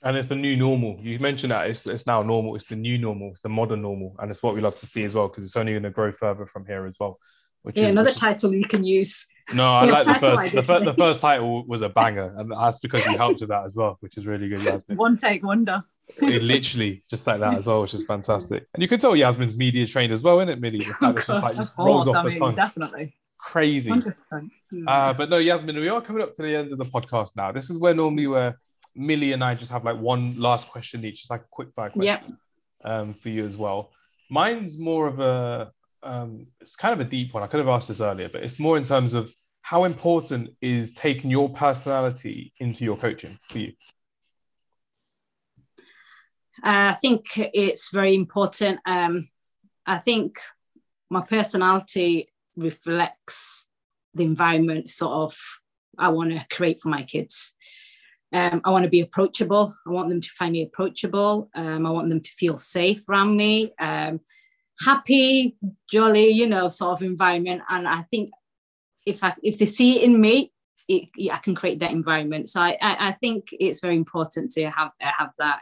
And 0.04 0.16
it's 0.16 0.28
the 0.28 0.36
new 0.36 0.56
normal. 0.56 0.98
You 1.02 1.18
mentioned 1.20 1.52
that 1.52 1.70
it's, 1.70 1.86
it's 1.88 2.06
now 2.06 2.22
normal. 2.22 2.56
It's 2.56 2.66
the 2.66 2.76
new 2.76 2.98
normal. 3.00 3.32
It's 3.32 3.42
the 3.42 3.50
modern 3.50 3.82
normal, 3.82 4.16
and 4.20 4.30
it's 4.30 4.44
what 4.44 4.54
we 4.54 4.62
love 4.62 4.78
to 4.78 4.86
see 4.86 5.04
as 5.04 5.16
well 5.16 5.28
because 5.28 5.44
it's 5.44 5.56
only 5.56 5.74
going 5.74 5.84
to 5.84 5.90
grow 5.90 6.12
further 6.12 6.46
from 6.46 6.66
here 6.66 6.86
as 6.86 6.96
well. 7.00 7.20
Which 7.64 7.78
yeah, 7.78 7.88
is, 7.88 7.92
another 7.92 8.12
which 8.12 8.20
title 8.20 8.54
you 8.54 8.64
can 8.64 8.84
use. 8.86 9.26
No, 9.54 9.68
I 9.68 9.86
like 9.86 10.06
the 10.06 10.14
first. 10.14 10.52
The, 10.54 10.64
first, 10.64 10.86
the 10.86 10.94
first 10.94 11.22
title 11.22 11.66
was 11.66 11.82
a 11.82 11.90
banger, 11.90 12.34
and 12.38 12.52
that's 12.52 12.80
because 12.80 13.06
you 13.08 13.18
helped 13.18 13.42
with 13.42 13.50
that 13.50 13.66
as 13.66 13.76
well, 13.76 13.98
which 14.00 14.18
is 14.18 14.26
really 14.26 14.50
good. 14.50 14.64
Yasmin. 14.64 14.98
One 14.98 15.18
take 15.18 15.44
wonder. 15.44 15.84
It 16.22 16.42
literally 16.42 17.04
just 17.10 17.28
like 17.28 17.40
that 17.40 17.56
as 17.56 17.66
well, 17.66 17.82
which 17.82 17.94
is 17.94 18.04
fantastic. 18.06 18.66
And 18.74 18.82
you 18.82 18.88
can 18.88 19.00
tell 19.00 19.16
Yasmin's 19.16 19.58
media 19.58 19.86
trained 19.86 20.14
as 20.14 20.24
well, 20.24 20.40
isn't 20.40 20.50
it, 20.50 20.62
Millie? 20.62 20.82
Oh, 21.02 21.14
God, 21.14 21.28
like 21.28 21.60
of 21.60 21.76
course, 21.76 22.10
I 22.10 22.24
mean, 22.24 22.56
definitely. 22.56 23.16
Crazy. 23.38 23.92
Uh, 24.88 25.14
but 25.14 25.30
no, 25.30 25.38
Yasmin, 25.38 25.76
we 25.76 25.90
are 25.90 26.02
coming 26.02 26.22
up 26.22 26.36
to 26.36 26.42
the 26.42 26.56
end 26.56 26.72
of 26.72 26.78
the 26.78 26.86
podcast 26.86 27.36
now. 27.36 27.52
This 27.52 27.70
is 27.70 27.78
where 27.78 27.94
normally 27.94 28.28
where 28.28 28.60
Millie 28.96 29.34
and 29.34 29.44
I 29.44 29.56
just 29.56 29.72
have 29.72 29.84
like 29.84 29.98
one 29.98 30.38
last 30.40 30.68
question 30.70 31.04
each, 31.06 31.20
just 31.20 31.32
like 31.32 31.42
a 31.42 31.50
quick 31.52 31.70
fire 31.76 31.90
question 31.90 32.38
yep. 32.84 32.92
um, 32.92 33.14
for 33.14 33.30
you 33.30 33.46
as 33.46 33.56
well. 33.58 33.92
Mine's 34.30 34.78
more 34.78 35.08
of 35.08 35.20
a, 35.20 35.72
um, 36.04 36.48
it's 36.62 36.76
kind 36.76 36.94
of 36.94 37.06
a 37.06 37.10
deep 37.10 37.34
one. 37.34 37.44
I 37.44 37.48
could 37.48 37.60
have 37.60 37.70
asked 37.70 37.90
this 37.90 38.02
earlier, 38.02 38.30
but 38.30 38.44
it's 38.44 38.60
more 38.60 38.78
in 38.78 38.84
terms 38.84 39.14
of 39.14 39.32
how 39.68 39.84
important 39.84 40.52
is 40.62 40.94
taking 40.94 41.30
your 41.30 41.50
personality 41.50 42.54
into 42.60 42.86
your 42.86 42.96
coaching 42.96 43.38
for 43.50 43.58
you? 43.58 43.74
Uh, 46.64 46.92
I 46.92 46.94
think 46.94 47.26
it's 47.38 47.92
very 47.92 48.16
important. 48.16 48.80
Um, 48.86 49.30
I 49.86 49.98
think 50.00 50.38
my 51.10 51.22
personality 51.22 52.30
reflects 52.56 53.68
the 54.14 54.24
environment 54.24 54.90
sort 54.90 55.14
of 55.14 55.38
I 55.98 56.10
want 56.10 56.32
to 56.32 56.46
create 56.56 56.80
for 56.80 56.90
my 56.90 57.04
kids. 57.04 57.54
Um, 58.34 58.62
I 58.66 58.72
want 58.72 58.84
to 58.84 58.90
be 58.90 59.02
approachable. 59.02 59.74
I 59.88 59.92
want 59.92 60.10
them 60.10 60.22
to 60.22 60.30
find 60.30 60.52
me 60.52 60.64
approachable. 60.64 61.50
Um, 61.56 61.86
I 61.86 61.92
want 61.92 62.10
them 62.10 62.22
to 62.22 62.32
feel 62.32 62.58
safe 62.58 63.08
around 63.08 63.38
me, 63.38 63.72
um, 63.80 64.20
happy, 64.80 65.56
jolly, 65.90 66.30
you 66.30 66.48
know, 66.48 66.68
sort 66.68 66.98
of 66.98 67.04
environment. 67.04 67.62
And 67.70 67.88
I 67.88 68.04
think 68.04 68.32
if 69.06 69.24
I 69.24 69.34
if 69.42 69.58
they 69.58 69.66
see 69.66 69.98
it 69.98 70.04
in 70.04 70.20
me, 70.20 70.52
it, 70.88 71.10
I 71.32 71.38
can 71.38 71.56
create 71.56 71.80
that 71.80 71.92
environment. 71.92 72.50
So 72.50 72.62
I, 72.62 72.78
I, 72.82 73.10
I 73.10 73.12
think 73.14 73.48
it's 73.52 73.80
very 73.80 73.96
important 73.96 74.52
to 74.52 74.70
have 74.70 74.92
have 75.00 75.32
that. 75.40 75.62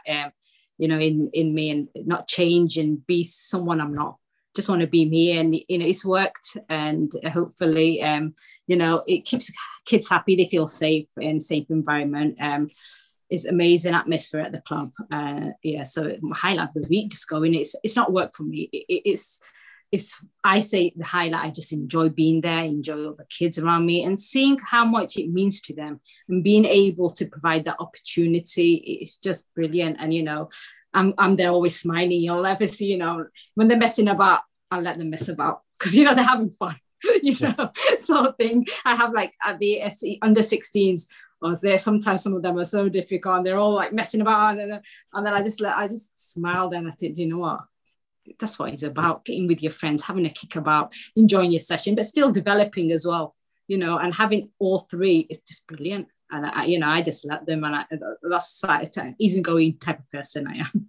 You 0.78 0.88
know, 0.88 0.98
in 0.98 1.30
in 1.32 1.54
me 1.54 1.70
and 1.70 1.88
not 2.06 2.28
change 2.28 2.76
and 2.76 3.04
be 3.06 3.22
someone 3.22 3.80
I'm 3.80 3.94
not. 3.94 4.16
Just 4.54 4.68
want 4.68 4.80
to 4.80 4.86
be 4.86 5.04
me, 5.04 5.32
and 5.38 5.54
you 5.54 5.78
know, 5.78 5.86
it's 5.86 6.04
worked, 6.04 6.56
and 6.68 7.12
hopefully, 7.30 8.02
um, 8.02 8.34
you 8.66 8.76
know, 8.76 9.04
it 9.06 9.24
keeps 9.24 9.50
kids 9.84 10.08
happy. 10.08 10.36
They 10.36 10.46
feel 10.46 10.66
safe 10.66 11.08
in 11.20 11.40
safe 11.40 11.66
environment. 11.70 12.36
Um, 12.40 12.70
it's 13.28 13.44
amazing 13.44 13.94
atmosphere 13.94 14.40
at 14.40 14.52
the 14.52 14.60
club. 14.60 14.92
Uh, 15.10 15.50
yeah, 15.62 15.82
so 15.82 16.16
highlight 16.32 16.68
of 16.68 16.74
the 16.74 16.88
week 16.88 17.10
just 17.10 17.28
going. 17.28 17.54
It's 17.54 17.74
it's 17.82 17.96
not 17.96 18.12
work 18.12 18.34
for 18.34 18.44
me. 18.44 18.68
It, 18.72 19.02
it's 19.04 19.40
it's 19.92 20.16
I 20.42 20.60
say 20.60 20.92
the 20.96 21.04
highlight. 21.04 21.44
I 21.44 21.50
just 21.50 21.72
enjoy 21.72 22.08
being 22.08 22.40
there, 22.40 22.62
enjoy 22.62 23.04
all 23.04 23.14
the 23.14 23.26
kids 23.26 23.58
around 23.58 23.86
me, 23.86 24.04
and 24.04 24.18
seeing 24.18 24.58
how 24.58 24.84
much 24.84 25.16
it 25.16 25.30
means 25.30 25.60
to 25.62 25.74
them, 25.74 26.00
and 26.28 26.42
being 26.42 26.64
able 26.64 27.08
to 27.10 27.26
provide 27.26 27.64
that 27.64 27.80
opportunity. 27.80 28.74
It's 29.00 29.18
just 29.18 29.52
brilliant. 29.54 29.96
And 30.00 30.12
you 30.12 30.22
know, 30.22 30.48
I'm 30.92 31.14
I'm 31.18 31.36
there 31.36 31.50
always 31.50 31.78
smiling. 31.78 32.20
You'll 32.20 32.46
ever 32.46 32.66
see, 32.66 32.86
you 32.86 32.98
know, 32.98 33.26
when 33.54 33.68
they're 33.68 33.78
messing 33.78 34.08
about, 34.08 34.40
I'll 34.70 34.82
let 34.82 34.98
them 34.98 35.10
mess 35.10 35.28
about 35.28 35.62
because 35.78 35.96
you 35.96 36.04
know 36.04 36.14
they're 36.14 36.24
having 36.24 36.50
fun. 36.50 36.76
you 37.22 37.34
know, 37.40 37.54
yeah. 37.58 37.96
sort 37.98 38.26
of 38.26 38.36
thing. 38.36 38.66
I 38.84 38.94
have 38.96 39.12
like 39.12 39.34
at 39.44 39.58
the 39.58 39.82
SC, 39.90 40.18
under 40.22 40.40
16s 40.40 41.06
or 41.42 41.56
there 41.56 41.78
sometimes 41.78 42.22
some 42.22 42.34
of 42.34 42.42
them 42.42 42.58
are 42.58 42.64
so 42.64 42.88
difficult 42.88 43.36
and 43.36 43.46
they're 43.46 43.58
all 43.58 43.74
like 43.74 43.92
messing 43.92 44.22
about 44.22 44.58
and 44.58 44.72
then, 44.72 44.80
and 45.12 45.26
then 45.26 45.34
I 45.34 45.42
just 45.42 45.60
let 45.60 45.76
I 45.76 45.86
just 45.86 46.18
smile 46.18 46.70
then 46.70 46.86
I 46.86 46.90
think 46.92 47.18
you 47.18 47.26
know 47.26 47.38
what 47.38 47.60
that's 48.38 48.58
what 48.58 48.72
it's 48.72 48.82
about 48.82 49.24
getting 49.24 49.46
with 49.46 49.62
your 49.62 49.72
friends 49.72 50.02
having 50.02 50.26
a 50.26 50.30
kick 50.30 50.56
about 50.56 50.92
enjoying 51.16 51.50
your 51.50 51.60
session 51.60 51.94
but 51.94 52.04
still 52.04 52.30
developing 52.30 52.92
as 52.92 53.06
well 53.06 53.34
you 53.68 53.78
know 53.78 53.98
and 53.98 54.14
having 54.14 54.50
all 54.58 54.80
three 54.80 55.26
is 55.30 55.40
just 55.40 55.66
brilliant 55.66 56.08
and 56.30 56.46
I, 56.46 56.64
you 56.64 56.78
know 56.78 56.88
I 56.88 57.02
just 57.02 57.26
let 57.26 57.46
them 57.46 57.64
and 57.64 57.76
I, 57.76 57.84
that's 58.22 58.64
an 58.96 59.16
easygoing 59.18 59.78
type 59.78 60.00
of 60.00 60.10
person 60.10 60.46
I 60.46 60.58
am 60.58 60.88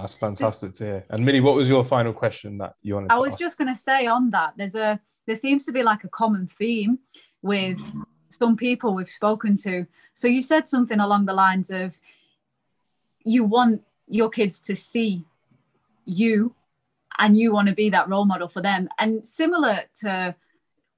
that's 0.00 0.14
fantastic 0.14 0.74
to 0.74 0.84
hear. 0.84 1.04
And 1.10 1.24
Millie, 1.24 1.40
what 1.40 1.54
was 1.54 1.68
your 1.68 1.84
final 1.84 2.12
question 2.12 2.58
that 2.58 2.74
you 2.82 2.94
wanted? 2.94 3.12
I 3.12 3.18
was 3.18 3.32
ask? 3.32 3.38
just 3.38 3.58
going 3.58 3.72
to 3.72 3.80
say 3.80 4.06
on 4.06 4.30
that. 4.30 4.54
There's 4.56 4.74
a 4.74 5.00
there 5.26 5.36
seems 5.36 5.64
to 5.66 5.72
be 5.72 5.82
like 5.82 6.04
a 6.04 6.08
common 6.08 6.48
theme 6.48 6.98
with 7.42 7.80
some 8.28 8.56
people 8.56 8.94
we've 8.94 9.08
spoken 9.08 9.56
to. 9.58 9.86
So 10.12 10.28
you 10.28 10.42
said 10.42 10.68
something 10.68 11.00
along 11.00 11.26
the 11.26 11.32
lines 11.32 11.70
of 11.70 11.96
you 13.24 13.44
want 13.44 13.82
your 14.06 14.28
kids 14.28 14.60
to 14.60 14.76
see 14.76 15.24
you 16.04 16.54
and 17.18 17.36
you 17.36 17.52
want 17.52 17.68
to 17.68 17.74
be 17.74 17.90
that 17.90 18.08
role 18.08 18.24
model 18.24 18.48
for 18.48 18.60
them. 18.60 18.88
And 18.98 19.24
similar 19.24 19.82
to 20.00 20.34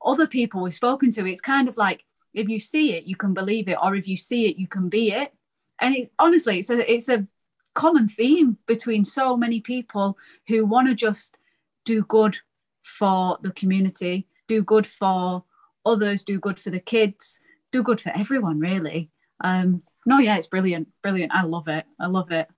other 0.04 0.26
people 0.26 0.62
we've 0.62 0.74
spoken 0.74 1.10
to, 1.12 1.26
it's 1.26 1.40
kind 1.40 1.68
of 1.68 1.76
like 1.76 2.04
if 2.34 2.48
you 2.48 2.58
see 2.58 2.94
it, 2.94 3.04
you 3.04 3.16
can 3.16 3.34
believe 3.34 3.68
it, 3.68 3.78
or 3.82 3.94
if 3.96 4.06
you 4.06 4.16
see 4.16 4.46
it, 4.46 4.56
you 4.56 4.68
can 4.68 4.88
be 4.88 5.12
it. 5.12 5.32
And 5.80 5.94
it, 5.94 6.12
honestly, 6.18 6.58
it's 6.58 6.70
a 6.70 6.92
it's 6.92 7.08
a 7.08 7.26
common 7.74 8.08
theme 8.08 8.56
between 8.66 9.04
so 9.04 9.36
many 9.36 9.60
people 9.60 10.16
who 10.48 10.64
want 10.64 10.88
to 10.88 10.94
just 10.94 11.36
do 11.84 12.02
good 12.04 12.38
for 12.82 13.38
the 13.42 13.52
community, 13.52 14.26
do 14.48 14.62
good 14.62 14.86
for 14.86 15.44
others, 15.84 16.22
do 16.22 16.38
good 16.38 16.58
for 16.58 16.70
the 16.70 16.80
kids, 16.80 17.38
do 17.72 17.82
good 17.82 18.00
for 18.00 18.12
everyone, 18.16 18.58
really. 18.58 19.10
Um, 19.42 19.82
no, 20.06 20.18
yeah, 20.18 20.36
it's 20.36 20.46
brilliant, 20.46 20.88
brilliant. 21.02 21.32
I 21.32 21.42
love 21.42 21.68
it. 21.68 21.84
I 22.00 22.06
love 22.06 22.30
it. 22.32 22.48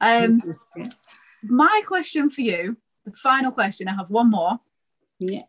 Um, 0.00 0.40
my 1.42 1.82
question 1.86 2.30
for 2.30 2.40
you, 2.40 2.76
the 3.04 3.12
final 3.12 3.52
question, 3.52 3.88
I 3.88 3.94
have 3.96 4.10
one 4.10 4.30
more. 4.30 4.60
Yeah. 5.18 5.42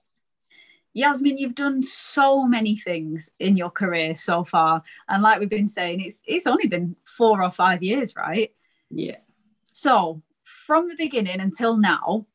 Yasmin, 0.93 1.39
you've 1.39 1.55
done 1.55 1.81
so 1.81 2.43
many 2.43 2.75
things 2.77 3.29
in 3.39 3.57
your 3.57 3.71
career 3.71 4.13
so 4.13 4.43
far. 4.43 4.83
And 5.07 5.23
like 5.23 5.39
we've 5.39 5.49
been 5.49 5.67
saying, 5.67 6.01
it's 6.01 6.21
it's 6.25 6.45
only 6.45 6.67
been 6.67 6.95
four 7.03 7.41
or 7.41 7.51
five 7.51 7.81
years, 7.81 8.15
right? 8.15 8.51
Yeah. 8.91 9.17
So 9.63 10.21
from 10.43 10.87
the 10.87 10.95
beginning 10.95 11.39
until 11.39 11.77
now, 11.77 12.27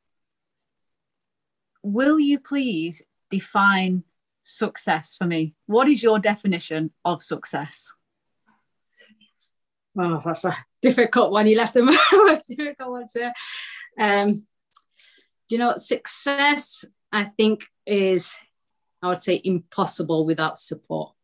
will 1.83 2.19
you 2.19 2.41
please 2.41 3.03
define 3.31 4.03
success 4.45 5.15
for 5.17 5.25
me? 5.25 5.55
What 5.67 5.89
is 5.89 6.03
your 6.03 6.19
definition 6.19 6.91
of 7.05 7.23
success? 7.23 7.93
Oh, 9.99 10.21
that's 10.25 10.45
a 10.45 10.57
difficult 10.81 11.33
one. 11.33 11.47
You 11.47 11.57
left 11.57 11.75
the 11.75 11.83
most 11.83 12.49
difficult 12.49 12.91
one 12.91 13.07
to. 13.15 13.33
Um, 13.99 14.47
you 15.51 15.59
know, 15.59 15.77
success, 15.77 16.85
I 17.11 17.25
think, 17.25 17.67
is, 17.87 18.39
I 19.03 19.09
would 19.09 19.23
say, 19.23 19.41
impossible 19.43 20.25
without 20.25 20.59
support. 20.59 21.15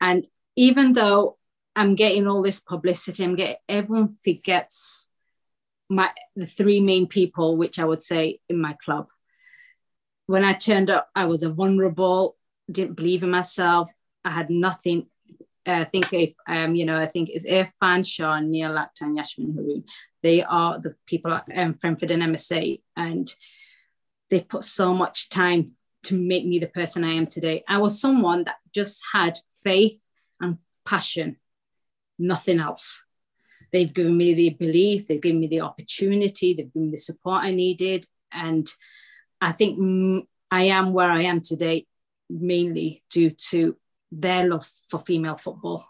And 0.00 0.26
even 0.54 0.92
though 0.92 1.38
I'm 1.74 1.94
getting 1.94 2.26
all 2.26 2.42
this 2.42 2.60
publicity, 2.60 3.24
I'm 3.24 3.34
getting 3.34 3.56
everyone 3.68 4.16
forgets 4.24 5.08
my 5.88 6.10
the 6.34 6.46
three 6.46 6.80
main 6.80 7.06
people, 7.06 7.56
which 7.56 7.78
I 7.78 7.84
would 7.84 8.02
say 8.02 8.40
in 8.48 8.60
my 8.60 8.76
club. 8.84 9.08
When 10.26 10.44
I 10.44 10.54
turned 10.54 10.90
up, 10.90 11.08
I 11.14 11.26
was 11.26 11.42
a 11.42 11.50
vulnerable, 11.50 12.36
didn't 12.70 12.94
believe 12.94 13.22
in 13.22 13.30
myself. 13.30 13.92
I 14.24 14.30
had 14.30 14.50
nothing. 14.50 15.06
I 15.66 15.84
think 15.84 16.12
if 16.12 16.34
um, 16.46 16.74
you 16.74 16.84
know, 16.84 16.96
I 16.96 17.06
think 17.06 17.28
it's 17.30 17.46
Irfan, 17.46 18.06
Sean, 18.06 18.50
Neil 18.50 18.70
Akhtar, 18.70 19.14
Yashmin 19.16 19.54
Haroon. 19.54 19.84
They 20.22 20.42
are 20.42 20.80
the 20.80 20.94
people 21.06 21.32
at 21.32 21.44
um, 21.54 21.76
and 21.82 21.98
MSA, 21.98 22.80
and 22.96 23.34
they 24.30 24.40
put 24.40 24.64
so 24.64 24.94
much 24.94 25.28
time 25.28 25.66
to 26.04 26.14
make 26.14 26.46
me 26.46 26.58
the 26.58 26.68
person 26.68 27.04
I 27.04 27.14
am 27.14 27.26
today. 27.26 27.64
I 27.68 27.78
was 27.78 28.00
someone 28.00 28.44
that 28.44 28.56
just 28.72 29.02
had 29.12 29.38
faith 29.64 30.00
and 30.40 30.58
passion, 30.84 31.36
nothing 32.18 32.60
else. 32.60 33.02
They've 33.72 33.92
given 33.92 34.16
me 34.16 34.34
the 34.34 34.50
belief, 34.50 35.06
they've 35.06 35.20
given 35.20 35.40
me 35.40 35.48
the 35.48 35.62
opportunity, 35.62 36.54
they've 36.54 36.72
given 36.72 36.86
me 36.86 36.90
the 36.92 36.98
support 36.98 37.42
I 37.42 37.50
needed. 37.50 38.06
And 38.32 38.70
I 39.40 39.52
think 39.52 40.28
I 40.50 40.62
am 40.64 40.92
where 40.92 41.10
I 41.10 41.22
am 41.22 41.40
today 41.40 41.86
mainly 42.30 43.02
due 43.10 43.30
to 43.30 43.76
their 44.20 44.46
love 44.48 44.66
for 44.88 44.98
female 45.00 45.36
football. 45.36 45.86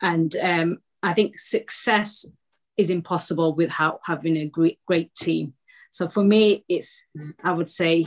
And 0.00 0.34
um, 0.40 0.78
I 1.02 1.12
think 1.12 1.38
success 1.38 2.26
is 2.76 2.90
impossible 2.90 3.54
without 3.54 4.00
having 4.04 4.36
a 4.36 4.46
great, 4.46 4.78
great 4.86 5.14
team. 5.14 5.54
So 5.90 6.08
for 6.08 6.24
me, 6.24 6.64
it's, 6.68 7.04
I 7.42 7.52
would 7.52 7.68
say, 7.68 8.06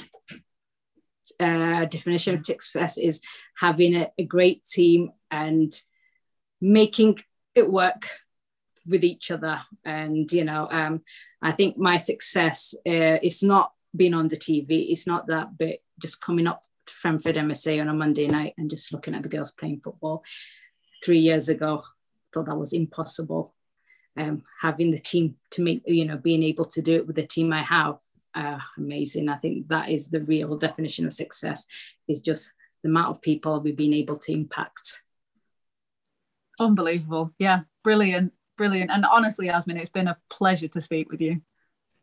uh, 1.40 1.86
definition 1.86 2.36
of 2.36 2.46
success 2.46 2.98
is 2.98 3.22
having 3.58 3.96
a, 3.96 4.12
a 4.18 4.26
great 4.26 4.64
team 4.64 5.12
and 5.32 5.74
making 6.62 7.20
it 7.54 7.72
work 7.72 8.10
with 8.88 9.04
each 9.04 9.32
other. 9.32 9.62
And, 9.84 10.32
you 10.32 10.44
know, 10.44 10.68
um, 10.70 11.02
I 11.42 11.52
think 11.52 11.78
my 11.78 11.98
success 11.98 12.76
uh, 12.88 13.20
is 13.22 13.44
not 13.44 13.72
being 13.96 14.14
on 14.14 14.28
the 14.28 14.38
TV. 14.38 14.92
It's 14.92 15.08
not 15.08 15.28
that, 15.28 15.58
but 15.58 15.78
just 16.00 16.22
coming 16.22 16.48
up 16.48 16.64
to 16.86 16.94
Frenford 16.94 17.36
MSA 17.36 17.82
on 17.82 17.90
a 17.90 17.94
Monday 17.94 18.28
night 18.28 18.54
and 18.58 18.70
just 18.70 18.92
looking 18.94 19.16
at 19.16 19.24
the 19.24 19.30
girls 19.30 19.52
playing 19.52 19.80
football. 19.80 20.24
Three 21.04 21.20
years 21.20 21.50
ago, 21.50 21.84
thought 22.34 22.46
that 22.46 22.58
was 22.58 22.74
impossible. 22.74 23.54
Um, 24.18 24.44
having 24.62 24.92
the 24.92 24.98
team 24.98 25.36
to 25.52 25.62
make, 25.62 25.84
you 25.86 26.06
know, 26.06 26.18
being 26.18 26.44
able 26.44 26.66
to 26.66 26.82
do 26.82 26.96
it 26.96 27.08
with 27.08 27.18
the 27.18 27.28
team 27.28 27.52
I 27.52 27.64
have, 27.64 27.98
uh, 28.34 28.60
amazing. 28.78 29.30
I 29.30 29.38
think 29.38 29.68
that 29.70 29.90
is 29.90 30.10
the 30.10 30.22
real 30.22 30.58
definition 30.58 31.06
of 31.06 31.14
success 31.14 31.66
is 32.08 32.22
just 32.22 32.52
the 32.84 32.90
amount 32.90 33.10
of 33.10 33.22
people 33.22 33.60
we've 33.60 33.76
been 33.76 33.94
able 33.94 34.18
to 34.18 34.32
impact. 34.32 35.02
Unbelievable. 36.60 37.34
Yeah, 37.40 37.62
brilliant, 37.84 38.34
brilliant. 38.58 38.92
And 38.92 39.06
honestly, 39.06 39.48
Yasmin, 39.48 39.78
it's 39.78 39.90
been 39.90 40.08
a 40.08 40.18
pleasure 40.30 40.68
to 40.70 40.82
speak 40.82 41.12
with 41.12 41.22
you. 41.22 41.42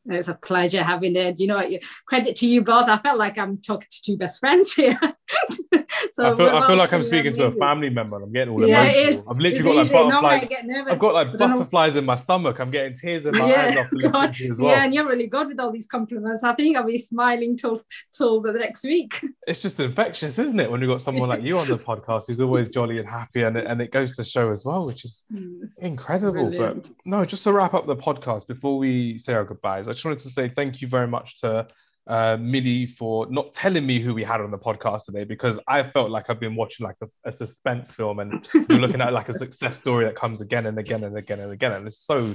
It's 0.07 0.28
a 0.28 0.34
pleasure 0.34 0.82
having 0.82 1.16
it. 1.16 1.38
You 1.38 1.46
know, 1.46 1.62
credit 2.07 2.34
to 2.36 2.48
you 2.48 2.62
both. 2.62 2.88
I 2.88 2.96
felt 2.98 3.18
like 3.18 3.38
I'm 3.38 3.59
talking 3.59 3.88
to 3.90 4.03
two 4.03 4.16
best 4.16 4.40
friends 4.40 4.72
here. 4.72 4.98
so 6.12 6.32
I 6.32 6.36
feel, 6.36 6.48
I 6.48 6.66
feel 6.66 6.76
like 6.76 6.92
I'm 6.92 7.03
speaking 7.03 7.32
to 7.34 7.44
a 7.44 7.50
family 7.53 7.88
member. 7.88 8.16
I'm 8.16 8.32
getting 8.32 8.53
all 8.53 8.66
yeah, 8.66 8.82
emotional. 8.82 9.24
I've 9.30 9.38
literally 9.38 9.88
got 9.88 10.22
like 10.22 10.50
butterflies. 10.50 10.88
I've 10.88 10.98
got 10.98 11.14
like 11.14 11.38
butterflies 11.38 11.96
in 11.96 12.05
my 12.05 12.16
stomach. 12.16 12.59
I'm 12.59 12.70
getting 12.70 12.94
tears 12.94 13.26
in 13.26 13.36
my 13.36 13.48
yeah, 13.48 13.62
eyes 13.62 13.76
after 13.76 13.96
listening 13.96 14.32
to 14.32 14.44
you 14.44 14.53
as 14.53 14.59
well. 14.59 14.70
Yeah, 14.70 14.84
and 14.84 14.94
you're 14.94 15.07
really 15.07 15.28
good 15.28 15.48
with 15.48 15.61
all 15.61 15.70
these 15.70 15.86
compliments. 15.86 16.42
I 16.42 16.55
think 16.55 16.76
I'll 16.76 16.84
be 16.84 16.98
smiling 16.98 17.57
till 17.57 17.80
till 18.12 18.40
the 18.40 18.53
next 18.53 18.84
week. 18.84 19.20
It's 19.44 19.59
just 19.59 19.80
infectious, 19.80 20.38
isn't 20.38 20.61
it? 20.61 20.70
When 20.70 20.80
you've 20.80 20.88
got 20.88 21.03
someone 21.03 21.28
like 21.28 21.42
you 21.42 21.59
on 21.59 21.66
the 21.66 21.74
podcast 21.74 22.24
who's 22.28 22.40
always 22.40 22.68
jolly 22.68 22.98
and 22.98 23.09
happy, 23.09 23.42
and 23.42 23.57
it, 23.57 23.66
and 23.66 23.82
it 23.82 23.90
goes 23.90 24.14
to 24.16 24.24
show 24.24 24.50
as 24.50 24.64
well, 24.64 24.86
which 24.86 25.05
is 25.05 25.24
mm. 25.32 25.62
incredible. 25.78 26.48
Brilliant. 26.48 26.84
But 26.84 26.92
no, 27.05 27.24
just 27.24 27.42
to 27.44 27.53
wrap 27.53 27.74
up 27.74 27.86
the 27.86 27.96
podcast 27.96 28.46
before 28.46 28.78
we 28.78 29.18
say 29.18 29.34
our 29.34 29.44
goodbyes, 29.44 29.88
I 29.93 29.95
just 29.95 30.07
wanted 30.07 30.20
to 30.20 30.30
say 30.30 30.49
thank 30.49 30.80
you 30.80 30.88
very 30.88 31.07
much 31.07 31.43
to 31.43 31.68
uh, 32.07 32.38
Millie 32.40 32.86
for 32.86 33.26
not 33.30 33.53
telling 33.53 33.84
me 33.84 34.01
who 34.01 34.14
we 34.14 34.24
had 34.24 34.40
on 34.40 34.51
the 34.51 34.57
podcast 34.57 35.05
today 35.05 35.24
because 35.24 35.59
I 35.68 35.82
felt 35.82 36.11
like 36.11 36.30
I've 36.30 36.40
been 36.40 36.57
watching 36.57 36.84
like 36.84 36.97
a, 37.03 37.09
a 37.28 37.30
suspense 37.30 37.93
film 37.93 38.18
and 38.18 38.49
you're 38.55 38.78
looking 38.78 39.03
at 39.03 39.12
like 39.12 39.28
a 39.28 39.34
success 39.34 39.76
story 39.76 40.07
that 40.07 40.16
comes 40.16 40.40
again 40.40 40.64
and 40.64 40.78
again 40.78 41.05
and 41.05 41.14
again 41.14 41.40
and 41.40 41.53
again. 41.53 41.72
And 41.72 41.86
it's 41.86 41.99
so, 41.99 42.34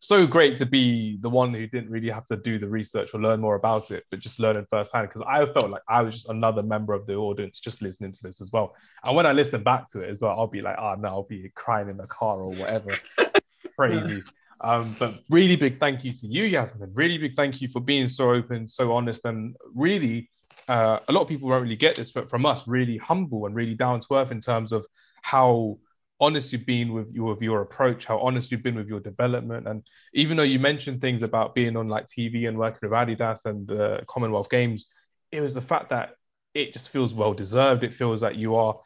so 0.00 0.26
great 0.26 0.58
to 0.58 0.66
be 0.66 1.16
the 1.22 1.30
one 1.30 1.54
who 1.54 1.66
didn't 1.66 1.88
really 1.88 2.10
have 2.10 2.26
to 2.26 2.36
do 2.36 2.58
the 2.58 2.68
research 2.68 3.14
or 3.14 3.22
learn 3.22 3.40
more 3.40 3.54
about 3.54 3.90
it, 3.90 4.04
but 4.10 4.20
just 4.20 4.38
learning 4.38 4.66
firsthand 4.68 5.08
because 5.08 5.26
I 5.26 5.46
felt 5.46 5.70
like 5.70 5.82
I 5.88 6.02
was 6.02 6.12
just 6.12 6.28
another 6.28 6.62
member 6.62 6.92
of 6.92 7.06
the 7.06 7.14
audience 7.14 7.58
just 7.58 7.80
listening 7.80 8.12
to 8.12 8.22
this 8.22 8.42
as 8.42 8.52
well. 8.52 8.76
And 9.02 9.16
when 9.16 9.24
I 9.24 9.32
listen 9.32 9.62
back 9.62 9.88
to 9.92 10.02
it 10.02 10.10
as 10.10 10.20
well, 10.20 10.38
I'll 10.38 10.46
be 10.46 10.60
like, 10.60 10.76
oh 10.78 10.94
no, 10.96 11.08
I'll 11.08 11.22
be 11.22 11.50
crying 11.54 11.88
in 11.88 11.96
the 11.96 12.06
car 12.06 12.36
or 12.36 12.52
whatever. 12.52 12.92
Crazy. 13.78 14.22
Um, 14.60 14.96
but 14.98 15.20
really 15.30 15.56
big 15.56 15.78
thank 15.78 16.04
you 16.04 16.12
to 16.12 16.26
you, 16.26 16.44
Yasmin. 16.44 16.92
Really 16.94 17.18
big 17.18 17.36
thank 17.36 17.60
you 17.60 17.68
for 17.68 17.80
being 17.80 18.06
so 18.08 18.30
open, 18.32 18.68
so 18.68 18.92
honest, 18.92 19.24
and 19.24 19.56
really, 19.74 20.30
uh, 20.66 20.98
a 21.08 21.12
lot 21.12 21.22
of 21.22 21.28
people 21.28 21.48
won't 21.48 21.62
really 21.62 21.76
get 21.76 21.96
this, 21.96 22.10
but 22.10 22.28
from 22.28 22.44
us, 22.44 22.66
really 22.66 22.96
humble 22.96 23.46
and 23.46 23.54
really 23.54 23.74
down 23.74 24.00
to 24.00 24.14
earth 24.14 24.32
in 24.32 24.40
terms 24.40 24.72
of 24.72 24.84
how 25.22 25.78
honest 26.20 26.52
you've 26.52 26.66
been 26.66 26.92
with 26.92 27.12
your 27.14 27.34
with 27.34 27.42
your 27.42 27.62
approach, 27.62 28.04
how 28.04 28.18
honest 28.18 28.50
you've 28.50 28.62
been 28.62 28.74
with 28.74 28.88
your 28.88 29.00
development, 29.00 29.68
and 29.68 29.86
even 30.12 30.36
though 30.36 30.42
you 30.42 30.58
mentioned 30.58 31.00
things 31.00 31.22
about 31.22 31.54
being 31.54 31.76
on 31.76 31.88
like 31.88 32.06
TV 32.06 32.48
and 32.48 32.58
working 32.58 32.80
with 32.82 32.92
Adidas 32.92 33.44
and 33.44 33.66
the 33.66 34.00
Commonwealth 34.08 34.50
Games, 34.50 34.86
it 35.30 35.40
was 35.40 35.54
the 35.54 35.60
fact 35.62 35.90
that 35.90 36.10
it 36.54 36.72
just 36.72 36.88
feels 36.88 37.14
well 37.14 37.32
deserved. 37.34 37.84
It 37.84 37.94
feels 37.94 38.22
like 38.22 38.36
you 38.36 38.56
are 38.56 38.76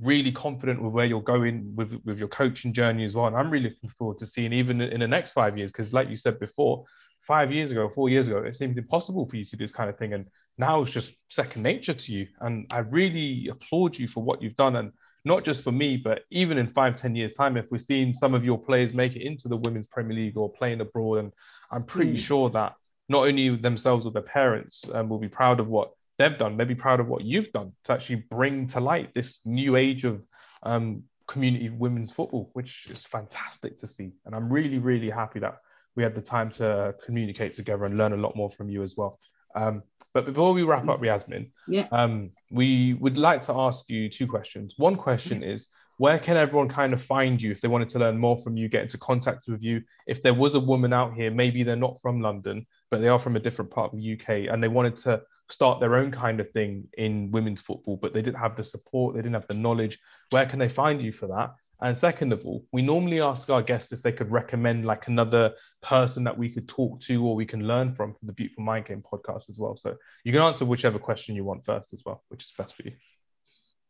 really 0.00 0.32
confident 0.32 0.82
with 0.82 0.92
where 0.92 1.06
you're 1.06 1.20
going 1.22 1.74
with, 1.74 2.00
with 2.04 2.18
your 2.18 2.28
coaching 2.28 2.72
journey 2.72 3.04
as 3.04 3.14
well. 3.14 3.26
And 3.26 3.36
I'm 3.36 3.50
really 3.50 3.70
looking 3.70 3.90
forward 3.90 4.18
to 4.18 4.26
seeing 4.26 4.52
even 4.52 4.80
in 4.80 5.00
the 5.00 5.08
next 5.08 5.32
five 5.32 5.58
years, 5.58 5.72
because 5.72 5.92
like 5.92 6.08
you 6.08 6.16
said 6.16 6.38
before, 6.38 6.84
five 7.20 7.52
years 7.52 7.70
ago, 7.70 7.88
four 7.88 8.08
years 8.08 8.28
ago, 8.28 8.38
it 8.38 8.56
seemed 8.56 8.78
impossible 8.78 9.28
for 9.28 9.36
you 9.36 9.44
to 9.44 9.56
do 9.56 9.64
this 9.64 9.72
kind 9.72 9.90
of 9.90 9.98
thing. 9.98 10.14
And 10.14 10.26
now 10.56 10.82
it's 10.82 10.90
just 10.90 11.14
second 11.28 11.62
nature 11.62 11.92
to 11.92 12.12
you. 12.12 12.26
And 12.40 12.66
I 12.72 12.78
really 12.78 13.48
applaud 13.50 13.96
you 13.96 14.08
for 14.08 14.22
what 14.22 14.40
you've 14.40 14.54
done. 14.54 14.76
And 14.76 14.92
not 15.24 15.44
just 15.44 15.62
for 15.62 15.72
me, 15.72 15.96
but 15.96 16.22
even 16.30 16.58
in 16.58 16.68
five, 16.68 16.96
ten 16.96 17.14
years' 17.14 17.34
time, 17.34 17.56
if 17.56 17.66
we're 17.70 17.78
seeing 17.78 18.14
some 18.14 18.34
of 18.34 18.44
your 18.44 18.58
players 18.58 18.94
make 18.94 19.16
it 19.16 19.26
into 19.26 19.48
the 19.48 19.56
women's 19.56 19.86
Premier 19.86 20.16
League 20.16 20.36
or 20.36 20.50
playing 20.50 20.80
abroad, 20.80 21.18
and 21.18 21.32
I'm 21.70 21.84
pretty 21.84 22.14
mm. 22.14 22.18
sure 22.18 22.48
that 22.50 22.74
not 23.08 23.26
only 23.26 23.56
themselves 23.56 24.06
or 24.06 24.12
their 24.12 24.22
parents 24.22 24.84
um, 24.92 25.08
will 25.08 25.18
be 25.18 25.28
proud 25.28 25.60
of 25.60 25.68
what 25.68 25.90
they've 26.18 26.36
done. 26.36 26.56
They'll 26.56 26.66
be 26.66 26.74
proud 26.74 27.00
of 27.00 27.08
what 27.08 27.24
you've 27.24 27.52
done 27.52 27.72
to 27.84 27.92
actually 27.92 28.24
bring 28.30 28.66
to 28.68 28.80
light 28.80 29.14
this 29.14 29.40
new 29.44 29.76
age 29.76 30.04
of 30.04 30.22
um, 30.62 31.04
community 31.26 31.70
women's 31.70 32.10
football, 32.10 32.50
which 32.54 32.88
is 32.90 33.04
fantastic 33.04 33.76
to 33.78 33.86
see. 33.86 34.10
And 34.26 34.34
I'm 34.34 34.52
really, 34.52 34.78
really 34.78 35.10
happy 35.10 35.38
that 35.40 35.58
we 35.94 36.02
had 36.02 36.14
the 36.14 36.22
time 36.22 36.50
to 36.52 36.94
communicate 37.04 37.54
together 37.54 37.84
and 37.84 37.96
learn 37.96 38.12
a 38.12 38.16
lot 38.16 38.36
more 38.36 38.50
from 38.50 38.68
you 38.68 38.82
as 38.82 38.96
well. 38.96 39.18
Um, 39.54 39.82
but 40.14 40.26
before 40.26 40.52
we 40.52 40.62
wrap 40.62 40.88
up, 40.88 41.04
Yasmin, 41.04 41.52
yeah. 41.68 41.86
um, 41.92 42.30
we 42.50 42.94
would 42.94 43.16
like 43.16 43.42
to 43.42 43.52
ask 43.52 43.84
you 43.88 44.08
two 44.08 44.26
questions. 44.26 44.74
One 44.76 44.96
question 44.96 45.42
is, 45.42 45.68
where 45.98 46.18
can 46.18 46.36
everyone 46.36 46.68
kind 46.68 46.92
of 46.92 47.02
find 47.02 47.42
you 47.42 47.50
if 47.50 47.60
they 47.60 47.68
wanted 47.68 47.88
to 47.90 47.98
learn 47.98 48.18
more 48.18 48.38
from 48.38 48.56
you, 48.56 48.68
get 48.68 48.82
into 48.82 48.98
contact 48.98 49.44
with 49.48 49.62
you? 49.62 49.82
If 50.06 50.22
there 50.22 50.34
was 50.34 50.54
a 50.54 50.60
woman 50.60 50.92
out 50.92 51.14
here, 51.14 51.30
maybe 51.30 51.64
they're 51.64 51.76
not 51.76 52.00
from 52.00 52.20
London, 52.20 52.66
but 52.90 53.00
they 53.00 53.08
are 53.08 53.18
from 53.18 53.36
a 53.36 53.40
different 53.40 53.70
part 53.70 53.92
of 53.92 53.98
the 53.98 54.12
UK, 54.12 54.52
and 54.52 54.62
they 54.62 54.68
wanted 54.68 54.96
to 54.98 55.20
start 55.50 55.80
their 55.80 55.96
own 55.96 56.10
kind 56.10 56.40
of 56.40 56.50
thing 56.50 56.88
in 56.96 57.30
women's 57.30 57.60
football, 57.60 57.96
but 58.00 58.12
they 58.12 58.22
didn't 58.22 58.40
have 58.40 58.56
the 58.56 58.64
support, 58.64 59.14
they 59.14 59.22
didn't 59.22 59.34
have 59.34 59.48
the 59.48 59.54
knowledge. 59.54 59.98
Where 60.30 60.46
can 60.46 60.58
they 60.58 60.68
find 60.68 61.00
you 61.00 61.12
for 61.12 61.28
that? 61.28 61.54
And 61.80 61.96
second 61.96 62.32
of 62.32 62.44
all, 62.44 62.66
we 62.72 62.82
normally 62.82 63.20
ask 63.20 63.48
our 63.50 63.62
guests 63.62 63.92
if 63.92 64.02
they 64.02 64.10
could 64.10 64.32
recommend 64.32 64.84
like 64.84 65.06
another 65.06 65.52
person 65.80 66.24
that 66.24 66.36
we 66.36 66.48
could 66.48 66.68
talk 66.68 67.00
to 67.02 67.24
or 67.24 67.36
we 67.36 67.46
can 67.46 67.66
learn 67.68 67.94
from 67.94 68.14
for 68.14 68.26
the 68.26 68.32
Beautiful 68.32 68.64
Mind 68.64 68.86
Game 68.86 69.02
podcast 69.02 69.48
as 69.48 69.58
well. 69.58 69.76
So 69.76 69.96
you 70.24 70.32
can 70.32 70.42
answer 70.42 70.64
whichever 70.64 70.98
question 70.98 71.36
you 71.36 71.44
want 71.44 71.64
first 71.64 71.92
as 71.92 72.02
well, 72.04 72.24
which 72.28 72.44
is 72.44 72.52
best 72.58 72.74
for 72.74 72.82
you. 72.82 72.92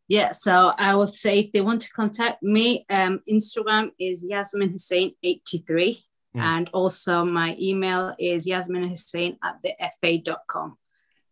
Yeah, 0.07 0.33
so 0.33 0.73
I 0.77 0.95
will 0.95 1.07
say 1.07 1.41
if 1.41 1.53
they 1.53 1.61
want 1.61 1.83
to 1.83 1.91
contact 1.91 2.43
me, 2.43 2.85
um, 2.91 3.21
Instagram 3.31 3.93
is 3.99 4.27
Yasmin 4.27 4.71
Hussein 4.71 5.15
83. 5.23 6.03
Mm. 6.37 6.41
And 6.41 6.71
also 6.73 7.25
my 7.25 7.57
email 7.59 8.15
is 8.19 8.47
Yasmin 8.47 8.89
Hussein 8.89 9.39
at 9.43 9.57
the 9.63 9.75
fa.com. 10.01 10.77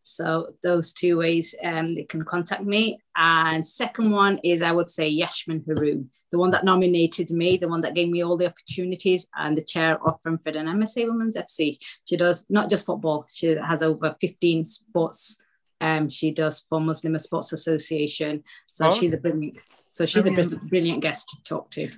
So 0.09 0.55
those 0.63 0.93
two 0.93 1.19
ways 1.19 1.53
um, 1.65 1.95
they 1.95 2.05
can 2.05 2.25
contact 2.25 2.63
me. 2.63 3.01
And 3.17 3.67
second 3.67 4.13
one 4.13 4.39
is 4.45 4.63
I 4.63 4.71
would 4.71 4.89
say 4.89 5.11
Yashmin 5.13 5.65
Haroon, 5.67 6.11
the 6.31 6.39
one 6.39 6.53
that 6.53 6.65
nominated 6.65 7.33
me, 7.33 7.57
the 7.57 7.69
one 7.69 7.81
that 7.81 7.97
gave 7.97 8.09
me 8.09 8.23
all 8.23 8.37
the 8.37 8.47
opportunities, 8.47 9.27
and 9.37 9.59
the 9.59 9.65
chair 9.65 9.99
of 10.07 10.23
Frenford 10.23 10.55
and 10.55 10.69
MSA 10.69 11.09
Women's 11.09 11.37
FC. 11.37 11.79
She 12.05 12.17
does 12.17 12.47
not 12.49 12.71
just 12.71 12.87
football; 12.87 13.27
she 13.29 13.57
has 13.57 13.83
over 13.83 14.15
15 14.21 14.65
sports. 14.65 15.39
Um, 15.81 16.09
she 16.09 16.31
does 16.31 16.65
for 16.69 16.81
Muslim 16.81 17.19
Sports 17.19 17.53
Association. 17.53 18.45
So 18.71 18.89
oh. 18.89 18.93
she's 18.93 19.13
a 19.13 19.19
brilliant. 19.19 19.59
So 19.91 20.07
she's 20.07 20.23
brilliant. 20.23 20.53
a 20.53 20.57
brilliant 20.67 21.03
guest 21.03 21.31
to 21.31 21.43
talk 21.43 21.71
to. 21.73 21.91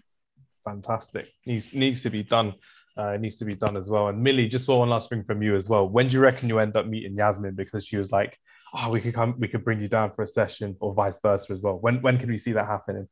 fantastic. 0.64 1.28
Needs 1.44 1.74
needs 1.74 2.02
to 2.04 2.10
be 2.10 2.22
done. 2.22 2.54
Uh, 2.98 3.12
it 3.12 3.20
needs 3.20 3.36
to 3.38 3.44
be 3.44 3.54
done 3.54 3.76
as 3.76 3.88
well. 3.88 4.08
And 4.08 4.20
Millie, 4.20 4.48
just 4.48 4.66
one 4.66 4.88
last 4.88 5.08
thing 5.08 5.22
from 5.22 5.40
you 5.40 5.54
as 5.54 5.68
well. 5.68 5.88
When 5.88 6.08
do 6.08 6.14
you 6.14 6.20
reckon 6.20 6.48
you 6.48 6.58
end 6.58 6.76
up 6.76 6.86
meeting 6.86 7.14
Yasmin? 7.14 7.54
Because 7.54 7.86
she 7.86 7.96
was 7.96 8.10
like, 8.10 8.36
"Oh, 8.74 8.90
we 8.90 9.00
could 9.00 9.14
come, 9.14 9.36
we 9.38 9.46
could 9.46 9.64
bring 9.64 9.80
you 9.80 9.88
down 9.88 10.12
for 10.14 10.22
a 10.22 10.26
session, 10.26 10.76
or 10.80 10.92
vice 10.92 11.20
versa 11.20 11.52
as 11.52 11.62
well." 11.62 11.78
When 11.78 12.02
when 12.02 12.18
can 12.18 12.28
we 12.28 12.36
see 12.36 12.52
that 12.52 12.66
happening? 12.66 13.06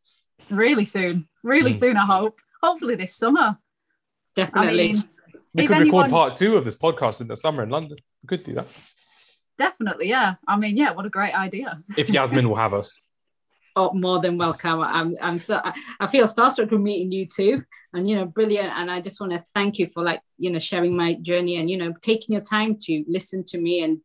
Really 0.51 0.85
soon, 0.85 1.29
really 1.45 1.73
mm. 1.73 1.79
soon. 1.79 1.97
I 1.97 2.05
hope. 2.05 2.41
Hopefully 2.63 2.97
this 2.97 3.15
summer. 3.15 3.59
Definitely. 4.35 4.91
I 4.91 4.93
mean, 4.95 5.05
we 5.55 5.67
could 5.67 5.77
anyone... 5.77 6.07
record 6.07 6.11
part 6.11 6.37
two 6.37 6.57
of 6.57 6.65
this 6.65 6.77
podcast 6.77 7.21
in 7.21 7.29
the 7.29 7.37
summer 7.37 7.63
in 7.63 7.71
London. 7.71 7.99
We 8.23 8.27
could 8.27 8.45
do 8.45 8.55
that. 8.55 8.67
Definitely, 9.57 10.09
yeah. 10.09 10.35
I 10.47 10.57
mean, 10.57 10.77
yeah, 10.77 10.93
what 10.93 11.07
a 11.07 11.11
great 11.11 11.33
idea. 11.33 11.83
if 11.97 12.11
Yasmin 12.11 12.49
will 12.49 12.57
have 12.57 12.75
us. 12.75 12.95
Oh, 13.79 13.93
more 13.93 14.21
than 14.21 14.39
welcome. 14.39 14.81
I'm, 14.81 15.15
I'm 15.21 15.39
so, 15.39 15.61
I 16.01 16.07
feel 16.07 16.25
starstruck 16.25 16.71
from 16.71 16.83
meeting 16.83 17.13
you 17.13 17.27
too, 17.27 17.63
and 17.93 18.09
you 18.09 18.17
know, 18.17 18.25
brilliant. 18.25 18.73
And 18.75 18.91
I 18.91 19.03
just 19.03 19.21
want 19.21 19.35
to 19.35 19.39
thank 19.53 19.79
you 19.79 19.87
for 19.87 20.03
like, 20.03 20.23
you 20.39 20.51
know, 20.51 20.59
sharing 20.59 20.97
my 20.97 21.15
journey 21.21 21.59
and 21.59 21.69
you 21.69 21.77
know, 21.77 21.93
taking 22.01 22.33
your 22.33 22.43
time 22.43 22.77
to 22.83 23.05
listen 23.07 23.45
to 23.49 23.59
me, 23.59 23.83
and 23.83 23.99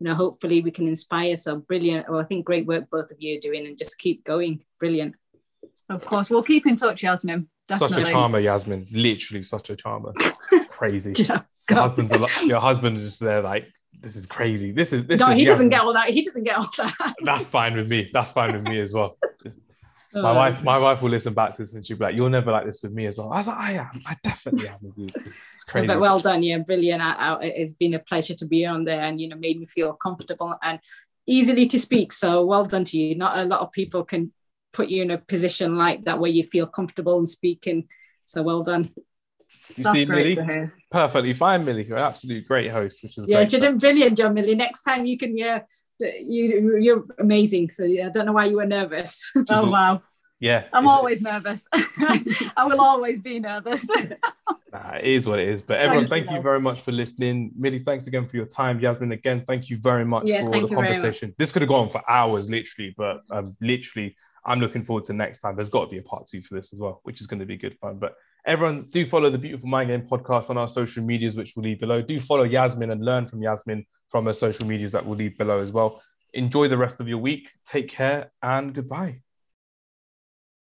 you 0.00 0.08
know, 0.08 0.14
hopefully 0.14 0.62
we 0.62 0.70
can 0.70 0.88
inspire. 0.88 1.36
So 1.36 1.56
brilliant. 1.56 2.08
Well, 2.08 2.20
I 2.20 2.24
think 2.24 2.46
great 2.46 2.66
work 2.66 2.88
both 2.90 3.10
of 3.10 3.18
you 3.20 3.36
are 3.36 3.40
doing, 3.40 3.66
and 3.66 3.76
just 3.76 3.98
keep 3.98 4.24
going. 4.24 4.60
Brilliant. 4.80 5.14
Of 5.90 6.04
course, 6.04 6.30
we'll 6.30 6.42
keep 6.42 6.66
in 6.66 6.76
touch, 6.76 7.02
Yasmin. 7.02 7.48
Definitely. 7.68 8.04
Such 8.04 8.08
a 8.08 8.12
charmer, 8.12 8.40
Yasmin. 8.40 8.86
Literally 8.90 9.42
such 9.42 9.68
a 9.68 9.76
charmer. 9.76 10.14
Crazy. 10.70 11.12
yeah, 11.18 11.42
your 11.68 11.80
husband's 11.80 12.12
a, 12.12 12.46
your 12.46 12.60
husband 12.60 12.96
is 12.96 13.02
just 13.02 13.20
there 13.20 13.42
like 13.42 13.66
this 14.00 14.16
is 14.16 14.26
crazy. 14.26 14.72
This 14.72 14.92
is 14.92 15.06
this. 15.06 15.20
No, 15.20 15.30
is 15.30 15.36
he 15.36 15.44
doesn't 15.44 15.70
get 15.70 15.80
all 15.80 15.92
that. 15.92 16.10
He 16.10 16.22
doesn't 16.22 16.44
get 16.44 16.56
all 16.56 16.68
that. 16.78 17.14
That's 17.22 17.46
fine 17.46 17.76
with 17.76 17.88
me. 17.88 18.10
That's 18.12 18.30
fine 18.30 18.52
with 18.52 18.62
me 18.62 18.80
as 18.80 18.92
well. 18.92 19.16
My 20.14 20.30
uh, 20.30 20.34
wife, 20.34 20.64
my 20.64 20.78
wife 20.78 21.02
will 21.02 21.10
listen 21.10 21.34
back 21.34 21.54
to 21.56 21.62
this 21.62 21.72
and 21.74 21.86
she'll 21.86 21.98
be 21.98 22.04
like, 22.04 22.16
"You're 22.16 22.30
never 22.30 22.50
like 22.50 22.64
this 22.64 22.82
with 22.82 22.92
me 22.92 23.06
as 23.06 23.18
well." 23.18 23.32
I 23.32 23.38
was 23.38 23.46
like, 23.46 23.58
"I 23.58 23.72
am. 23.72 24.00
I 24.06 24.16
definitely 24.22 24.68
am 24.68 24.78
with 24.80 24.96
you." 24.96 25.08
It's 25.54 25.64
crazy. 25.68 25.86
But 25.86 26.00
well 26.00 26.18
done, 26.18 26.42
yeah, 26.42 26.58
brilliant. 26.58 27.02
I, 27.02 27.12
I, 27.12 27.44
it's 27.44 27.74
been 27.74 27.94
a 27.94 27.98
pleasure 27.98 28.34
to 28.34 28.46
be 28.46 28.64
on 28.64 28.84
there, 28.84 29.00
and 29.00 29.20
you 29.20 29.28
know, 29.28 29.36
made 29.36 29.58
me 29.58 29.66
feel 29.66 29.92
comfortable 29.92 30.56
and 30.62 30.80
easily 31.26 31.66
to 31.66 31.78
speak. 31.78 32.12
So 32.12 32.44
well 32.44 32.64
done 32.64 32.84
to 32.84 32.98
you. 32.98 33.14
Not 33.16 33.38
a 33.38 33.44
lot 33.44 33.60
of 33.60 33.72
people 33.72 34.04
can 34.04 34.32
put 34.72 34.88
you 34.88 35.02
in 35.02 35.10
a 35.10 35.18
position 35.18 35.76
like 35.76 36.04
that 36.04 36.18
where 36.18 36.30
you 36.30 36.42
feel 36.42 36.66
comfortable 36.66 37.18
in 37.18 37.26
speaking. 37.26 37.88
So 38.24 38.42
well 38.42 38.62
done. 38.62 38.90
You 39.76 39.84
That's 39.84 39.96
see, 39.96 40.04
Millie, 40.06 40.38
perfectly 40.90 41.34
fine, 41.34 41.64
Millie. 41.64 41.84
You're 41.84 41.98
an 41.98 42.04
absolute 42.04 42.46
great 42.46 42.70
host, 42.70 43.02
which 43.02 43.18
is 43.18 43.26
yeah, 43.28 43.38
great. 43.38 43.52
you're 43.52 43.60
doing 43.60 43.78
brilliant, 43.78 44.16
John 44.16 44.34
Millie. 44.34 44.54
Next 44.54 44.82
time 44.82 45.06
you 45.06 45.18
can, 45.18 45.36
yeah, 45.36 45.62
you 46.00 46.78
you're 46.78 47.04
amazing. 47.18 47.70
So 47.70 47.84
yeah, 47.84 48.06
I 48.06 48.10
don't 48.10 48.26
know 48.26 48.32
why 48.32 48.46
you 48.46 48.56
were 48.56 48.66
nervous. 48.66 49.30
oh 49.48 49.70
wow. 49.70 50.02
Yeah, 50.40 50.64
I'm 50.72 50.86
always 50.86 51.20
nervous. 51.20 51.64
I 51.72 52.64
will 52.64 52.80
always 52.80 53.18
be 53.18 53.40
nervous. 53.40 53.84
nah, 54.72 54.94
it 54.94 55.04
is 55.04 55.26
what 55.26 55.40
it 55.40 55.48
is. 55.48 55.62
But 55.62 55.78
everyone, 55.78 56.06
thank, 56.06 56.26
thank 56.26 56.36
you 56.36 56.42
very 56.42 56.60
much 56.60 56.80
for 56.82 56.92
listening. 56.92 57.50
Millie, 57.56 57.80
thanks 57.80 58.06
again 58.06 58.28
for 58.28 58.36
your 58.36 58.46
time. 58.46 58.78
Yasmin, 58.78 59.10
again, 59.10 59.42
thank 59.48 59.68
you 59.68 59.78
very 59.78 60.04
much 60.04 60.26
yeah, 60.26 60.44
for 60.44 60.50
the 60.52 60.68
conversation. 60.72 61.34
This 61.38 61.50
could 61.50 61.62
have 61.62 61.68
gone 61.68 61.88
for 61.88 62.08
hours, 62.08 62.48
literally, 62.48 62.94
but 62.96 63.22
um, 63.32 63.56
literally, 63.60 64.16
I'm 64.46 64.60
looking 64.60 64.84
forward 64.84 65.06
to 65.06 65.12
next 65.12 65.40
time. 65.40 65.56
There's 65.56 65.70
got 65.70 65.86
to 65.86 65.90
be 65.90 65.98
a 65.98 66.02
part 66.02 66.28
two 66.28 66.42
for 66.42 66.54
this 66.54 66.72
as 66.72 66.78
well, 66.78 67.00
which 67.02 67.20
is 67.20 67.26
going 67.26 67.40
to 67.40 67.46
be 67.46 67.56
good 67.56 67.76
fun. 67.80 67.98
But 67.98 68.14
everyone, 68.48 68.86
do 68.88 69.06
follow 69.06 69.28
the 69.30 69.36
Beautiful 69.36 69.68
Mind 69.68 69.90
Game 69.90 70.08
podcast 70.10 70.48
on 70.48 70.56
our 70.56 70.68
social 70.68 71.04
medias, 71.04 71.36
which 71.36 71.52
we'll 71.54 71.64
leave 71.64 71.80
below. 71.80 72.00
Do 72.00 72.18
follow 72.18 72.44
Yasmin 72.44 72.90
and 72.90 73.04
learn 73.04 73.28
from 73.28 73.42
Yasmin 73.42 73.84
from 74.08 74.24
her 74.24 74.32
social 74.32 74.66
medias 74.66 74.90
that 74.92 75.04
we'll 75.04 75.18
leave 75.18 75.36
below 75.36 75.60
as 75.60 75.70
well. 75.70 76.02
Enjoy 76.32 76.66
the 76.66 76.78
rest 76.78 76.98
of 76.98 77.08
your 77.08 77.18
week. 77.18 77.50
Take 77.66 77.90
care 77.90 78.32
and 78.42 78.74
goodbye. 78.74 79.20